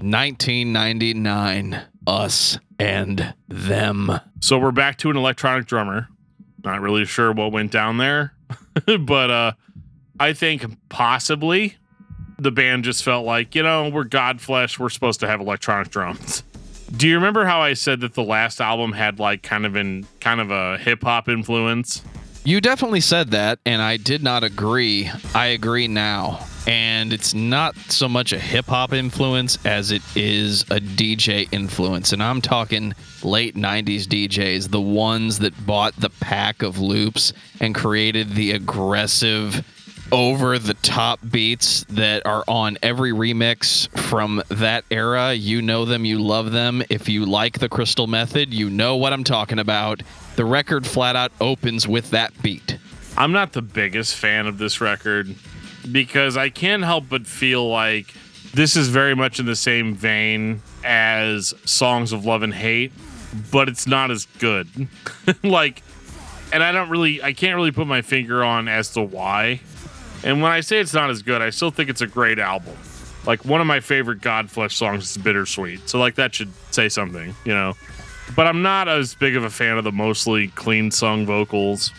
1999, 0.00 1.80
us 2.06 2.58
and 2.82 3.34
them. 3.48 4.10
So 4.40 4.58
we're 4.58 4.72
back 4.72 4.98
to 4.98 5.10
an 5.10 5.16
electronic 5.16 5.66
drummer. 5.66 6.08
Not 6.64 6.80
really 6.80 7.04
sure 7.04 7.32
what 7.32 7.52
went 7.52 7.70
down 7.70 7.98
there, 7.98 8.34
but 9.00 9.30
uh 9.30 9.52
I 10.18 10.32
think 10.32 10.64
possibly 10.88 11.76
the 12.38 12.50
band 12.50 12.84
just 12.84 13.04
felt 13.04 13.24
like, 13.24 13.54
you 13.54 13.62
know, 13.62 13.88
we're 13.88 14.04
Godflesh, 14.04 14.78
we're 14.78 14.88
supposed 14.88 15.20
to 15.20 15.28
have 15.28 15.40
electronic 15.40 15.90
drums. 15.90 16.42
Do 16.96 17.08
you 17.08 17.14
remember 17.14 17.44
how 17.44 17.60
I 17.60 17.74
said 17.74 18.00
that 18.00 18.14
the 18.14 18.22
last 18.22 18.60
album 18.60 18.92
had 18.92 19.18
like 19.18 19.42
kind 19.42 19.64
of 19.64 19.76
in 19.76 20.04
kind 20.20 20.40
of 20.40 20.50
a 20.50 20.76
hip 20.78 21.02
hop 21.02 21.28
influence? 21.28 22.02
You 22.44 22.60
definitely 22.60 23.00
said 23.00 23.30
that, 23.30 23.60
and 23.64 23.80
I 23.80 23.96
did 23.96 24.22
not 24.22 24.42
agree. 24.42 25.08
I 25.34 25.46
agree 25.46 25.86
now. 25.86 26.44
And 26.66 27.12
it's 27.12 27.34
not 27.34 27.76
so 27.76 28.08
much 28.08 28.32
a 28.32 28.38
hip 28.38 28.66
hop 28.66 28.92
influence 28.92 29.58
as 29.64 29.90
it 29.90 30.02
is 30.14 30.62
a 30.62 30.80
DJ 30.80 31.48
influence. 31.52 32.12
And 32.12 32.22
I'm 32.22 32.40
talking 32.40 32.94
late 33.22 33.56
90s 33.56 34.04
DJs, 34.04 34.70
the 34.70 34.80
ones 34.80 35.40
that 35.40 35.66
bought 35.66 35.96
the 35.96 36.10
pack 36.10 36.62
of 36.62 36.78
loops 36.78 37.32
and 37.60 37.74
created 37.74 38.30
the 38.34 38.52
aggressive, 38.52 39.64
over 40.12 40.58
the 40.58 40.74
top 40.74 41.18
beats 41.30 41.84
that 41.84 42.24
are 42.26 42.44
on 42.46 42.76
every 42.82 43.12
remix 43.12 43.88
from 43.98 44.42
that 44.50 44.84
era. 44.90 45.32
You 45.32 45.62
know 45.62 45.86
them, 45.86 46.04
you 46.04 46.20
love 46.20 46.52
them. 46.52 46.82
If 46.90 47.08
you 47.08 47.24
like 47.24 47.58
the 47.58 47.68
Crystal 47.68 48.06
Method, 48.06 48.52
you 48.52 48.68
know 48.68 48.96
what 48.96 49.14
I'm 49.14 49.24
talking 49.24 49.58
about. 49.58 50.02
The 50.36 50.44
record 50.44 50.86
flat 50.86 51.16
out 51.16 51.32
opens 51.40 51.88
with 51.88 52.10
that 52.10 52.40
beat. 52.42 52.76
I'm 53.16 53.32
not 53.32 53.54
the 53.54 53.62
biggest 53.62 54.14
fan 54.14 54.46
of 54.46 54.58
this 54.58 54.80
record 54.82 55.34
because 55.90 56.36
I 56.36 56.48
can't 56.48 56.84
help 56.84 57.08
but 57.08 57.26
feel 57.26 57.68
like 57.68 58.14
this 58.54 58.76
is 58.76 58.88
very 58.88 59.14
much 59.14 59.40
in 59.40 59.46
the 59.46 59.56
same 59.56 59.94
vein 59.94 60.62
as 60.84 61.54
Songs 61.64 62.12
of 62.12 62.24
Love 62.24 62.42
and 62.42 62.52
Hate, 62.52 62.92
but 63.50 63.68
it's 63.68 63.86
not 63.86 64.10
as 64.10 64.26
good. 64.38 64.68
like, 65.42 65.82
and 66.52 66.62
I 66.62 66.72
don't 66.72 66.90
really, 66.90 67.22
I 67.22 67.32
can't 67.32 67.56
really 67.56 67.72
put 67.72 67.86
my 67.86 68.02
finger 68.02 68.44
on 68.44 68.68
as 68.68 68.90
to 68.90 69.02
why. 69.02 69.60
And 70.24 70.42
when 70.42 70.52
I 70.52 70.60
say 70.60 70.78
it's 70.78 70.94
not 70.94 71.10
as 71.10 71.22
good, 71.22 71.42
I 71.42 71.50
still 71.50 71.70
think 71.70 71.88
it's 71.88 72.02
a 72.02 72.06
great 72.06 72.38
album. 72.38 72.76
Like, 73.26 73.44
one 73.44 73.60
of 73.60 73.66
my 73.66 73.80
favorite 73.80 74.20
Godflesh 74.20 74.72
songs 74.72 75.10
is 75.10 75.22
Bittersweet. 75.22 75.88
So, 75.88 75.98
like, 75.98 76.16
that 76.16 76.34
should 76.34 76.52
say 76.72 76.88
something, 76.88 77.34
you 77.44 77.54
know? 77.54 77.74
But 78.34 78.46
I'm 78.46 78.62
not 78.62 78.88
as 78.88 79.14
big 79.14 79.36
of 79.36 79.44
a 79.44 79.50
fan 79.50 79.78
of 79.78 79.84
the 79.84 79.92
mostly 79.92 80.48
clean 80.48 80.90
sung 80.90 81.26
vocals. 81.26 81.92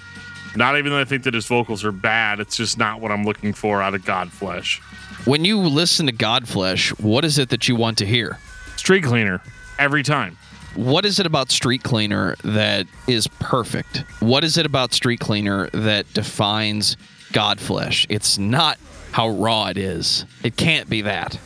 Not 0.55 0.77
even 0.77 0.91
that 0.91 0.99
I 0.99 1.05
think 1.05 1.23
that 1.23 1.33
his 1.33 1.47
vocals 1.47 1.83
are 1.83 1.91
bad. 1.91 2.39
It's 2.39 2.57
just 2.57 2.77
not 2.77 3.01
what 3.01 3.11
I'm 3.11 3.23
looking 3.23 3.53
for 3.53 3.81
out 3.81 3.95
of 3.95 4.03
Godflesh. 4.03 4.79
When 5.25 5.45
you 5.45 5.59
listen 5.59 6.05
to 6.07 6.13
Godflesh, 6.13 6.99
what 6.99 7.25
is 7.25 7.37
it 7.37 7.49
that 7.49 7.67
you 7.67 7.75
want 7.75 7.97
to 7.99 8.05
hear? 8.05 8.37
Street 8.75 9.03
Cleaner 9.03 9.41
every 9.79 10.03
time. 10.03 10.37
What 10.75 11.05
is 11.05 11.19
it 11.19 11.25
about 11.25 11.51
Street 11.51 11.83
Cleaner 11.83 12.35
that 12.43 12.87
is 13.07 13.27
perfect? 13.39 14.03
What 14.19 14.43
is 14.43 14.57
it 14.57 14.65
about 14.65 14.93
Street 14.93 15.19
Cleaner 15.19 15.69
that 15.69 16.11
defines 16.13 16.97
Godflesh? 17.31 18.07
It's 18.09 18.37
not 18.37 18.79
how 19.11 19.29
raw 19.29 19.67
it 19.67 19.77
is. 19.77 20.25
It 20.43 20.57
can't 20.57 20.89
be 20.89 21.01
that. 21.03 21.39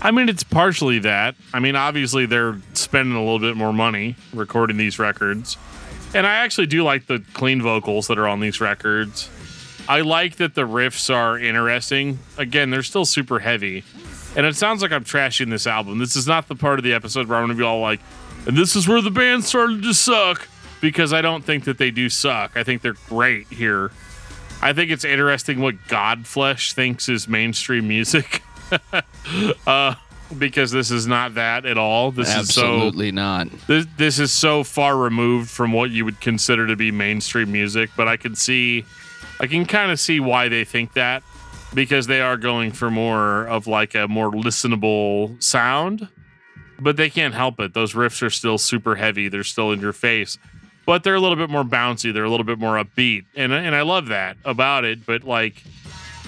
I 0.00 0.10
mean, 0.10 0.28
it's 0.28 0.42
partially 0.42 1.00
that. 1.00 1.34
I 1.52 1.60
mean, 1.60 1.76
obviously 1.76 2.26
they're 2.26 2.56
spending 2.74 3.14
a 3.16 3.20
little 3.20 3.38
bit 3.38 3.56
more 3.56 3.72
money 3.72 4.16
recording 4.32 4.76
these 4.76 4.98
records, 4.98 5.56
and 6.14 6.26
I 6.26 6.36
actually 6.36 6.66
do 6.66 6.82
like 6.82 7.06
the 7.06 7.24
clean 7.32 7.62
vocals 7.62 8.08
that 8.08 8.18
are 8.18 8.28
on 8.28 8.40
these 8.40 8.60
records. 8.60 9.30
I 9.88 10.02
like 10.02 10.36
that 10.36 10.54
the 10.54 10.62
riffs 10.62 11.12
are 11.12 11.38
interesting. 11.38 12.18
Again, 12.38 12.70
they're 12.70 12.82
still 12.82 13.04
super 13.04 13.40
heavy. 13.40 13.84
And 14.36 14.46
it 14.46 14.56
sounds 14.56 14.80
like 14.80 14.92
I'm 14.92 15.04
trashing 15.04 15.50
this 15.50 15.66
album. 15.66 15.98
This 15.98 16.16
is 16.16 16.26
not 16.26 16.48
the 16.48 16.54
part 16.54 16.78
of 16.78 16.84
the 16.84 16.94
episode 16.94 17.28
where 17.28 17.38
I'm 17.38 17.46
going 17.46 17.56
to 17.56 17.60
be 17.60 17.66
all 17.66 17.80
like, 17.80 18.00
and 18.46 18.56
this 18.56 18.76
is 18.76 18.88
where 18.88 19.00
the 19.00 19.10
band 19.10 19.44
started 19.44 19.82
to 19.82 19.92
suck 19.92 20.48
because 20.80 21.12
I 21.12 21.20
don't 21.20 21.44
think 21.44 21.64
that 21.64 21.78
they 21.78 21.90
do 21.90 22.08
suck. 22.08 22.56
I 22.56 22.64
think 22.64 22.82
they're 22.82 22.96
great 23.08 23.46
here. 23.48 23.90
I 24.60 24.72
think 24.72 24.90
it's 24.90 25.04
interesting 25.04 25.60
what 25.60 25.76
Godflesh 25.88 26.72
thinks 26.72 27.08
is 27.08 27.28
mainstream 27.28 27.88
music. 27.88 28.42
uh, 29.66 29.94
because 30.38 30.70
this 30.70 30.90
is 30.90 31.06
not 31.06 31.34
that 31.34 31.64
at 31.66 31.78
all. 31.78 32.10
This 32.10 32.28
Absolutely 32.28 33.08
is 33.08 33.12
so 33.12 33.14
not. 33.14 33.48
this 33.66 33.86
this 33.96 34.18
is 34.18 34.32
so 34.32 34.64
far 34.64 34.96
removed 34.96 35.50
from 35.50 35.72
what 35.72 35.90
you 35.90 36.04
would 36.04 36.20
consider 36.20 36.66
to 36.66 36.76
be 36.76 36.90
mainstream 36.90 37.52
music, 37.52 37.90
but 37.96 38.08
I 38.08 38.16
can 38.16 38.34
see 38.34 38.84
I 39.40 39.46
can 39.46 39.64
kind 39.66 39.90
of 39.90 39.98
see 39.98 40.20
why 40.20 40.48
they 40.48 40.64
think 40.64 40.94
that 40.94 41.22
because 41.74 42.06
they 42.06 42.20
are 42.20 42.36
going 42.36 42.72
for 42.72 42.90
more 42.90 43.46
of 43.46 43.66
like 43.66 43.94
a 43.94 44.08
more 44.08 44.30
listenable 44.30 45.42
sound. 45.42 46.08
But 46.78 46.96
they 46.96 47.10
can't 47.10 47.34
help 47.34 47.60
it. 47.60 47.74
Those 47.74 47.92
riffs 47.92 48.22
are 48.22 48.30
still 48.30 48.58
super 48.58 48.96
heavy. 48.96 49.28
They're 49.28 49.44
still 49.44 49.70
in 49.70 49.80
your 49.80 49.92
face. 49.92 50.36
But 50.84 51.04
they're 51.04 51.14
a 51.14 51.20
little 51.20 51.36
bit 51.36 51.48
more 51.48 51.62
bouncy. 51.62 52.12
They're 52.12 52.24
a 52.24 52.30
little 52.30 52.44
bit 52.44 52.58
more 52.58 52.74
upbeat. 52.74 53.24
And 53.36 53.52
and 53.52 53.74
I 53.74 53.82
love 53.82 54.08
that 54.08 54.36
about 54.44 54.84
it, 54.84 55.06
but 55.06 55.22
like 55.22 55.62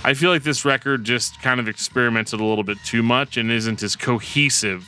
I 0.07 0.13
feel 0.13 0.31
like 0.31 0.43
this 0.43 0.67
record 0.67 1.03
just 1.03 1.41
kind 1.41 1.59
of 1.59 1.67
experimented 1.67 2.39
a 2.39 2.45
little 2.45 2.63
bit 2.63 2.77
too 2.85 3.03
much 3.03 3.39
and 3.39 3.51
isn't 3.51 3.83
as 3.83 3.97
cohesive 3.97 4.87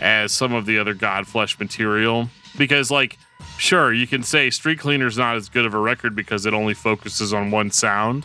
as 0.00 0.32
some 0.32 0.52
of 0.52 0.66
the 0.66 0.80
other 0.80 0.96
Godflesh 0.96 1.60
material. 1.60 2.28
Because, 2.56 2.90
like, 2.90 3.18
sure, 3.56 3.92
you 3.92 4.08
can 4.08 4.24
say 4.24 4.50
Street 4.50 4.80
Cleaner's 4.80 5.16
not 5.16 5.36
as 5.36 5.48
good 5.48 5.64
of 5.64 5.74
a 5.74 5.78
record 5.78 6.16
because 6.16 6.44
it 6.44 6.54
only 6.54 6.74
focuses 6.74 7.32
on 7.32 7.52
one 7.52 7.70
sound. 7.70 8.24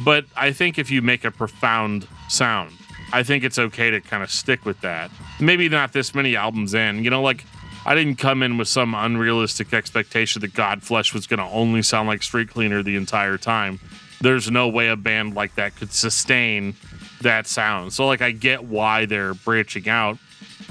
But 0.00 0.24
I 0.36 0.50
think 0.50 0.76
if 0.76 0.90
you 0.90 1.02
make 1.02 1.24
a 1.24 1.30
profound 1.30 2.08
sound, 2.28 2.72
I 3.12 3.22
think 3.22 3.44
it's 3.44 3.58
okay 3.58 3.90
to 3.90 4.00
kind 4.00 4.24
of 4.24 4.32
stick 4.32 4.64
with 4.64 4.80
that. 4.80 5.12
Maybe 5.38 5.68
not 5.68 5.92
this 5.92 6.16
many 6.16 6.34
albums 6.34 6.74
in. 6.74 7.04
You 7.04 7.10
know, 7.10 7.22
like, 7.22 7.44
I 7.86 7.94
didn't 7.94 8.16
come 8.16 8.42
in 8.42 8.58
with 8.58 8.66
some 8.66 8.92
unrealistic 8.92 9.72
expectation 9.72 10.40
that 10.40 10.52
Godflesh 10.52 11.14
was 11.14 11.28
going 11.28 11.38
to 11.38 11.46
only 11.46 11.82
sound 11.82 12.08
like 12.08 12.24
Street 12.24 12.48
Cleaner 12.48 12.82
the 12.82 12.96
entire 12.96 13.38
time 13.38 13.78
there's 14.24 14.50
no 14.50 14.68
way 14.68 14.88
a 14.88 14.96
band 14.96 15.34
like 15.34 15.54
that 15.56 15.76
could 15.76 15.92
sustain 15.92 16.74
that 17.20 17.46
sound. 17.46 17.92
So 17.92 18.06
like 18.06 18.22
I 18.22 18.30
get 18.30 18.64
why 18.64 19.04
they're 19.04 19.34
branching 19.34 19.88
out. 19.88 20.18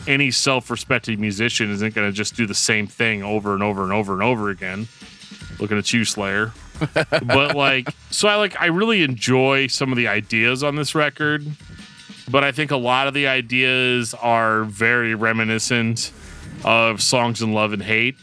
Any 0.08 0.32
self-respecting 0.32 1.22
musician 1.22 1.72
isn't 1.72 1.94
going 1.94 2.10
to 2.10 2.12
just 2.12 2.36
do 2.36 2.48
the 2.48 2.56
same 2.56 2.88
thing 2.88 3.22
over 3.24 3.54
and 3.54 3.62
over 3.62 3.84
and 3.84 3.94
over 3.94 4.14
and 4.14 4.24
over 4.24 4.50
again. 4.50 4.88
Looking 5.60 5.78
at 5.78 5.94
you, 5.94 6.04
Slayer. 6.04 6.52
but 6.94 7.56
like, 7.56 7.90
so 8.10 8.28
I 8.28 8.36
like 8.36 8.60
I 8.60 8.66
really 8.66 9.04
enjoy 9.04 9.68
some 9.68 9.92
of 9.92 9.98
the 9.98 10.08
ideas 10.08 10.64
on 10.64 10.76
this 10.76 10.96
record, 10.96 11.46
but 12.30 12.44
I 12.44 12.52
think 12.52 12.72
a 12.72 12.78
lot 12.78 13.08
of 13.08 13.14
the 13.14 13.28
ideas 13.28 14.16
are 14.16 14.64
very 14.64 15.14
reminiscent 15.14 16.12
of 16.66 17.02
songs 17.02 17.42
in 17.42 17.54
love 17.54 17.72
and 17.72 17.84
hate 17.84 18.18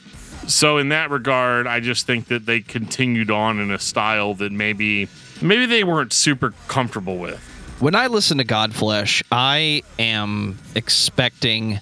so 0.47 0.79
in 0.79 0.89
that 0.91 1.11
regard, 1.11 1.67
I 1.67 1.81
just 1.81 2.07
think 2.07 2.29
that 2.29 2.47
they 2.47 2.61
continued 2.61 3.31
on 3.31 3.61
in 3.61 3.71
a 3.71 3.79
style 3.79 4.35
that 4.35 4.53
maybe 4.53 5.09
maybe 5.41 5.67
they 5.67 5.85
weren't 5.85 6.13
super 6.13 6.53
comfortable 6.69 7.19
with. 7.19 7.39
When 7.81 7.95
I 7.95 8.09
listen 8.09 8.39
to 8.39 8.45
Godflesh, 8.45 9.23
I 9.33 9.83
am 9.99 10.59
expecting 10.75 11.81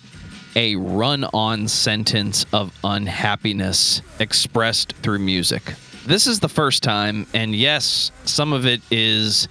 a 0.55 0.77
run 0.77 1.25
on 1.35 1.69
sentence 1.69 2.47
of 2.53 2.73
unhappiness 2.85 4.03
expressed 4.21 4.93
through 5.03 5.19
music. 5.19 5.75
This 6.07 6.27
is 6.27 6.41
the 6.41 6.49
first 6.49 6.83
time, 6.83 7.27
and 7.35 7.55
yes, 7.55 8.13
some 8.25 8.53
of 8.53 8.65
it 8.65 8.81
is 8.91 9.49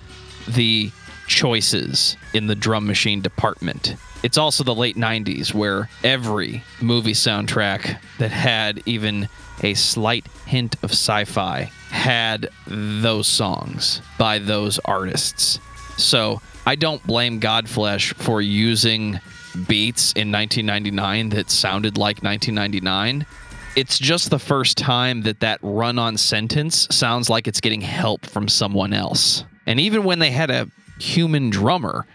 the 0.48 0.92
choices 1.28 2.16
in 2.34 2.48
the 2.48 2.56
drum 2.56 2.88
machine 2.88 3.22
department. 3.22 3.96
It's 4.24 4.38
also 4.38 4.64
the 4.64 4.76
late 4.76 4.96
90s 4.96 5.54
where 5.54 5.90
every 6.04 6.64
movie 6.82 7.14
soundtrack 7.14 8.00
that 8.18 8.32
had 8.32 8.82
even 8.86 9.30
a 9.62 9.74
slight 9.74 10.28
hint 10.46 10.76
of 10.84 10.92
sci 10.92 11.26
fi 11.26 11.72
had 11.90 12.50
those 12.68 13.28
songs 13.28 14.02
by 14.18 14.40
those 14.40 14.80
artists. 14.80 15.60
So 15.98 16.42
I 16.66 16.76
don't 16.76 17.06
blame 17.06 17.40
Godflesh 17.40 18.14
for 18.16 18.42
using 18.42 19.20
beats 19.68 20.14
in 20.14 20.32
1999 20.32 21.30
that 21.30 21.50
sounded 21.50 21.98
like 21.98 22.22
1999. 22.22 23.26
It's 23.76 23.98
just 24.00 24.30
the 24.30 24.40
first 24.40 24.78
time 24.78 25.22
that 25.24 25.40
that 25.40 25.60
run 25.62 26.00
on 26.00 26.18
sentence 26.18 26.88
sounds 26.92 27.30
like 27.30 27.48
it's 27.48 27.62
getting 27.62 27.82
help 27.82 28.26
from 28.26 28.48
someone 28.48 28.94
else. 28.94 29.44
And 29.66 29.80
even 29.80 30.04
when 30.04 30.20
they 30.20 30.32
had 30.32 30.50
a 30.50 30.68
human 31.00 31.50
drummer, 31.50 32.06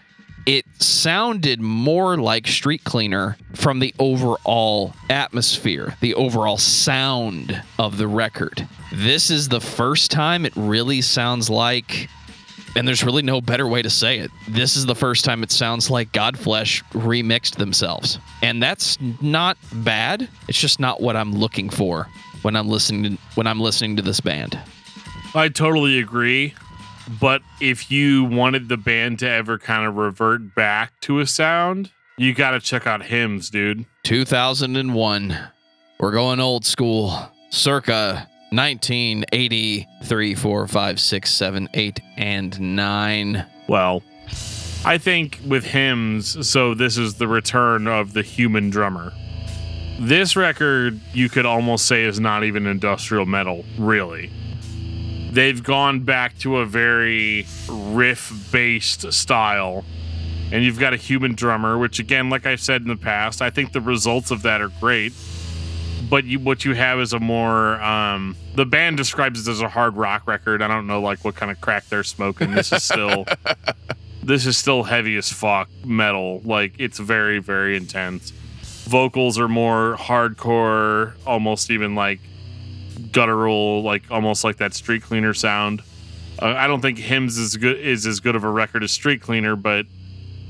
it 0.45 0.65
sounded 0.79 1.61
more 1.61 2.17
like 2.17 2.47
Street 2.47 2.83
Cleaner 2.83 3.37
from 3.53 3.79
the 3.79 3.93
overall 3.99 4.93
atmosphere, 5.09 5.95
the 6.01 6.13
overall 6.15 6.57
sound 6.57 7.61
of 7.79 7.97
the 7.97 8.07
record. 8.07 8.67
This 8.91 9.29
is 9.29 9.47
the 9.47 9.61
first 9.61 10.11
time 10.11 10.45
it 10.45 10.53
really 10.55 11.01
sounds 11.01 11.49
like, 11.49 12.09
and 12.75 12.87
there's 12.87 13.03
really 13.03 13.21
no 13.21 13.39
better 13.39 13.67
way 13.67 13.81
to 13.81 13.89
say 13.89 14.19
it. 14.19 14.31
This 14.47 14.75
is 14.75 14.85
the 14.85 14.95
first 14.95 15.23
time 15.23 15.43
it 15.43 15.51
sounds 15.51 15.89
like 15.89 16.11
Godflesh 16.11 16.83
remixed 16.91 17.55
themselves. 17.55 18.19
And 18.41 18.61
that's 18.61 18.99
not 19.21 19.57
bad. 19.71 20.27
It's 20.49 20.59
just 20.59 20.79
not 20.79 21.01
what 21.01 21.15
I'm 21.15 21.33
looking 21.33 21.69
for 21.69 22.07
when 22.41 22.55
I'm 22.55 22.67
listening 22.67 23.15
to, 23.15 23.23
when 23.35 23.47
I'm 23.47 23.61
listening 23.61 23.95
to 23.95 24.01
this 24.01 24.19
band. 24.19 24.59
I 25.35 25.49
totally 25.49 25.99
agree. 25.99 26.53
But 27.07 27.41
if 27.59 27.91
you 27.91 28.23
wanted 28.23 28.69
the 28.69 28.77
band 28.77 29.19
to 29.19 29.29
ever 29.29 29.57
kind 29.57 29.85
of 29.85 29.95
revert 29.95 30.55
back 30.55 30.99
to 31.01 31.19
a 31.19 31.27
sound, 31.27 31.91
you 32.17 32.33
got 32.33 32.51
to 32.51 32.59
check 32.59 32.87
out 32.87 33.03
Hymns, 33.03 33.49
dude. 33.49 33.85
2001. 34.03 35.37
We're 35.99 36.11
going 36.11 36.39
old 36.39 36.65
school. 36.65 37.29
Circa 37.49 38.27
1983, 38.51 40.35
4, 40.35 40.67
5, 40.67 40.99
6, 40.99 41.31
7, 41.31 41.69
8, 41.73 41.99
and 42.17 42.75
9. 42.75 43.45
Well, 43.67 44.03
I 44.85 44.97
think 44.97 45.39
with 45.45 45.65
Hymns, 45.65 46.47
so 46.47 46.73
this 46.73 46.97
is 46.97 47.15
the 47.15 47.27
return 47.27 47.87
of 47.87 48.13
the 48.13 48.21
human 48.21 48.69
drummer. 48.69 49.11
This 49.99 50.35
record, 50.35 50.99
you 51.13 51.29
could 51.29 51.45
almost 51.45 51.85
say, 51.85 52.03
is 52.03 52.19
not 52.19 52.43
even 52.43 52.65
industrial 52.65 53.25
metal, 53.25 53.63
really 53.77 54.31
they've 55.33 55.63
gone 55.63 56.01
back 56.01 56.37
to 56.39 56.57
a 56.57 56.65
very 56.65 57.45
riff 57.67 58.31
based 58.51 59.11
style. 59.11 59.83
And 60.51 60.63
you've 60.63 60.79
got 60.79 60.93
a 60.93 60.97
human 60.97 61.33
drummer, 61.33 61.79
which, 61.79 61.97
again, 61.97 62.29
like 62.29 62.45
I've 62.45 62.61
said 62.61 62.83
in 62.83 62.87
the 62.87 62.95
past, 62.95 63.41
I 63.41 63.49
think 63.49 63.71
the 63.71 63.81
results 63.81 64.29
of 64.29 64.43
that 64.43 64.61
are 64.61 64.69
great. 64.79 65.13
But 66.09 66.25
you, 66.25 66.37
what 66.39 66.63
you 66.63 66.75
have 66.75 66.99
is 66.99 67.13
a 67.13 67.19
more, 67.19 67.81
um, 67.81 68.35
the 68.53 68.65
band 68.65 68.97
describes 68.97 69.47
it 69.47 69.51
as 69.51 69.61
a 69.61 69.67
hard 69.67 69.95
rock 69.97 70.27
record. 70.27 70.61
I 70.61 70.67
don't 70.67 70.85
know, 70.85 71.01
like, 71.01 71.25
what 71.25 71.35
kind 71.35 71.51
of 71.51 71.59
crack 71.59 71.87
they're 71.89 72.03
smoking. 72.03 72.51
This 72.51 72.71
is 72.71 72.83
still, 72.83 73.25
this 74.23 74.45
is 74.45 74.55
still 74.55 74.83
heavy 74.83 75.17
as 75.17 75.31
fuck 75.31 75.69
metal. 75.83 76.41
Like, 76.45 76.73
it's 76.77 76.99
very, 76.99 77.39
very 77.39 77.75
intense. 77.75 78.31
Vocals 78.83 79.39
are 79.39 79.47
more 79.47 79.95
hardcore, 79.97 81.13
almost 81.25 81.71
even 81.71 81.95
like 81.95 82.19
guttural, 83.13 83.83
like 83.83 84.03
almost 84.11 84.43
like 84.43 84.57
that 84.57 84.73
street 84.73 85.03
cleaner 85.03 85.33
sound. 85.33 85.81
Uh, 86.41 86.47
I 86.57 86.67
don't 86.67 86.81
think 86.81 86.97
hymns 86.97 87.37
is 87.37 87.55
good 87.55 87.79
is 87.79 88.05
as 88.05 88.19
good 88.19 88.35
of 88.35 88.43
a 88.43 88.49
record 88.49 88.83
as 88.83 88.91
street 88.91 89.21
cleaner, 89.21 89.55
but 89.55 89.85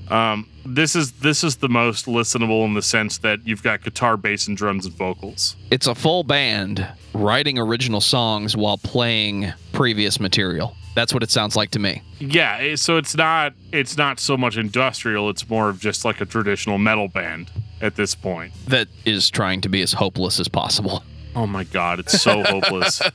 um, 0.09 0.47
this 0.65 0.95
is 0.95 1.11
this 1.13 1.43
is 1.43 1.57
the 1.57 1.69
most 1.69 2.05
listenable 2.05 2.65
in 2.65 2.73
the 2.73 2.81
sense 2.81 3.19
that 3.19 3.45
you've 3.45 3.63
got 3.63 3.83
guitar, 3.83 4.17
bass, 4.17 4.47
and 4.47 4.57
drums 4.57 4.85
and 4.85 4.95
vocals. 4.95 5.55
It's 5.71 5.87
a 5.87 5.95
full 5.95 6.23
band 6.23 6.87
writing 7.13 7.59
original 7.59 8.01
songs 8.01 8.55
while 8.55 8.77
playing 8.77 9.51
previous 9.71 10.19
material. 10.19 10.75
That's 10.95 11.13
what 11.13 11.23
it 11.23 11.31
sounds 11.31 11.55
like 11.55 11.71
to 11.71 11.79
me. 11.79 12.03
Yeah, 12.19 12.75
so 12.75 12.97
it's 12.97 13.15
not 13.15 13.53
it's 13.71 13.97
not 13.97 14.19
so 14.19 14.37
much 14.37 14.57
industrial. 14.57 15.29
It's 15.29 15.49
more 15.49 15.69
of 15.69 15.79
just 15.79 16.05
like 16.05 16.21
a 16.21 16.25
traditional 16.25 16.77
metal 16.77 17.07
band 17.07 17.51
at 17.81 17.95
this 17.95 18.15
point. 18.15 18.53
That 18.67 18.87
is 19.05 19.29
trying 19.29 19.61
to 19.61 19.69
be 19.69 19.81
as 19.81 19.93
hopeless 19.93 20.39
as 20.39 20.47
possible. 20.47 21.03
Oh 21.35 21.47
my 21.47 21.63
god, 21.63 21.99
it's 21.99 22.21
so 22.21 22.43
hopeless. 22.43 23.01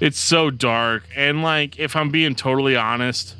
It's 0.00 0.18
so 0.18 0.50
dark. 0.50 1.04
And 1.16 1.42
like 1.42 1.78
if 1.78 1.96
I'm 1.96 2.10
being 2.10 2.34
totally 2.34 2.76
honest, 2.76 3.36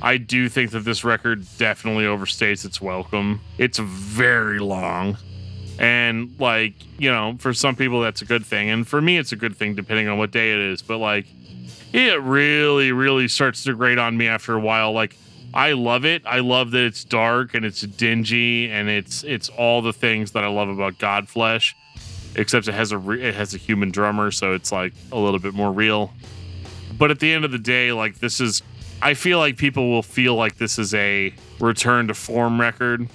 I 0.00 0.16
do 0.16 0.48
think 0.48 0.70
that 0.70 0.80
this 0.80 1.04
record 1.04 1.44
definitely 1.58 2.04
overstates 2.04 2.64
its 2.64 2.80
welcome. 2.80 3.40
It's 3.58 3.78
very 3.78 4.58
long. 4.58 5.18
And 5.78 6.34
like, 6.38 6.74
you 6.98 7.10
know, 7.10 7.36
for 7.40 7.52
some 7.52 7.76
people 7.76 8.00
that's 8.00 8.22
a 8.22 8.24
good 8.24 8.46
thing. 8.46 8.70
And 8.70 8.88
for 8.88 9.02
me 9.02 9.18
it's 9.18 9.32
a 9.32 9.36
good 9.36 9.56
thing 9.56 9.74
depending 9.74 10.08
on 10.08 10.16
what 10.16 10.30
day 10.30 10.52
it 10.52 10.60
is. 10.60 10.80
But 10.80 10.96
like 10.96 11.26
it 11.92 12.22
really, 12.22 12.92
really 12.92 13.28
starts 13.28 13.64
to 13.64 13.74
grate 13.74 13.98
on 13.98 14.16
me 14.16 14.28
after 14.28 14.54
a 14.54 14.60
while. 14.60 14.92
Like 14.92 15.14
I 15.52 15.72
love 15.72 16.04
it. 16.04 16.22
I 16.24 16.38
love 16.40 16.70
that 16.70 16.84
it's 16.84 17.04
dark 17.04 17.54
and 17.54 17.64
it's 17.66 17.80
dingy 17.82 18.70
and 18.70 18.88
it's 18.88 19.24
it's 19.24 19.48
all 19.50 19.82
the 19.82 19.92
things 19.92 20.32
that 20.32 20.44
I 20.44 20.48
love 20.48 20.68
about 20.68 20.94
Godflesh 20.98 21.74
except 22.34 22.68
it 22.68 22.74
has 22.74 22.92
a 22.92 22.98
re- 22.98 23.22
it 23.22 23.34
has 23.34 23.54
a 23.54 23.58
human 23.58 23.90
drummer, 23.90 24.30
so 24.30 24.52
it's 24.54 24.72
like 24.72 24.92
a 25.12 25.18
little 25.18 25.40
bit 25.40 25.54
more 25.54 25.72
real. 25.72 26.12
But 26.96 27.10
at 27.10 27.20
the 27.20 27.32
end 27.32 27.44
of 27.44 27.52
the 27.52 27.58
day, 27.58 27.92
like 27.92 28.18
this 28.18 28.40
is, 28.40 28.62
I 29.02 29.14
feel 29.14 29.38
like 29.38 29.56
people 29.56 29.90
will 29.90 30.02
feel 30.02 30.34
like 30.34 30.56
this 30.56 30.78
is 30.78 30.94
a 30.94 31.34
return 31.60 32.08
to 32.08 32.14
form 32.14 32.60
record, 32.60 33.08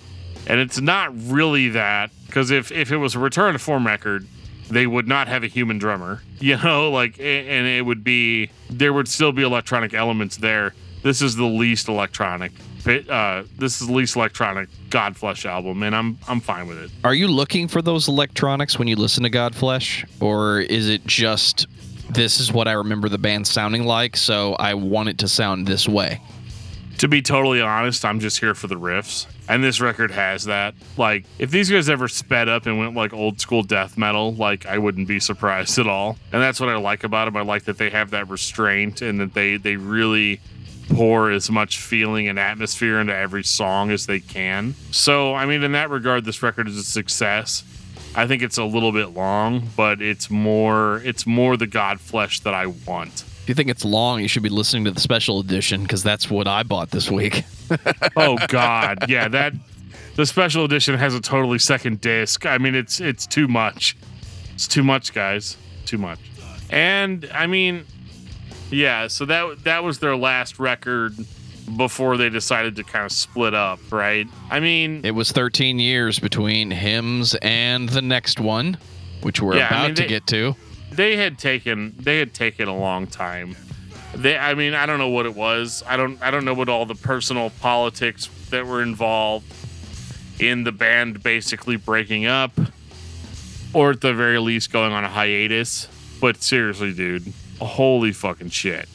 and 0.47 0.59
it's 0.59 0.80
not 0.80 1.11
really 1.30 1.70
that. 1.70 2.11
Because 2.28 2.51
if 2.51 2.72
if 2.72 2.91
it 2.91 2.97
was 2.97 3.16
a 3.16 3.20
return 3.20 3.53
to 3.53 3.59
form 3.59 3.86
record, 3.86 4.28
they 4.70 4.88
would 4.88 5.07
not 5.07 5.28
have 5.28 5.43
a 5.43 5.47
human 5.47 5.78
drummer, 5.78 6.22
you 6.39 6.57
know, 6.57 6.89
like, 6.91 7.20
and 7.20 7.68
it 7.68 7.86
would 7.86 8.03
be 8.03 8.49
there 8.70 8.93
would 8.93 9.07
still 9.07 9.32
be 9.32 9.43
electronic 9.43 9.93
elements 9.93 10.38
there. 10.38 10.74
This 11.04 11.22
is 11.22 11.36
the 11.36 11.45
least 11.45 11.89
electronic. 11.89 12.54
Uh, 12.86 13.43
this 13.58 13.82
is 13.82 13.88
the 13.88 13.93
least 13.93 14.16
electronic 14.16 14.70
Godflesh 14.89 15.45
album, 15.45 15.84
and 15.84 15.95
I'm 15.95 16.18
I'm 16.28 16.39
fine 16.39 16.68
with 16.68 16.78
it. 16.78 16.91
Are 17.04 17.14
you 17.14 17.28
looking 17.28 17.68
for 17.68 17.82
those 17.82 18.08
electronics 18.08 18.80
when 18.80 18.88
you 18.88 18.95
listen 18.95 19.24
to 19.24 19.30
Godflesh, 19.30 20.10
or 20.22 20.62
is 20.62 20.89
it 20.89 21.06
just 21.06 21.68
this 22.10 22.39
is 22.39 22.51
what 22.51 22.68
I 22.68 22.74
remember 22.74 23.10
the 23.10 23.18
band 23.18 23.47
sounding 23.47 23.84
like, 23.84 24.16
so 24.18 24.54
I 24.56 24.74
want 24.74 25.10
it 25.10 25.18
to 25.20 25.28
sound 25.28 25.68
this 25.68 25.88
way? 25.88 26.22
To 26.99 27.08
be 27.08 27.22
totally 27.22 27.60
honest, 27.60 28.06
I'm 28.06 28.20
just 28.20 28.39
here 28.39 28.54
for 28.54 28.68
the 28.68 28.76
riffs. 28.76 29.28
And 29.49 29.62
this 29.62 29.82
record 29.82 30.12
has 30.12 30.45
that. 30.45 30.74
Like, 30.95 31.26
if 31.38 31.51
these 31.51 31.70
guys 31.70 31.89
ever 31.89 32.08
sped 32.08 32.47
up 32.47 32.66
and 32.66 32.80
went 32.80 32.95
like 32.95 33.12
old 33.14 33.41
school 33.41 33.62
death 33.62 33.97
metal, 33.97 34.34
like 34.36 34.66
I 34.66 34.78
wouldn't 34.78 35.08
be 35.08 35.20
surprised 35.20 35.78
at 35.80 35.88
all. 35.88 36.18
And 36.32 36.41
that's 36.41 36.62
what 36.62 36.70
I 36.70 36.78
like 36.78 37.04
about 37.04 37.26
them. 37.26 37.36
I 37.36 37.41
like 37.41 37.66
that 37.66 37.78
they 37.78 37.89
have 37.89 38.12
that 38.12 38.30
restraint 38.30 39.01
and 39.01 39.20
that 39.20 39.34
they 39.34 39.58
they 39.58 39.76
really 39.76 40.39
pour 40.96 41.32
as 41.32 41.50
much 41.50 41.80
feeling 41.80 42.28
and 42.28 42.39
atmosphere 42.39 43.00
into 43.00 43.16
every 43.16 43.44
song 43.44 43.91
as 43.91 44.06
they 44.06 44.20
can. 44.20 44.76
So, 44.91 45.34
I 45.34 45.46
mean, 45.46 45.64
in 45.64 45.72
that 45.74 45.89
regard, 45.89 46.26
this 46.26 46.44
record 46.44 46.68
is 46.68 46.78
a 46.78 46.84
success. 46.84 47.64
I 48.16 48.28
think 48.28 48.44
it's 48.44 48.58
a 48.58 48.64
little 48.64 48.91
bit 48.91 49.10
long, 49.10 49.70
but 49.76 50.02
it's 50.02 50.30
more 50.30 51.02
it's 51.04 51.26
more 51.26 51.58
the 51.58 51.68
Godflesh 51.68 52.44
that 52.44 52.54
I 52.54 52.68
want. 52.68 53.24
If 53.41 53.50
you 53.50 53.56
think 53.56 53.70
it's 53.70 53.84
long, 53.84 54.22
you 54.22 54.28
should 54.28 54.44
be 54.44 54.50
listening 54.50 54.86
to 54.86 54.91
the 54.91 55.02
special 55.02 55.39
edition 55.39 55.82
because 55.82 56.04
that's 56.04 56.30
what 56.30 56.48
I 56.48 56.64
bought 56.64 56.91
this 56.91 57.10
week. 57.10 57.44
oh 58.16 58.38
God, 58.48 59.10
yeah, 59.10 59.28
that 59.30 59.54
the 60.16 60.26
special 60.26 60.64
edition 60.64 60.98
has 60.98 61.16
a 61.16 61.22
totally 61.22 61.60
second 61.60 62.02
disc. 62.02 62.46
I 62.46 62.58
mean, 62.58 62.76
it's 62.76 63.02
it's 63.02 63.26
too 63.26 63.48
much. 63.48 63.98
It's 64.54 64.68
too 64.68 64.84
much, 64.84 65.14
guys. 65.14 65.58
Too 65.86 65.98
much. 65.98 66.20
And 66.70 67.30
I 67.34 67.48
mean, 67.48 67.86
yeah. 68.74 69.07
So 69.07 69.26
that 69.26 69.63
that 69.63 69.84
was 69.84 69.99
their 69.99 70.15
last 70.15 70.59
record 70.59 71.15
before 71.78 72.17
they 72.17 72.30
decided 72.30 72.76
to 72.76 72.84
kind 72.84 73.05
of 73.05 73.11
split 73.11 73.53
up, 73.53 73.80
right? 73.91 74.28
I 74.51 74.59
mean, 74.59 75.01
It 75.05 75.11
was 75.11 75.32
13 75.32 75.80
years 75.80 76.19
between 76.19 76.71
hymns 76.71 77.36
and 77.41 77.88
the 77.88 78.01
next 78.01 78.39
one, 78.39 78.78
which 79.21 79.41
we're 79.41 79.55
Yeah, 79.55 79.63
I 79.63 79.67
about 79.67 79.86
mean, 79.88 79.95
to 79.95 80.01
they- 80.01 80.07
get 80.09 80.28
to. 80.28 80.55
they 80.91 81.15
had 81.15 81.38
taken 81.39 81.95
they 81.97 82.19
had 82.19 82.34
taken 82.34 82.67
a 82.67 82.78
long 82.78 83.07
time. 83.07 83.55
They 84.15 84.38
I 84.38 84.53
mean, 84.53 84.74
I 84.74 84.86
don't 84.86 84.99
know 84.99 85.07
what 85.09 85.26
it 85.26 85.36
was. 85.36 85.84
I 85.88 85.95
don't 85.97 86.21
I 86.21 86.32
don't 86.32 86.45
know 86.45 86.53
what 86.53 86.69
all 86.69 86.86
the 86.86 86.95
personal 86.95 87.49
politics 87.61 88.28
that 88.49 88.67
were 88.67 88.82
involved 88.84 89.45
in 90.39 90.63
the 90.65 90.71
band 90.71 91.24
basically 91.24 91.78
breaking 91.78 92.26
up 92.26 92.51
or 93.74 93.91
at 93.91 94.01
the 94.01 94.13
very 94.13 94.38
least 94.39 94.71
going 94.71 94.91
on 94.93 95.03
a 95.03 95.09
hiatus. 95.09 95.88
But 96.21 96.43
seriously, 96.43 96.93
dude, 96.93 97.32
holy 97.64 98.11
fucking 98.11 98.49
shit. 98.49 98.88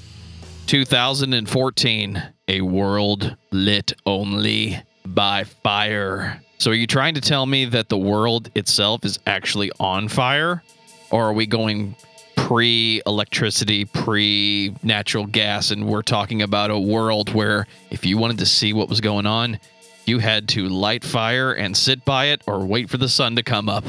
2014, 0.66 2.22
a 2.48 2.60
world 2.60 3.36
lit 3.50 3.92
only 4.04 4.82
by 5.06 5.44
fire. 5.44 6.42
So, 6.58 6.70
are 6.70 6.74
you 6.74 6.86
trying 6.86 7.14
to 7.14 7.20
tell 7.20 7.46
me 7.46 7.64
that 7.66 7.88
the 7.88 7.96
world 7.96 8.50
itself 8.54 9.04
is 9.04 9.18
actually 9.26 9.70
on 9.80 10.08
fire? 10.08 10.62
Or 11.10 11.28
are 11.28 11.32
we 11.32 11.46
going 11.46 11.96
pre 12.36 13.00
electricity, 13.06 13.84
pre 13.84 14.74
natural 14.82 15.26
gas, 15.26 15.70
and 15.70 15.86
we're 15.86 16.02
talking 16.02 16.42
about 16.42 16.70
a 16.70 16.78
world 16.78 17.32
where 17.34 17.66
if 17.90 18.04
you 18.04 18.18
wanted 18.18 18.38
to 18.38 18.46
see 18.46 18.72
what 18.72 18.88
was 18.88 19.00
going 19.00 19.26
on, 19.26 19.58
you 20.06 20.18
had 20.18 20.48
to 20.48 20.68
light 20.68 21.04
fire 21.04 21.52
and 21.52 21.76
sit 21.76 22.04
by 22.04 22.26
it 22.26 22.42
or 22.46 22.64
wait 22.64 22.88
for 22.90 22.96
the 22.96 23.08
sun 23.08 23.36
to 23.36 23.42
come 23.42 23.68
up? 23.68 23.84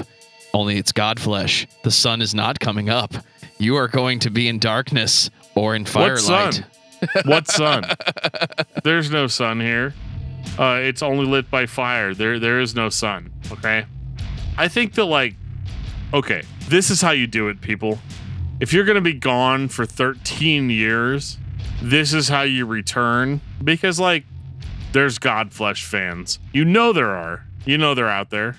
Only 0.53 0.77
it's 0.77 0.91
Godflesh. 0.91 1.67
The 1.83 1.91
sun 1.91 2.21
is 2.21 2.33
not 2.33 2.59
coming 2.59 2.89
up. 2.89 3.13
You 3.59 3.75
are 3.75 3.89
going 3.89 4.19
to 4.19 4.29
be 4.29 4.47
in 4.47 4.57
darkness 4.57 5.29
or 5.53 5.75
in 5.75 5.83
firelight. 5.83 6.23
What 6.25 6.53
sun? 6.53 6.65
what 7.25 7.47
sun? 7.47 7.83
There's 8.85 9.11
no 9.11 9.27
sun 9.27 9.59
here. 9.59 9.93
Uh, 10.57 10.79
it's 10.81 11.03
only 11.03 11.25
lit 11.25 11.51
by 11.51 11.65
fire. 11.65 12.13
There, 12.13 12.39
there 12.39 12.61
is 12.61 12.73
no 12.73 12.87
sun. 12.87 13.31
Okay. 13.51 13.85
I 14.57 14.69
think 14.69 14.93
that 14.93 15.05
like, 15.05 15.35
okay, 16.13 16.43
this 16.69 16.89
is 16.89 17.01
how 17.01 17.11
you 17.11 17.27
do 17.27 17.49
it, 17.49 17.59
people. 17.59 17.99
If 18.61 18.71
you're 18.71 18.85
gonna 18.85 19.01
be 19.01 19.13
gone 19.13 19.67
for 19.67 19.85
13 19.85 20.69
years, 20.69 21.37
this 21.81 22.13
is 22.13 22.29
how 22.29 22.43
you 22.43 22.65
return. 22.65 23.41
Because 23.61 23.99
like, 23.99 24.23
there's 24.93 25.19
Godflesh 25.19 25.83
fans. 25.83 26.39
You 26.53 26.65
know 26.65 26.93
there 26.93 27.15
are. 27.15 27.45
You 27.65 27.77
know 27.77 27.93
they're 27.93 28.09
out 28.09 28.29
there, 28.29 28.55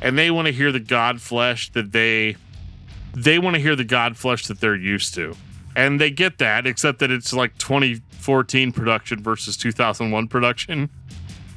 and 0.00 0.18
they 0.18 0.30
want 0.30 0.46
to 0.46 0.52
hear 0.52 0.72
the 0.72 0.80
Godflesh 0.80 1.72
that 1.72 1.92
they, 1.92 2.36
they 3.14 3.38
want 3.38 3.54
to 3.56 3.62
hear 3.62 3.76
the 3.76 3.84
Godflesh 3.84 4.46
that 4.48 4.60
they're 4.60 4.74
used 4.74 5.14
to. 5.14 5.36
And 5.74 6.00
they 6.00 6.10
get 6.10 6.38
that 6.38 6.66
except 6.66 6.98
that 6.98 7.10
it's 7.10 7.32
like 7.32 7.56
2014 7.58 8.72
production 8.72 9.22
versus 9.22 9.56
2001 9.56 10.28
production. 10.28 10.90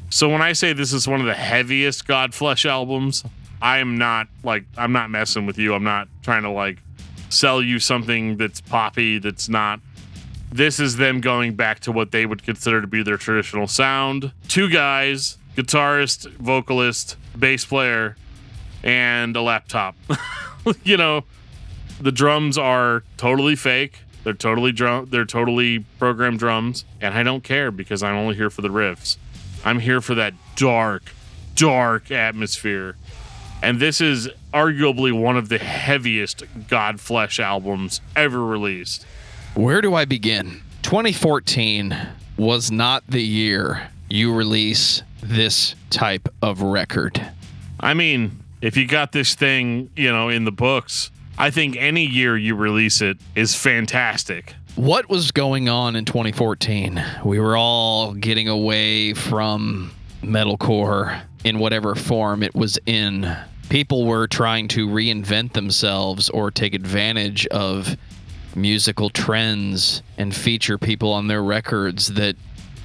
So 0.10 0.30
when 0.30 0.42
i 0.42 0.54
say 0.54 0.72
this 0.72 0.94
is 0.94 1.08
one 1.08 1.20
of 1.20 1.26
the 1.26 1.34
heaviest 1.34 2.08
godflesh 2.08 2.66
albums 2.66 3.24
i 3.62 3.80
am 3.80 3.98
not 3.98 4.28
like 4.44 4.64
i'm 4.78 4.92
not 4.92 5.10
messing 5.10 5.46
with 5.46 5.58
you. 5.58 5.74
I'm 5.74 5.84
not 5.84 6.08
trying 6.22 6.44
to 6.44 6.50
like 6.50 6.78
sell 7.30 7.62
you 7.62 7.80
something 7.80 8.38
that's 8.38 8.62
poppy 8.62 9.18
that's 9.18 9.50
not. 9.50 9.82
This 10.52 10.80
is 10.80 10.96
them 10.96 11.20
going 11.20 11.56
back 11.56 11.82
to 11.82 11.92
what 11.92 12.12
they 12.12 12.26
would 12.26 12.44
consider 12.44 12.80
to 12.80 12.88
be 12.88 13.04
their 13.04 13.18
traditional 13.18 13.68
sound. 13.68 14.32
Two 14.48 14.70
guys 14.70 15.38
guitarist 15.58 16.30
vocalist 16.34 17.18
bass 17.38 17.66
player 17.66 18.16
and 18.84 19.36
a 19.36 19.42
laptop. 19.42 19.96
You 20.84 20.98
know 20.98 21.26
the 22.00 22.12
drums 22.12 22.58
are 22.58 23.04
totally 23.18 23.56
fake. 23.56 24.00
They're 24.24 24.34
totally 24.34 24.72
drum. 24.72 25.08
They're 25.12 25.26
totally 25.26 25.80
programmed 26.00 26.40
drums, 26.40 26.84
and 27.00 27.14
I 27.14 27.24
don't 27.24 27.44
care 27.44 27.72
because 27.72 28.02
I'm 28.02 28.16
only 28.16 28.36
here 28.36 28.50
for 28.50 28.62
the 28.62 28.70
riffs. 28.70 29.18
I'm 29.64 29.80
here 29.80 30.02
for 30.02 30.16
that 30.16 30.34
dark, 30.56 31.04
dark 31.56 32.12
atmosphere. 32.12 32.96
And 33.62 33.80
this 33.80 34.02
is 34.02 34.30
arguably 34.54 35.12
one 35.12 35.38
of 35.38 35.50
the 35.50 35.58
heaviest 35.58 36.40
Godflesh 36.68 37.40
albums 37.40 38.02
ever 38.16 38.44
released. 38.44 39.06
Where 39.54 39.82
do 39.82 39.94
I 39.94 40.06
begin? 40.06 40.62
2014 40.84 41.98
was 42.38 42.72
not 42.72 43.04
the 43.08 43.22
year 43.22 43.90
you 44.10 44.34
release 44.34 45.02
this 45.22 45.76
type 45.90 46.30
of 46.42 46.62
record. 46.62 47.22
I 47.80 47.94
mean, 47.94 48.44
if 48.62 48.78
you 48.78 48.88
got 48.88 49.12
this 49.12 49.36
thing, 49.36 49.90
you 49.96 50.12
know, 50.12 50.30
in 50.30 50.46
the 50.46 50.52
books, 50.52 51.10
I 51.38 51.52
think 51.52 51.76
any 51.76 52.06
year 52.06 52.38
you 52.38 52.56
release 52.56 53.02
it 53.02 53.18
is 53.36 53.56
fantastic. 53.56 54.56
What 54.76 55.10
was 55.10 55.32
going 55.32 55.68
on 55.68 55.98
in 55.98 56.06
2014? 56.06 57.04
We 57.26 57.40
were 57.40 57.58
all 57.58 58.14
getting 58.14 58.48
away 58.48 59.14
from 59.14 59.92
metalcore 60.22 61.22
in 61.44 61.60
whatever 61.60 61.94
form 61.94 62.42
it 62.42 62.56
was 62.56 62.80
in. 62.86 63.36
People 63.68 64.06
were 64.06 64.28
trying 64.28 64.70
to 64.70 64.88
reinvent 64.88 65.54
themselves 65.54 66.30
or 66.30 66.52
take 66.52 66.74
advantage 66.74 67.46
of 67.48 67.98
musical 68.56 69.10
trends 69.10 70.04
and 70.18 70.34
feature 70.34 70.78
people 70.78 71.12
on 71.12 71.28
their 71.28 71.44
records 71.44 72.08
that 72.14 72.38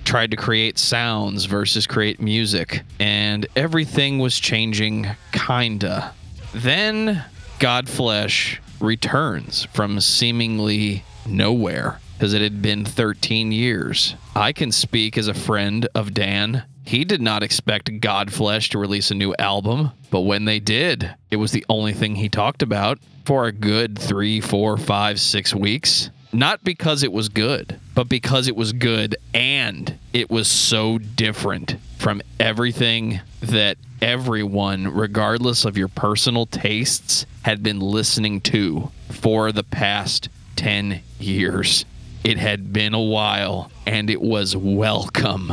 tried 0.05 0.33
to 0.33 0.37
create 0.37 0.77
sounds 0.77 1.45
versus 1.45 1.87
create 1.87 2.21
music. 2.21 2.83
And 2.99 3.47
everything 3.55 4.19
was 4.19 4.41
changing, 4.41 5.07
kinda. 5.31 6.13
Then 6.53 7.25
Godflesh 7.61 8.59
returns 8.81 9.67
from 9.75 10.01
seemingly 10.01 11.05
nowhere 11.27 12.01
because 12.15 12.33
it 12.33 12.41
had 12.41 12.63
been 12.63 12.87
13 12.87 13.53
years. 13.53 14.15
I 14.35 14.53
can 14.53 14.73
speak 14.73 15.19
as 15.19 15.29
a 15.29 15.35
friend 15.35 15.87
of 15.95 16.15
Dan. 16.15 16.65
He 16.87 17.05
did 17.05 17.21
not 17.21 17.43
expect 17.43 18.01
Godflesh 18.01 18.71
to 18.71 18.79
release 18.79 19.11
a 19.11 19.15
new 19.15 19.35
album, 19.39 19.91
but 20.11 20.23
when 20.23 20.47
they 20.47 20.59
did, 20.59 21.15
it 21.31 21.37
was 21.37 21.53
the 21.53 21.67
only 21.69 21.93
thing 21.93 22.15
he 22.15 22.31
talked 22.31 22.63
about 22.63 22.99
for 23.27 23.45
a 23.45 23.53
good 23.53 23.99
three, 23.99 24.41
four, 24.41 24.79
five, 24.79 25.21
six 25.21 25.55
weeks. 25.55 26.09
Not 26.33 26.65
because 26.65 27.03
it 27.03 27.13
was 27.13 27.29
good, 27.29 27.79
but 27.95 28.09
because 28.09 28.49
it 28.49 28.57
was 28.57 28.73
good 28.73 29.17
and 29.35 29.99
it 30.15 30.31
was 30.31 30.49
so 30.49 30.97
different 30.97 31.77
from 31.99 32.23
everything 32.39 33.21
that 33.41 33.79
everyone, 34.03 34.89
regardless 34.89 35.65
of 35.65 35.77
your 35.77 35.89
personal 35.89 36.47
tastes, 36.47 37.27
had 37.43 37.63
been 37.63 37.81
listening 37.81 38.41
to 38.41 38.91
for 39.11 39.53
the 39.53 39.65
past 39.65 40.29
10 40.57 41.01
years. 41.19 41.85
It 42.23 42.37
had 42.37 42.73
been 42.73 42.95
a 42.95 43.01
while 43.01 43.71
and 43.87 44.11
it 44.11 44.21
was 44.21 44.57
welcome. 44.57 45.53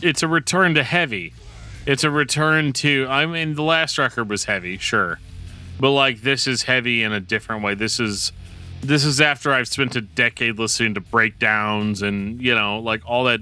it's 0.00 0.22
a 0.22 0.28
return 0.28 0.74
to 0.74 0.84
heavy. 0.84 1.32
It's 1.86 2.04
a 2.04 2.10
return 2.10 2.72
to. 2.74 3.06
I 3.10 3.26
mean, 3.26 3.54
the 3.54 3.62
last 3.62 3.98
record 3.98 4.28
was 4.30 4.44
heavy, 4.44 4.78
sure, 4.78 5.18
but 5.78 5.90
like 5.90 6.22
this 6.22 6.46
is 6.46 6.62
heavy 6.62 7.02
in 7.02 7.12
a 7.12 7.20
different 7.20 7.62
way. 7.62 7.74
This 7.74 8.00
is 8.00 8.32
this 8.80 9.04
is 9.04 9.20
after 9.20 9.52
I've 9.52 9.68
spent 9.68 9.96
a 9.96 10.00
decade 10.00 10.58
listening 10.58 10.94
to 10.94 11.00
breakdowns 11.00 12.00
and 12.00 12.40
you 12.40 12.54
know 12.54 12.78
like 12.78 13.02
all 13.06 13.24
that 13.24 13.40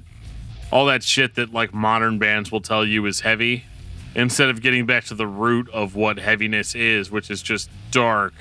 all 0.73 0.87
that 0.87 1.03
shit 1.03 1.35
that 1.35 1.53
like 1.53 1.73
modern 1.75 2.19
bands 2.19 2.51
will 2.51 2.61
tell 2.61 2.85
you 2.85 3.07
is 3.07 3.21
heavy 3.21 3.65
instead 4.15 4.49
of 4.49 4.61
getting 4.61 4.87
back 4.87 5.05
to 5.05 5.15
the 5.15 5.27
root 5.27 5.69
of 5.71 5.95
what 5.95 6.19
heaviness 6.19 6.75
is, 6.75 7.11
which 7.11 7.31
is 7.31 7.43
just 7.43 7.71
dark, 7.91 8.35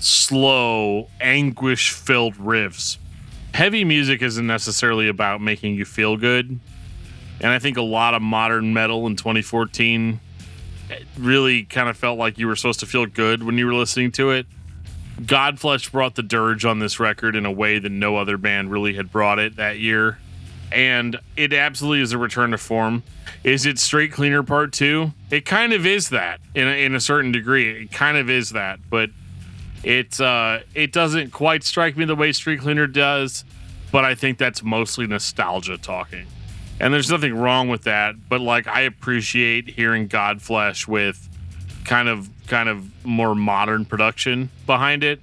slow, 0.00 1.08
anguish 1.20 1.90
filled 1.90 2.34
riffs. 2.34 2.98
Heavy 3.54 3.84
music 3.84 4.22
isn't 4.22 4.46
necessarily 4.46 5.08
about 5.08 5.40
making 5.40 5.74
you 5.74 5.84
feel 5.84 6.16
good. 6.16 6.60
And 7.40 7.50
I 7.50 7.58
think 7.58 7.76
a 7.76 7.82
lot 7.82 8.14
of 8.14 8.22
modern 8.22 8.72
metal 8.72 9.06
in 9.06 9.16
2014 9.16 10.20
really 11.18 11.64
kind 11.64 11.88
of 11.88 11.96
felt 11.96 12.18
like 12.18 12.38
you 12.38 12.46
were 12.46 12.56
supposed 12.56 12.80
to 12.80 12.86
feel 12.86 13.06
good 13.06 13.42
when 13.42 13.58
you 13.58 13.66
were 13.66 13.74
listening 13.74 14.12
to 14.12 14.30
it. 14.30 14.46
Godflesh 15.20 15.90
brought 15.90 16.14
the 16.14 16.22
dirge 16.22 16.64
on 16.64 16.78
this 16.78 17.00
record 17.00 17.36
in 17.36 17.46
a 17.46 17.50
way 17.50 17.78
that 17.78 17.90
no 17.90 18.16
other 18.16 18.36
band 18.36 18.70
really 18.70 18.94
had 18.94 19.10
brought 19.10 19.38
it 19.38 19.56
that 19.56 19.78
year. 19.78 20.18
And 20.72 21.18
it 21.36 21.52
absolutely 21.52 22.02
is 22.02 22.12
a 22.12 22.18
return 22.18 22.50
to 22.50 22.58
form. 22.58 23.02
Is 23.44 23.66
it 23.66 23.78
Street 23.78 24.12
Cleaner 24.12 24.42
Part 24.42 24.72
2? 24.72 25.12
It 25.30 25.44
kind 25.44 25.72
of 25.72 25.86
is 25.86 26.10
that 26.10 26.40
in 26.54 26.66
a, 26.66 26.84
in 26.84 26.94
a 26.94 27.00
certain 27.00 27.32
degree. 27.32 27.84
It 27.84 27.92
kind 27.92 28.16
of 28.16 28.28
is 28.28 28.50
that, 28.50 28.80
but 28.90 29.10
it 29.84 30.20
uh, 30.20 30.60
it 30.74 30.92
doesn't 30.92 31.30
quite 31.30 31.62
strike 31.62 31.96
me 31.96 32.04
the 32.04 32.16
way 32.16 32.32
Street 32.32 32.60
Cleaner 32.60 32.88
does, 32.88 33.44
but 33.92 34.04
I 34.04 34.16
think 34.16 34.38
that's 34.38 34.62
mostly 34.62 35.06
nostalgia 35.06 35.78
talking. 35.78 36.26
And 36.80 36.92
there's 36.92 37.10
nothing 37.10 37.34
wrong 37.34 37.68
with 37.68 37.84
that, 37.84 38.16
but 38.28 38.40
like 38.40 38.66
I 38.66 38.80
appreciate 38.80 39.68
hearing 39.68 40.08
Godflesh 40.08 40.88
with 40.88 41.28
kind 41.84 42.08
of 42.08 42.28
kind 42.48 42.68
of 42.68 42.90
more 43.04 43.34
modern 43.34 43.84
production 43.84 44.50
behind 44.66 45.04
it 45.04 45.20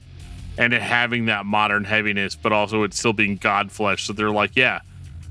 and 0.58 0.74
it 0.74 0.82
having 0.82 1.26
that 1.26 1.46
modern 1.46 1.84
heaviness, 1.84 2.36
but 2.36 2.52
also 2.52 2.84
it 2.84 2.94
still 2.94 3.14
being 3.14 3.38
Godflesh. 3.38 4.02
So 4.02 4.14
they're 4.14 4.32
like, 4.32 4.56
yeah, 4.56 4.80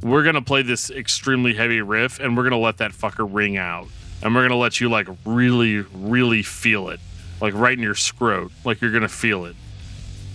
we're 0.02 0.24
gonna 0.24 0.42
play 0.42 0.62
this 0.62 0.90
extremely 0.90 1.54
heavy 1.54 1.80
riff 1.80 2.18
and 2.18 2.36
we're 2.36 2.42
gonna 2.42 2.58
let 2.58 2.78
that 2.78 2.92
fucker 2.92 3.26
ring 3.28 3.56
out. 3.56 3.88
And 4.22 4.34
we're 4.34 4.42
gonna 4.42 4.60
let 4.60 4.80
you 4.80 4.88
like 4.88 5.06
really, 5.24 5.78
really 5.94 6.42
feel 6.42 6.88
it. 6.88 7.00
Like 7.40 7.54
right 7.54 7.76
in 7.76 7.82
your 7.82 7.94
scrot. 7.94 8.50
Like 8.64 8.80
you're 8.80 8.92
gonna 8.92 9.08
feel 9.08 9.44
it. 9.44 9.56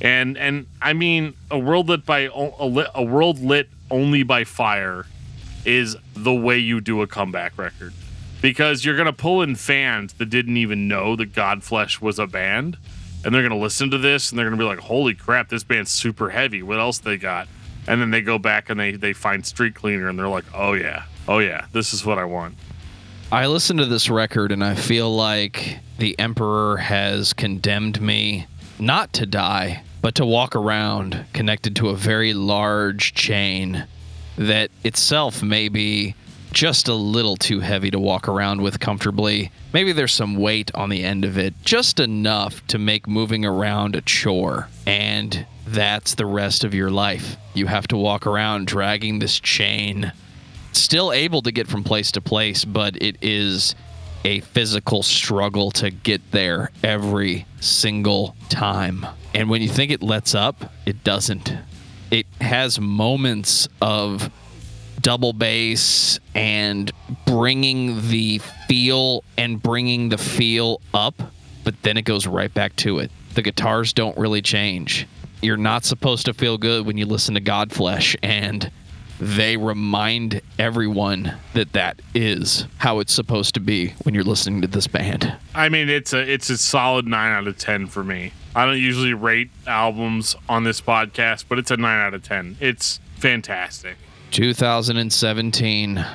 And 0.01 0.37
and 0.37 0.67
I 0.81 0.93
mean 0.93 1.33
a 1.51 1.59
world 1.59 1.89
lit 1.89 2.05
by 2.05 2.29
a, 2.33 2.65
lit, 2.65 2.87
a 2.95 3.03
world 3.03 3.39
lit 3.39 3.69
only 3.91 4.23
by 4.23 4.43
fire 4.43 5.05
is 5.65 5.97
the 6.15 6.33
way 6.33 6.57
you 6.57 6.79
do 6.79 7.01
a 7.01 7.07
comeback 7.07 7.57
record. 7.57 7.93
Because 8.41 8.85
you're 8.85 8.95
gonna 8.95 9.13
pull 9.13 9.41
in 9.41 9.55
fans 9.55 10.13
that 10.13 10.29
didn't 10.29 10.57
even 10.57 10.87
know 10.87 11.15
that 11.15 11.33
Godflesh 11.33 11.99
was 11.99 12.19
a 12.19 12.27
band, 12.27 12.77
and 13.25 13.33
they're 13.33 13.41
gonna 13.41 13.57
listen 13.57 13.89
to 13.91 13.97
this 13.97 14.29
and 14.29 14.37
they're 14.37 14.45
gonna 14.45 14.57
be 14.57 14.63
like, 14.63 14.79
"Holy 14.79 15.13
crap, 15.13 15.49
this 15.49 15.63
band's 15.63 15.91
super 15.91 16.29
heavy. 16.29 16.61
What 16.61 16.79
else 16.79 16.99
they 16.99 17.17
got?" 17.17 17.47
And 17.87 18.01
then 18.01 18.11
they 18.11 18.21
go 18.21 18.37
back 18.37 18.69
and 18.69 18.79
they 18.79 18.91
they 18.91 19.13
find 19.13 19.45
Street 19.45 19.75
Cleaner 19.75 20.09
and 20.09 20.19
they're 20.19 20.27
like, 20.27 20.45
"Oh 20.53 20.73
yeah, 20.73 21.03
oh 21.27 21.39
yeah, 21.39 21.65
this 21.71 21.93
is 21.93 22.05
what 22.05 22.17
I 22.17 22.25
want." 22.25 22.55
I 23.31 23.47
listen 23.47 23.77
to 23.77 23.85
this 23.85 24.09
record 24.09 24.51
and 24.51 24.63
I 24.63 24.75
feel 24.75 25.13
like 25.13 25.79
the 25.97 26.17
Emperor 26.19 26.77
has 26.77 27.33
condemned 27.33 27.99
me 28.01 28.47
not 28.79 29.11
to 29.13 29.25
die, 29.25 29.83
but 30.01 30.15
to 30.15 30.25
walk 30.25 30.55
around 30.55 31.25
connected 31.33 31.75
to 31.77 31.89
a 31.89 31.95
very 31.95 32.33
large 32.33 33.13
chain 33.13 33.85
that 34.37 34.69
itself 34.83 35.41
may 35.43 35.67
be 35.67 36.15
just 36.51 36.87
a 36.87 36.93
little 36.93 37.35
too 37.35 37.59
heavy 37.59 37.91
to 37.91 37.99
walk 37.99 38.27
around 38.27 38.61
with 38.61 38.79
comfortably. 38.79 39.51
Maybe 39.73 39.91
there's 39.91 40.13
some 40.13 40.35
weight 40.35 40.73
on 40.73 40.89
the 40.89 41.03
end 41.03 41.25
of 41.25 41.37
it, 41.37 41.53
just 41.63 41.99
enough 41.99 42.65
to 42.67 42.77
make 42.77 43.07
moving 43.07 43.45
around 43.45 43.95
a 43.95 44.01
chore. 44.01 44.69
And 44.85 45.45
that's 45.67 46.15
the 46.15 46.25
rest 46.25 46.63
of 46.63 46.73
your 46.73 46.89
life. 46.89 47.35
You 47.53 47.67
have 47.67 47.87
to 47.89 47.97
walk 47.97 48.25
around 48.25 48.67
dragging 48.67 49.19
this 49.19 49.39
chain. 49.39 50.11
Still 50.71 51.11
able 51.11 51.41
to 51.41 51.51
get 51.51 51.67
from 51.67 51.83
place 51.83 52.11
to 52.13 52.21
place, 52.21 52.65
but 52.65 53.01
it 53.01 53.17
is 53.21 53.75
a 54.23 54.39
physical 54.41 55.03
struggle 55.03 55.71
to 55.71 55.89
get 55.89 56.31
there 56.31 56.71
every 56.83 57.45
single 57.59 58.35
time. 58.49 59.05
And 59.33 59.49
when 59.49 59.61
you 59.61 59.69
think 59.69 59.91
it 59.91 60.01
lets 60.01 60.35
up, 60.35 60.71
it 60.85 61.03
doesn't. 61.03 61.53
It 62.11 62.25
has 62.41 62.79
moments 62.79 63.67
of 63.81 64.31
double 65.01 65.33
bass 65.33 66.19
and 66.35 66.91
bringing 67.25 68.09
the 68.09 68.39
feel 68.67 69.23
and 69.37 69.61
bringing 69.61 70.09
the 70.09 70.17
feel 70.17 70.81
up, 70.93 71.15
but 71.63 71.81
then 71.83 71.97
it 71.97 72.03
goes 72.03 72.27
right 72.27 72.53
back 72.53 72.75
to 72.77 72.99
it. 72.99 73.11
The 73.33 73.41
guitars 73.41 73.93
don't 73.93 74.17
really 74.17 74.41
change. 74.41 75.07
You're 75.41 75.57
not 75.57 75.85
supposed 75.85 76.25
to 76.25 76.33
feel 76.33 76.57
good 76.57 76.85
when 76.85 76.97
you 76.97 77.05
listen 77.05 77.35
to 77.35 77.41
Godflesh, 77.41 78.15
and 78.23 78.71
they 79.19 79.57
remind 79.57 80.41
everyone 80.59 81.35
that 81.53 81.73
that 81.73 82.01
is 82.13 82.65
how 82.77 82.99
it's 82.99 83.13
supposed 83.13 83.53
to 83.55 83.59
be 83.59 83.89
when 84.03 84.13
you're 84.15 84.23
listening 84.23 84.61
to 84.61 84.67
this 84.67 84.87
band. 84.87 85.35
I 85.55 85.69
mean, 85.69 85.89
it's 85.89 86.13
a 86.13 86.19
it's 86.19 86.49
a 86.49 86.57
solid 86.57 87.05
nine 87.05 87.31
out 87.31 87.47
of 87.47 87.57
ten 87.57 87.87
for 87.87 88.03
me. 88.03 88.33
I 88.55 88.65
don't 88.65 88.79
usually 88.79 89.13
rate 89.13 89.49
albums 89.67 90.35
on 90.49 90.63
this 90.63 90.81
podcast, 90.81 91.45
but 91.47 91.59
it's 91.59 91.69
a 91.71 91.77
nine 91.77 91.99
out 91.99 92.13
of 92.13 92.23
ten. 92.23 92.57
It's 92.59 92.99
fantastic. 93.15 93.97
2017 94.31 96.05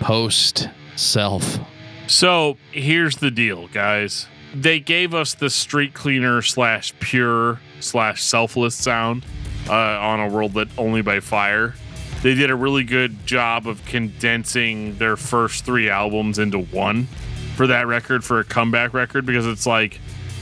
post 0.00 0.68
self. 0.96 1.58
So 2.06 2.56
here's 2.70 3.16
the 3.16 3.30
deal, 3.30 3.68
guys. 3.68 4.26
They 4.54 4.80
gave 4.80 5.14
us 5.14 5.34
the 5.34 5.48
street 5.48 5.94
cleaner 5.94 6.42
slash 6.42 6.92
pure 7.00 7.60
slash 7.80 8.22
selfless 8.22 8.74
sound 8.74 9.24
uh, 9.68 9.72
on 9.72 10.20
a 10.20 10.28
world 10.28 10.54
lit 10.54 10.68
only 10.76 11.02
by 11.02 11.20
fire. 11.20 11.74
They 12.22 12.34
did 12.34 12.50
a 12.50 12.54
really 12.54 12.84
good 12.84 13.26
job 13.26 13.66
of 13.66 13.84
condensing 13.84 14.96
their 14.98 15.16
first 15.16 15.64
three 15.64 15.88
albums 15.88 16.38
into 16.38 16.58
one 16.58 17.06
for 17.56 17.66
that 17.66 17.86
record 17.86 18.24
for 18.24 18.40
a 18.40 18.44
comeback 18.44 18.94
record 18.94 19.26
because 19.26 19.46
it's 19.46 19.66
like 19.66 20.00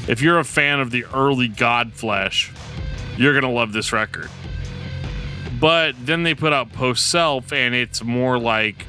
if 0.08 0.20
you're 0.20 0.38
a 0.38 0.44
fan 0.44 0.80
of 0.80 0.90
the 0.90 1.04
early 1.14 1.48
Godflesh, 1.48 2.50
you're 3.16 3.34
gonna 3.34 3.52
love 3.52 3.72
this 3.72 3.92
record. 3.92 4.28
But 5.60 5.94
then 6.04 6.22
they 6.22 6.34
put 6.34 6.52
out 6.52 6.72
Post 6.72 7.10
Self, 7.10 7.52
and 7.52 7.74
it's 7.74 8.02
more 8.02 8.38
like 8.38 8.86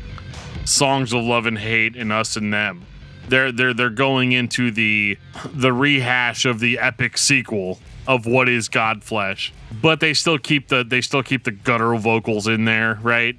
songs 0.65 1.13
of 1.13 1.23
love 1.23 1.45
and 1.45 1.57
hate 1.57 1.95
and 1.95 2.11
us 2.11 2.37
and 2.37 2.53
them. 2.53 2.85
They're 3.27 3.51
they're 3.51 3.73
they're 3.73 3.89
going 3.89 4.31
into 4.31 4.71
the 4.71 5.17
the 5.53 5.73
rehash 5.73 6.45
of 6.45 6.59
the 6.59 6.79
epic 6.79 7.17
sequel 7.17 7.79
of 8.07 8.25
what 8.25 8.49
is 8.49 8.67
Godflesh, 8.67 9.51
but 9.81 9.99
they 9.99 10.13
still 10.13 10.37
keep 10.37 10.69
the 10.69 10.83
they 10.83 11.01
still 11.01 11.23
keep 11.23 11.43
the 11.43 11.51
guttural 11.51 11.99
vocals 11.99 12.47
in 12.47 12.65
there, 12.65 12.99
right? 13.01 13.37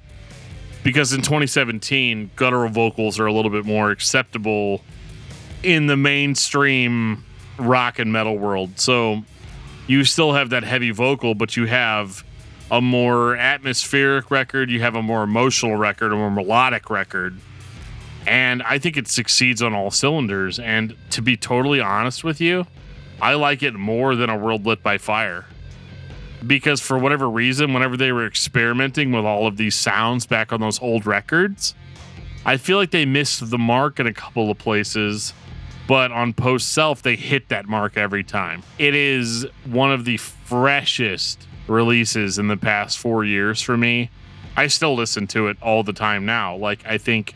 Because 0.83 1.13
in 1.13 1.21
2017, 1.21 2.31
guttural 2.35 2.69
vocals 2.69 3.19
are 3.19 3.25
a 3.25 3.33
little 3.33 3.51
bit 3.51 3.65
more 3.65 3.91
acceptable 3.91 4.81
in 5.63 5.87
the 5.87 5.95
mainstream 5.95 7.23
rock 7.57 7.99
and 7.99 8.11
metal 8.11 8.37
world. 8.37 8.79
So 8.79 9.23
you 9.87 10.03
still 10.03 10.33
have 10.33 10.49
that 10.49 10.63
heavy 10.63 10.91
vocal, 10.91 11.35
but 11.35 11.55
you 11.55 11.67
have 11.67 12.23
a 12.73 12.81
more 12.81 13.35
atmospheric 13.35 14.31
record, 14.31 14.71
you 14.71 14.81
have 14.81 14.95
a 14.95 15.01
more 15.03 15.21
emotional 15.21 15.75
record, 15.75 16.11
a 16.11 16.15
more 16.15 16.31
melodic 16.31 16.89
record. 16.89 17.37
And 18.25 18.63
I 18.63 18.79
think 18.79 18.97
it 18.97 19.07
succeeds 19.07 19.61
on 19.61 19.75
all 19.75 19.91
cylinders. 19.91 20.57
And 20.57 20.95
to 21.11 21.21
be 21.21 21.37
totally 21.37 21.79
honest 21.79 22.23
with 22.23 22.41
you, 22.41 22.65
I 23.21 23.35
like 23.35 23.61
it 23.61 23.75
more 23.75 24.15
than 24.15 24.31
a 24.31 24.35
world 24.35 24.65
lit 24.65 24.81
by 24.81 24.97
fire. 24.97 25.45
Because 26.47 26.81
for 26.81 26.97
whatever 26.97 27.29
reason, 27.29 27.75
whenever 27.75 27.95
they 27.95 28.11
were 28.11 28.25
experimenting 28.25 29.11
with 29.11 29.23
all 29.23 29.45
of 29.45 29.57
these 29.57 29.75
sounds 29.75 30.25
back 30.25 30.51
on 30.51 30.59
those 30.59 30.81
old 30.81 31.05
records, 31.05 31.75
I 32.43 32.57
feel 32.57 32.77
like 32.77 32.89
they 32.89 33.05
missed 33.05 33.51
the 33.51 33.59
mark 33.59 33.99
in 33.99 34.07
a 34.07 34.13
couple 34.13 34.49
of 34.49 34.57
places. 34.57 35.31
But 35.87 36.11
on 36.11 36.33
post 36.33 36.69
self, 36.69 37.03
they 37.03 37.17
hit 37.17 37.49
that 37.49 37.67
mark 37.67 37.97
every 37.97 38.23
time. 38.23 38.63
It 38.79 38.95
is 38.95 39.45
one 39.65 39.91
of 39.91 40.05
the 40.05 40.17
freshest 40.17 41.47
releases 41.67 42.37
in 42.39 42.47
the 42.47 42.57
past 42.57 42.97
four 42.97 43.23
years 43.23 43.61
for 43.61 43.77
me. 43.77 44.09
I 44.55 44.67
still 44.67 44.95
listen 44.95 45.27
to 45.27 45.47
it 45.47 45.57
all 45.61 45.83
the 45.83 45.93
time 45.93 46.25
now. 46.25 46.55
Like, 46.55 46.85
I 46.85 46.97
think 46.97 47.35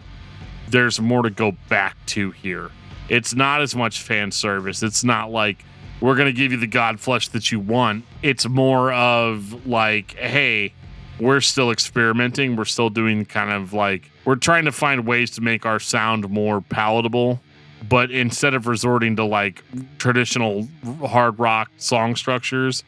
there's 0.69 0.99
more 0.99 1.23
to 1.23 1.29
go 1.29 1.53
back 1.69 1.95
to 2.07 2.31
here. 2.31 2.69
It's 3.09 3.33
not 3.33 3.61
as 3.61 3.75
much 3.75 4.01
fan 4.01 4.31
service. 4.31 4.83
It's 4.83 5.03
not 5.03 5.31
like 5.31 5.63
we're 6.01 6.15
going 6.15 6.27
to 6.27 6.33
give 6.33 6.51
you 6.51 6.57
the 6.57 6.67
Godflesh 6.67 7.31
that 7.31 7.51
you 7.51 7.59
want. 7.59 8.05
It's 8.21 8.47
more 8.47 8.91
of 8.91 9.65
like, 9.65 10.15
hey, 10.15 10.73
we're 11.19 11.41
still 11.41 11.71
experimenting. 11.71 12.55
We're 12.55 12.65
still 12.65 12.89
doing 12.89 13.25
kind 13.25 13.51
of 13.51 13.73
like, 13.73 14.11
we're 14.25 14.35
trying 14.35 14.65
to 14.65 14.71
find 14.71 15.07
ways 15.07 15.31
to 15.31 15.41
make 15.41 15.65
our 15.65 15.79
sound 15.79 16.29
more 16.29 16.61
palatable. 16.61 17.39
But 17.87 18.11
instead 18.11 18.53
of 18.53 18.67
resorting 18.67 19.15
to 19.15 19.23
like 19.23 19.63
traditional 19.97 20.67
hard 21.05 21.39
rock 21.39 21.71
song 21.77 22.15
structures, 22.15 22.83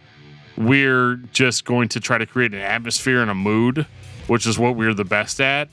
we're 0.59 1.15
just 1.31 1.63
going 1.63 1.87
to 1.87 2.01
try 2.01 2.17
to 2.17 2.25
create 2.25 2.53
an 2.53 2.59
atmosphere 2.59 3.21
and 3.21 3.31
a 3.31 3.35
mood, 3.35 3.87
which 4.27 4.45
is 4.45 4.59
what 4.59 4.75
we're 4.75 4.93
the 4.93 5.05
best 5.05 5.39
at. 5.39 5.69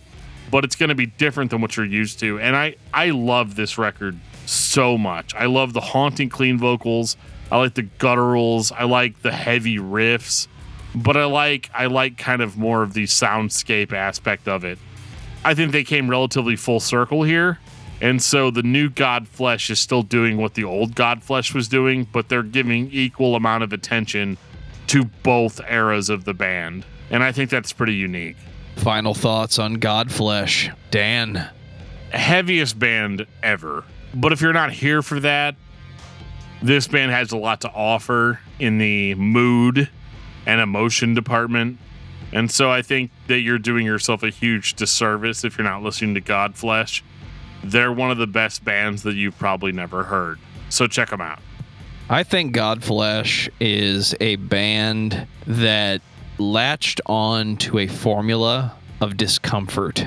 But 0.49 0.64
it's 0.64 0.76
going 0.76 0.91
to 0.91 0.95
be 0.95 1.07
different 1.07 1.51
than 1.51 1.61
what 1.61 1.76
you're 1.76 1.84
used 1.84 2.20
to. 2.20 2.39
And 2.39 2.55
I, 2.55 2.76
I 2.95 3.11
love 3.11 3.57
this 3.57 3.78
record 3.78 4.16
so 4.47 4.97
much. 4.97 5.34
I 5.34 5.47
love 5.47 5.72
the 5.72 5.80
haunting 5.80 6.28
clean 6.28 6.57
vocals. 6.57 7.16
I 7.51 7.59
like 7.59 7.74
the 7.74 7.82
gutturals. 7.82 8.70
I 8.70 8.84
like 8.84 9.22
the 9.22 9.32
heavy 9.32 9.78
riffs, 9.78 10.47
but 10.95 11.16
I 11.16 11.24
like 11.24 11.68
I 11.74 11.87
like 11.87 12.16
kind 12.16 12.41
of 12.41 12.57
more 12.57 12.84
of 12.84 12.95
the 12.95 13.05
soundscape 13.05 13.93
aspect 13.93 14.47
of 14.47 14.64
it. 14.64 14.78
I 15.45 15.55
think 15.55 15.72
they 15.72 15.84
came 15.84 16.09
relatively 16.09 16.55
full 16.55 16.80
circle 16.80 17.24
here. 17.24 17.59
And 18.01 18.22
so 18.22 18.51
the 18.51 18.62
new 18.62 18.91
Godflesh 18.91 19.70
is 19.70 19.80
still 19.80 20.03
doing 20.03 20.37
what 20.37 20.55
the 20.55 20.64
old 20.64 20.95
Godflesh 20.95 21.55
was 21.55 21.66
doing, 21.66 22.07
but 22.12 22.28
they're 22.28 22.43
giving 22.43 22.91
equal 22.93 23.34
amount 23.34 23.64
of 23.64 23.72
attention 23.72 24.37
to 24.89 25.05
both 25.22 25.61
eras 25.68 26.09
of 26.09 26.24
the 26.24 26.34
band. 26.34 26.84
And 27.11 27.22
I 27.22 27.32
think 27.32 27.51
that's 27.51 27.72
pretty 27.72 27.95
unique. 27.95 28.37
Final 28.76 29.14
thoughts 29.14 29.59
on 29.59 29.76
Godflesh. 29.76 30.74
Dan. 30.91 31.49
Heaviest 32.11 32.78
band 32.78 33.26
ever. 33.43 33.84
But 34.14 34.32
if 34.32 34.41
you're 34.41 34.53
not 34.53 34.72
here 34.72 35.03
for 35.03 35.20
that, 35.20 35.57
this 36.62 36.89
band 36.89 37.11
has 37.11 37.32
a 37.32 37.37
lot 37.37 37.61
to 37.62 37.70
offer 37.70 38.41
in 38.59 38.78
the 38.78 39.14
mood 39.14 39.91
and 40.47 40.61
emotion 40.61 41.14
department. 41.14 41.78
And 42.32 42.51
so 42.51 42.70
I 42.70 42.82
think 42.82 43.11
that 43.28 43.41
you're 43.41 43.59
doing 43.59 43.87
yourself 43.87 44.22
a 44.22 44.30
huge 44.30 44.74
disservice 44.74 45.45
if 45.45 45.59
you're 45.59 45.66
not 45.66 45.82
listening 45.82 46.14
to 46.14 46.20
Godflesh. 46.20 47.03
They're 47.62 47.93
one 47.93 48.11
of 48.11 48.18
the 48.18 48.26
best 48.26 48.64
bands 48.64 49.03
that 49.03 49.14
you've 49.14 49.39
probably 49.39 49.72
never 49.72 50.05
heard. 50.05 50.39
So 50.68 50.87
check 50.87 51.11
them 51.11 51.20
out. 51.20 51.41
I 52.09 52.23
think 52.23 52.55
Godflesh 52.55 53.49
is 53.59 54.15
a 54.21 54.37
band 54.37 55.27
that 55.45 56.03
latched 56.39 57.01
on 57.05 57.57
to 57.57 57.81
a 57.81 57.89
formula 57.89 58.77
of 59.01 59.17
discomfort 59.17 60.07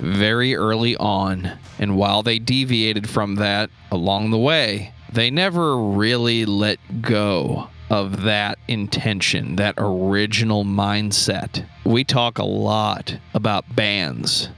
very 0.00 0.56
early 0.56 0.96
on. 0.96 1.58
And 1.78 1.96
while 1.96 2.24
they 2.24 2.40
deviated 2.40 3.08
from 3.08 3.36
that 3.36 3.70
along 3.92 4.32
the 4.32 4.38
way, 4.38 4.92
they 5.12 5.30
never 5.30 5.78
really 5.78 6.44
let 6.44 6.80
go 7.02 7.68
of 7.88 8.22
that 8.22 8.58
intention, 8.66 9.54
that 9.56 9.76
original 9.78 10.64
mindset. 10.64 11.66
We 11.84 12.02
talk 12.02 12.38
a 12.38 12.44
lot 12.44 13.16
about 13.32 13.76
bands 13.76 14.48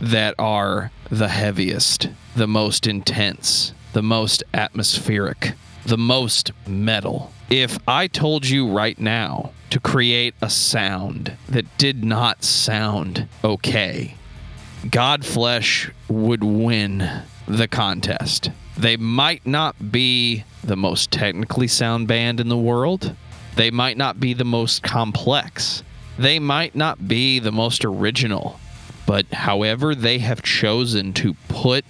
that 0.00 0.34
are 0.38 0.90
the 1.10 1.28
heaviest, 1.28 2.08
the 2.34 2.48
most 2.48 2.86
intense, 2.86 3.74
the 3.92 4.02
most 4.02 4.42
atmospheric, 4.54 5.52
the 5.88 5.96
most 5.96 6.52
metal. 6.66 7.32
If 7.48 7.78
I 7.88 8.08
told 8.08 8.46
you 8.46 8.70
right 8.70 8.98
now 8.98 9.52
to 9.70 9.80
create 9.80 10.34
a 10.42 10.50
sound 10.50 11.34
that 11.48 11.78
did 11.78 12.04
not 12.04 12.44
sound 12.44 13.26
okay, 13.42 14.14
Godflesh 14.84 15.90
would 16.08 16.44
win 16.44 17.22
the 17.46 17.68
contest. 17.68 18.50
They 18.76 18.98
might 18.98 19.46
not 19.46 19.90
be 19.90 20.44
the 20.62 20.76
most 20.76 21.10
technically 21.10 21.68
sound 21.68 22.06
band 22.06 22.38
in 22.38 22.50
the 22.50 22.58
world. 22.58 23.16
They 23.56 23.70
might 23.70 23.96
not 23.96 24.20
be 24.20 24.34
the 24.34 24.44
most 24.44 24.82
complex. 24.82 25.82
They 26.18 26.38
might 26.38 26.74
not 26.74 27.08
be 27.08 27.38
the 27.38 27.52
most 27.52 27.82
original. 27.82 28.60
But 29.06 29.26
however 29.32 29.94
they 29.94 30.18
have 30.18 30.42
chosen 30.42 31.14
to 31.14 31.32
put 31.48 31.86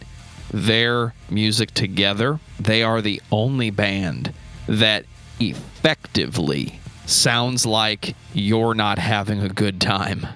their 0.51 1.15
music 1.31 1.73
together, 1.73 2.41
they 2.59 2.83
are 2.83 3.01
the 3.01 3.21
only 3.31 3.71
band 3.71 4.33
that 4.67 5.05
effectively 5.41 6.79
sounds 7.07 7.65
like 7.65 8.15
you're 8.33 8.75
not 8.75 8.99
having 8.99 9.41
a 9.41 9.49
good 9.49 9.81
time. 9.81 10.27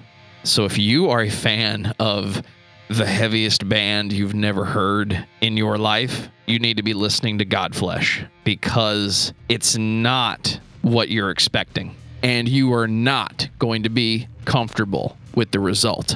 So 0.43 0.65
if 0.65 0.77
you 0.77 1.09
are 1.09 1.21
a 1.21 1.29
fan 1.29 1.93
of 1.99 2.41
the 2.89 3.05
heaviest 3.05 3.67
band 3.67 4.11
you've 4.11 4.35
never 4.35 4.65
heard 4.65 5.25
in 5.41 5.57
your 5.57 5.77
life, 5.77 6.29
you 6.45 6.59
need 6.59 6.77
to 6.77 6.83
be 6.83 6.93
listening 6.93 7.37
to 7.37 7.45
Godflesh 7.45 8.27
because 8.43 9.33
it's 9.49 9.77
not 9.77 10.59
what 10.81 11.09
you're 11.09 11.31
expecting. 11.31 11.95
And 12.23 12.47
you 12.47 12.73
are 12.73 12.87
not 12.87 13.49
going 13.59 13.83
to 13.83 13.89
be 13.89 14.27
comfortable 14.45 15.17
with 15.35 15.51
the 15.51 15.59
result. 15.59 16.15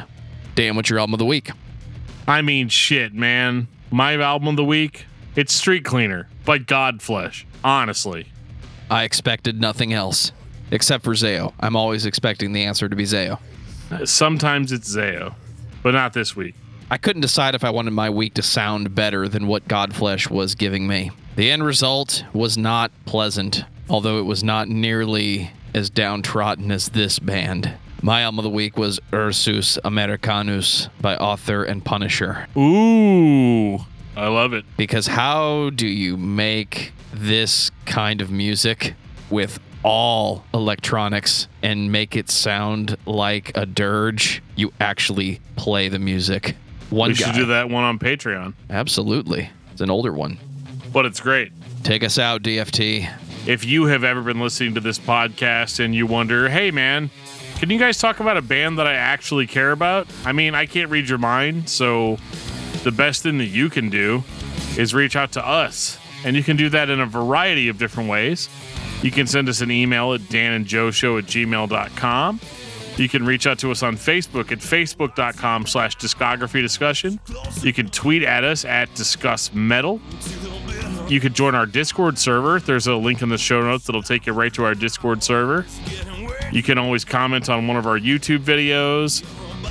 Dan, 0.55 0.75
what's 0.75 0.89
your 0.89 0.99
album 0.99 1.13
of 1.13 1.19
the 1.19 1.25
week? 1.25 1.51
I 2.27 2.41
mean, 2.41 2.69
shit, 2.69 3.13
man. 3.13 3.67
My 3.91 4.17
album 4.19 4.49
of 4.49 4.55
the 4.57 4.65
week, 4.65 5.05
it's 5.37 5.53
Street 5.53 5.85
Cleaner 5.85 6.27
by 6.43 6.59
Godflesh. 6.59 7.45
Honestly, 7.63 8.27
I 8.91 9.05
expected 9.05 9.61
nothing 9.61 9.93
else 9.93 10.33
except 10.71 11.05
for 11.05 11.13
Zao. 11.13 11.53
I'm 11.61 11.77
always 11.77 12.05
expecting 12.05 12.51
the 12.51 12.65
answer 12.65 12.89
to 12.89 12.95
be 12.97 13.05
Zao. 13.05 13.39
sometimes 14.03 14.73
it's 14.73 14.93
Zao, 14.93 15.35
but 15.83 15.91
not 15.91 16.11
this 16.11 16.35
week. 16.35 16.55
I 16.91 16.97
couldn't 16.97 17.21
decide 17.21 17.55
if 17.55 17.63
I 17.63 17.69
wanted 17.69 17.91
my 17.91 18.09
week 18.09 18.33
to 18.33 18.41
sound 18.41 18.93
better 18.93 19.29
than 19.29 19.47
what 19.47 19.69
Godflesh 19.69 20.29
was 20.29 20.55
giving 20.55 20.85
me. 20.85 21.11
The 21.37 21.49
end 21.49 21.63
result 21.63 22.25
was 22.33 22.57
not 22.57 22.91
pleasant, 23.05 23.63
although 23.89 24.19
it 24.19 24.25
was 24.25 24.43
not 24.43 24.67
nearly 24.67 25.51
as 25.73 25.89
downtrodden 25.89 26.71
as 26.71 26.89
this 26.89 27.19
band. 27.19 27.73
My 28.01 28.21
album 28.21 28.39
of 28.39 28.43
the 28.43 28.49
week 28.49 28.77
was 28.77 28.99
Ursus 29.13 29.77
Americanus 29.83 30.87
by 31.01 31.15
Author 31.17 31.63
and 31.63 31.83
Punisher. 31.83 32.47
Ooh, 32.55 33.77
I 34.15 34.27
love 34.27 34.53
it. 34.53 34.65
Because 34.77 35.07
how 35.07 35.71
do 35.71 35.87
you 35.87 36.15
make 36.15 36.93
this 37.13 37.71
kind 37.85 38.21
of 38.21 38.29
music 38.29 38.93
with 39.29 39.59
all 39.83 40.43
electronics 40.53 41.47
and 41.63 41.91
make 41.91 42.15
it 42.15 42.29
sound 42.29 42.95
like 43.05 43.51
a 43.55 43.65
dirge? 43.65 44.43
You 44.55 44.71
actually 44.79 45.39
play 45.55 45.89
the 45.89 45.99
music. 45.99 46.55
One 46.89 47.09
we 47.09 47.15
guy. 47.15 47.25
should 47.25 47.35
do 47.35 47.45
that 47.47 47.69
one 47.69 47.83
on 47.83 47.99
Patreon, 47.99 48.53
Absolutely. 48.69 49.49
It's 49.71 49.81
an 49.81 49.89
older 49.89 50.13
one. 50.13 50.37
but 50.93 51.05
it's 51.05 51.19
great. 51.19 51.51
Take 51.83 52.03
us 52.03 52.17
out, 52.17 52.41
DFT. 52.43 53.09
If 53.45 53.63
you 53.65 53.85
have 53.85 54.03
ever 54.03 54.21
been 54.21 54.39
listening 54.39 54.73
to 54.75 54.79
this 54.81 54.97
podcast 54.99 55.83
and 55.83 55.93
you 55.95 56.05
wonder, 56.05 56.49
hey 56.49 56.69
man, 56.71 57.09
can 57.59 57.69
you 57.69 57.79
guys 57.79 57.97
talk 57.97 58.19
about 58.19 58.37
a 58.37 58.41
band 58.41 58.77
that 58.77 58.87
I 58.87 58.93
actually 58.93 59.47
care 59.47 59.71
about? 59.71 60.07
I 60.25 60.31
mean, 60.31 60.53
I 60.53 60.65
can't 60.65 60.91
read 60.91 61.09
your 61.09 61.17
mind, 61.17 61.69
so 61.69 62.17
the 62.83 62.91
best 62.91 63.23
thing 63.23 63.37
that 63.39 63.45
you 63.45 63.69
can 63.69 63.89
do 63.89 64.23
is 64.77 64.93
reach 64.93 65.15
out 65.15 65.31
to 65.33 65.45
us. 65.45 65.97
And 66.23 66.35
you 66.35 66.43
can 66.43 66.55
do 66.55 66.69
that 66.69 66.89
in 66.89 66.99
a 66.99 67.05
variety 67.05 67.67
of 67.67 67.77
different 67.77 68.09
ways. 68.09 68.49
You 69.01 69.11
can 69.11 69.27
send 69.27 69.49
us 69.49 69.61
an 69.61 69.71
email 69.71 70.13
at 70.13 70.21
danandjoeshow 70.21 71.19
at 71.19 71.25
gmail.com. 71.25 72.39
You 72.97 73.07
can 73.07 73.25
reach 73.25 73.45
out 73.45 73.59
to 73.59 73.71
us 73.71 73.83
on 73.83 73.95
Facebook 73.95 74.51
at 74.51 74.59
facebook.com 74.59 75.67
slash 75.67 75.97
discography 75.97 76.61
discussion. 76.61 77.19
You 77.61 77.73
can 77.73 77.89
tweet 77.89 78.23
at 78.23 78.43
us 78.43 78.65
at 78.65 78.93
discuss 78.95 79.53
metal. 79.53 80.01
You 81.07 81.19
can 81.19 81.33
join 81.33 81.53
our 81.53 81.67
Discord 81.67 82.17
server. 82.17 82.59
There's 82.59 82.87
a 82.87 82.95
link 82.95 83.21
in 83.21 83.29
the 83.29 83.37
show 83.37 83.61
notes 83.61 83.85
that'll 83.85 84.01
take 84.01 84.25
you 84.25 84.33
right 84.33 84.53
to 84.55 84.65
our 84.65 84.73
Discord 84.73 85.23
server. 85.23 85.65
You 86.51 86.63
can 86.63 86.77
always 86.77 87.03
comment 87.03 87.49
on 87.49 87.67
one 87.67 87.77
of 87.77 87.85
our 87.85 87.99
YouTube 87.99 88.39
videos. 88.39 89.23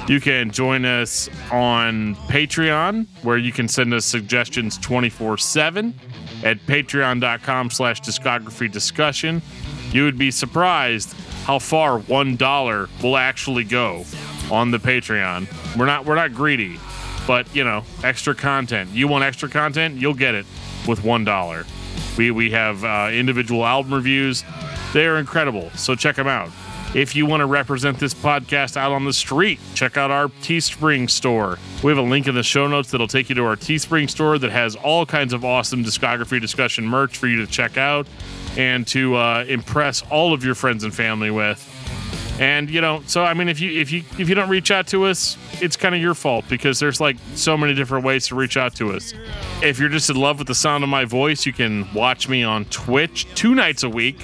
You 0.09 0.21
can 0.21 0.51
join 0.51 0.85
us 0.85 1.29
on 1.51 2.15
Patreon, 2.29 3.07
where 3.23 3.39
you 3.39 3.51
can 3.51 3.67
send 3.67 3.95
us 3.95 4.05
suggestions 4.05 4.79
24 4.79 5.39
7 5.39 5.95
at 6.45 6.59
patreon.com 6.67 7.71
slash 7.71 8.01
discography 8.03 8.71
discussion. 8.71 9.43
You 9.91 10.05
would 10.05 10.19
be 10.19 10.31
surprised 10.31 11.13
how 11.45 11.59
far 11.59 11.99
one 12.01 12.37
dollar 12.37 12.89
will 13.03 13.17
actually 13.17 13.65
go 13.65 14.05
on 14.51 14.71
the 14.71 14.79
Patreon. 14.79 15.47
We're 15.77 15.87
not 15.87 16.05
we're 16.05 16.15
not 16.15 16.35
greedy, 16.35 16.79
but 17.27 17.53
you 17.55 17.65
know, 17.65 17.85
extra 18.05 18.35
content. 18.35 18.91
You 18.91 19.09
want 19.09 19.25
extra 19.25 19.49
content, 19.49 19.97
you'll 19.97 20.15
get 20.15 20.35
it 20.35 20.47
with 20.87 21.05
one 21.05 21.25
dollar. 21.25 21.65
We 22.19 22.31
we 22.31 22.51
have 22.51 22.85
uh, 22.85 23.11
individual 23.13 23.65
album 23.65 23.95
reviews. 23.95 24.45
They 24.93 25.07
are 25.07 25.19
incredible, 25.19 25.71
so 25.71 25.95
check 25.95 26.17
them 26.17 26.29
out. 26.29 26.51
If 26.97 27.15
you 27.15 27.27
want 27.27 27.43
to 27.43 27.47
represent 27.47 27.99
this 27.99 28.15
podcast 28.15 28.79
out 28.79 28.91
on 28.91 29.05
the 29.05 29.13
street, 29.13 29.61
check 29.75 29.99
out 29.99 30.11
our 30.11 30.29
Teespring 30.29 31.11
store. 31.11 31.59
We 31.83 31.91
have 31.91 31.99
a 31.99 32.09
link 32.09 32.27
in 32.27 32.35
the 32.35 32.43
show 32.43 32.67
notes 32.67 32.91
that'll 32.91 33.07
take 33.07 33.29
you 33.29 33.35
to 33.35 33.45
our 33.45 33.55
Teespring 33.55 34.09
store 34.09 34.39
that 34.39 34.51
has 34.51 34.77
all 34.77 35.05
kinds 35.05 35.35
of 35.35 35.45
awesome 35.45 35.85
discography 35.85 36.41
discussion 36.41 36.87
merch 36.87 37.19
for 37.19 37.27
you 37.27 37.37
to 37.45 37.47
check 37.47 37.77
out 37.77 38.07
and 38.57 38.87
to 38.87 39.15
uh, 39.15 39.45
impress 39.47 40.05
all 40.11 40.33
of 40.33 40.43
your 40.43 40.55
friends 40.55 40.85
and 40.85 40.95
family 40.95 41.31
with. 41.31 41.71
And 42.41 42.71
you 42.71 42.81
know, 42.81 43.03
so 43.07 43.25
I 43.25 43.35
mean, 43.35 43.51
if 43.51 43.61
you 43.61 43.79
if 43.79 43.93
you 43.93 44.03
if 44.19 44.29
you 44.31 44.35
don't 44.35 44.49
reach 44.49 44.71
out 44.71 44.87
to 44.89 45.05
us, 45.05 45.37
it's 45.63 45.77
kind 45.77 45.95
of 45.95 46.01
your 46.01 46.15
fault 46.15 46.47
because 46.49 46.79
there's 46.79 47.01
like 47.01 47.17
so 47.35 47.59
many 47.59 47.75
different 47.75 48.07
ways 48.07 48.27
to 48.29 48.35
reach 48.35 48.57
out 48.57 48.75
to 48.77 48.93
us. 48.93 49.13
If 49.63 49.79
you're 49.79 49.89
just 49.91 50.09
in 50.09 50.17
love 50.17 50.39
with 50.39 50.49
the 50.49 50.55
sound 50.55 50.85
of 50.85 50.91
my 50.91 51.05
voice, 51.05 51.45
you 51.45 51.53
can 51.53 51.93
watch 51.95 52.29
me 52.29 52.43
on 52.43 52.65
Twitch 52.67 53.27
two 53.35 53.55
nights 53.55 53.83
a 53.85 53.89
week, 53.89 54.21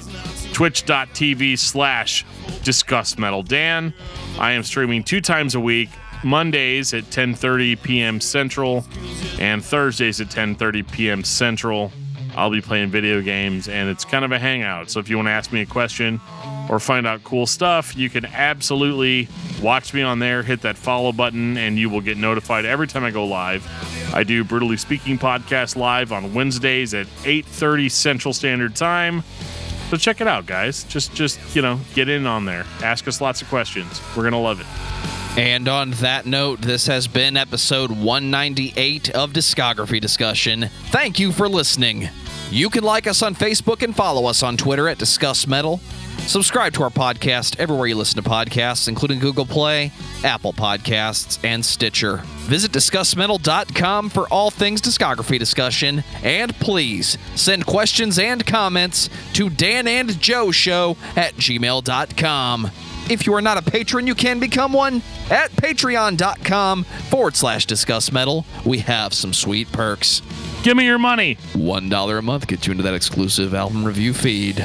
twitch.tv 0.52 1.58
slash 1.58 2.24
discuss 2.62 3.18
metal 3.18 3.42
Dan. 3.42 3.94
I 4.38 4.52
am 4.52 4.62
streaming 4.62 5.04
two 5.04 5.20
times 5.20 5.54
a 5.54 5.60
week, 5.60 5.90
Mondays 6.24 6.94
at 6.94 7.04
10:30 7.04 7.82
p.m. 7.82 8.20
Central, 8.20 8.84
and 9.38 9.64
Thursdays 9.64 10.20
at 10.20 10.28
10:30 10.28 10.90
p.m. 10.92 11.24
Central. 11.24 11.92
I'll 12.34 12.50
be 12.50 12.62
playing 12.62 12.88
video 12.88 13.20
games, 13.20 13.68
and 13.68 13.90
it's 13.90 14.04
kind 14.04 14.24
of 14.24 14.32
a 14.32 14.38
hangout. 14.38 14.90
So 14.90 15.00
if 15.00 15.10
you 15.10 15.16
want 15.16 15.26
to 15.26 15.32
ask 15.32 15.52
me 15.52 15.60
a 15.60 15.66
question 15.66 16.18
or 16.70 16.80
find 16.80 17.06
out 17.06 17.22
cool 17.24 17.46
stuff, 17.46 17.94
you 17.94 18.08
can 18.08 18.24
absolutely 18.24 19.28
watch 19.60 19.92
me 19.92 20.00
on 20.00 20.18
there. 20.18 20.42
Hit 20.42 20.62
that 20.62 20.78
follow 20.78 21.12
button, 21.12 21.58
and 21.58 21.78
you 21.78 21.90
will 21.90 22.00
get 22.00 22.16
notified 22.16 22.64
every 22.64 22.86
time 22.86 23.04
I 23.04 23.10
go 23.10 23.26
live. 23.26 23.66
I 24.14 24.24
do 24.24 24.44
Brutally 24.44 24.78
Speaking 24.78 25.18
podcast 25.18 25.76
live 25.76 26.10
on 26.10 26.32
Wednesdays 26.32 26.94
at 26.94 27.06
8:30 27.24 27.90
Central 27.90 28.32
Standard 28.32 28.74
Time. 28.74 29.22
So 29.92 29.98
check 29.98 30.22
it 30.22 30.26
out, 30.26 30.46
guys. 30.46 30.84
Just 30.84 31.12
just, 31.12 31.38
you 31.54 31.60
know, 31.60 31.78
get 31.92 32.08
in 32.08 32.26
on 32.26 32.46
there. 32.46 32.64
Ask 32.82 33.06
us 33.08 33.20
lots 33.20 33.42
of 33.42 33.48
questions. 33.50 34.00
We're 34.16 34.30
to 34.30 34.38
love 34.38 34.58
it. 34.58 34.66
And 35.38 35.68
on 35.68 35.90
that 35.90 36.24
note, 36.24 36.62
this 36.62 36.86
has 36.86 37.06
been 37.06 37.36
episode 37.36 37.90
198 37.90 39.10
of 39.10 39.34
Discography 39.34 40.00
Discussion. 40.00 40.70
Thank 40.86 41.18
you 41.18 41.30
for 41.30 41.46
listening. 41.46 42.08
You 42.50 42.70
can 42.70 42.84
like 42.84 43.06
us 43.06 43.20
on 43.20 43.34
Facebook 43.34 43.82
and 43.82 43.94
follow 43.94 44.24
us 44.24 44.42
on 44.42 44.56
Twitter 44.56 44.88
at 44.88 44.96
Discuss 44.96 45.46
Metal. 45.46 45.78
Subscribe 46.26 46.72
to 46.74 46.82
our 46.82 46.90
podcast 46.90 47.58
everywhere 47.58 47.86
you 47.88 47.94
listen 47.94 48.22
to 48.22 48.28
podcasts, 48.28 48.88
including 48.88 49.18
Google 49.18 49.44
Play, 49.44 49.92
Apple 50.24 50.52
Podcasts, 50.52 51.38
and 51.44 51.62
Stitcher. 51.64 52.22
Visit 52.46 52.72
DiscussMetal.com 52.72 54.08
for 54.08 54.28
all 54.28 54.50
things 54.50 54.80
discography 54.80 55.38
discussion. 55.38 56.02
And 56.22 56.54
please 56.56 57.18
send 57.34 57.66
questions 57.66 58.18
and 58.18 58.46
comments 58.46 59.10
to 59.34 59.50
Dan 59.50 59.86
and 59.86 60.18
Joe 60.20 60.52
Show 60.52 60.96
at 61.16 61.34
gmail.com. 61.34 62.70
If 63.10 63.26
you 63.26 63.34
are 63.34 63.42
not 63.42 63.58
a 63.58 63.70
patron, 63.70 64.06
you 64.06 64.14
can 64.14 64.38
become 64.40 64.72
one 64.72 65.02
at 65.30 65.50
patreon.com 65.52 66.84
forward 66.84 67.36
slash 67.36 67.66
discuss 67.66 68.12
metal. 68.12 68.46
We 68.64 68.78
have 68.78 69.12
some 69.12 69.34
sweet 69.34 69.70
perks. 69.72 70.22
Give 70.62 70.76
me 70.76 70.86
your 70.86 70.98
money. 70.98 71.34
$1 71.54 72.18
a 72.18 72.22
month 72.22 72.46
gets 72.46 72.66
you 72.66 72.70
into 72.70 72.84
that 72.84 72.94
exclusive 72.94 73.52
album 73.54 73.84
review 73.84 74.14
feed. 74.14 74.64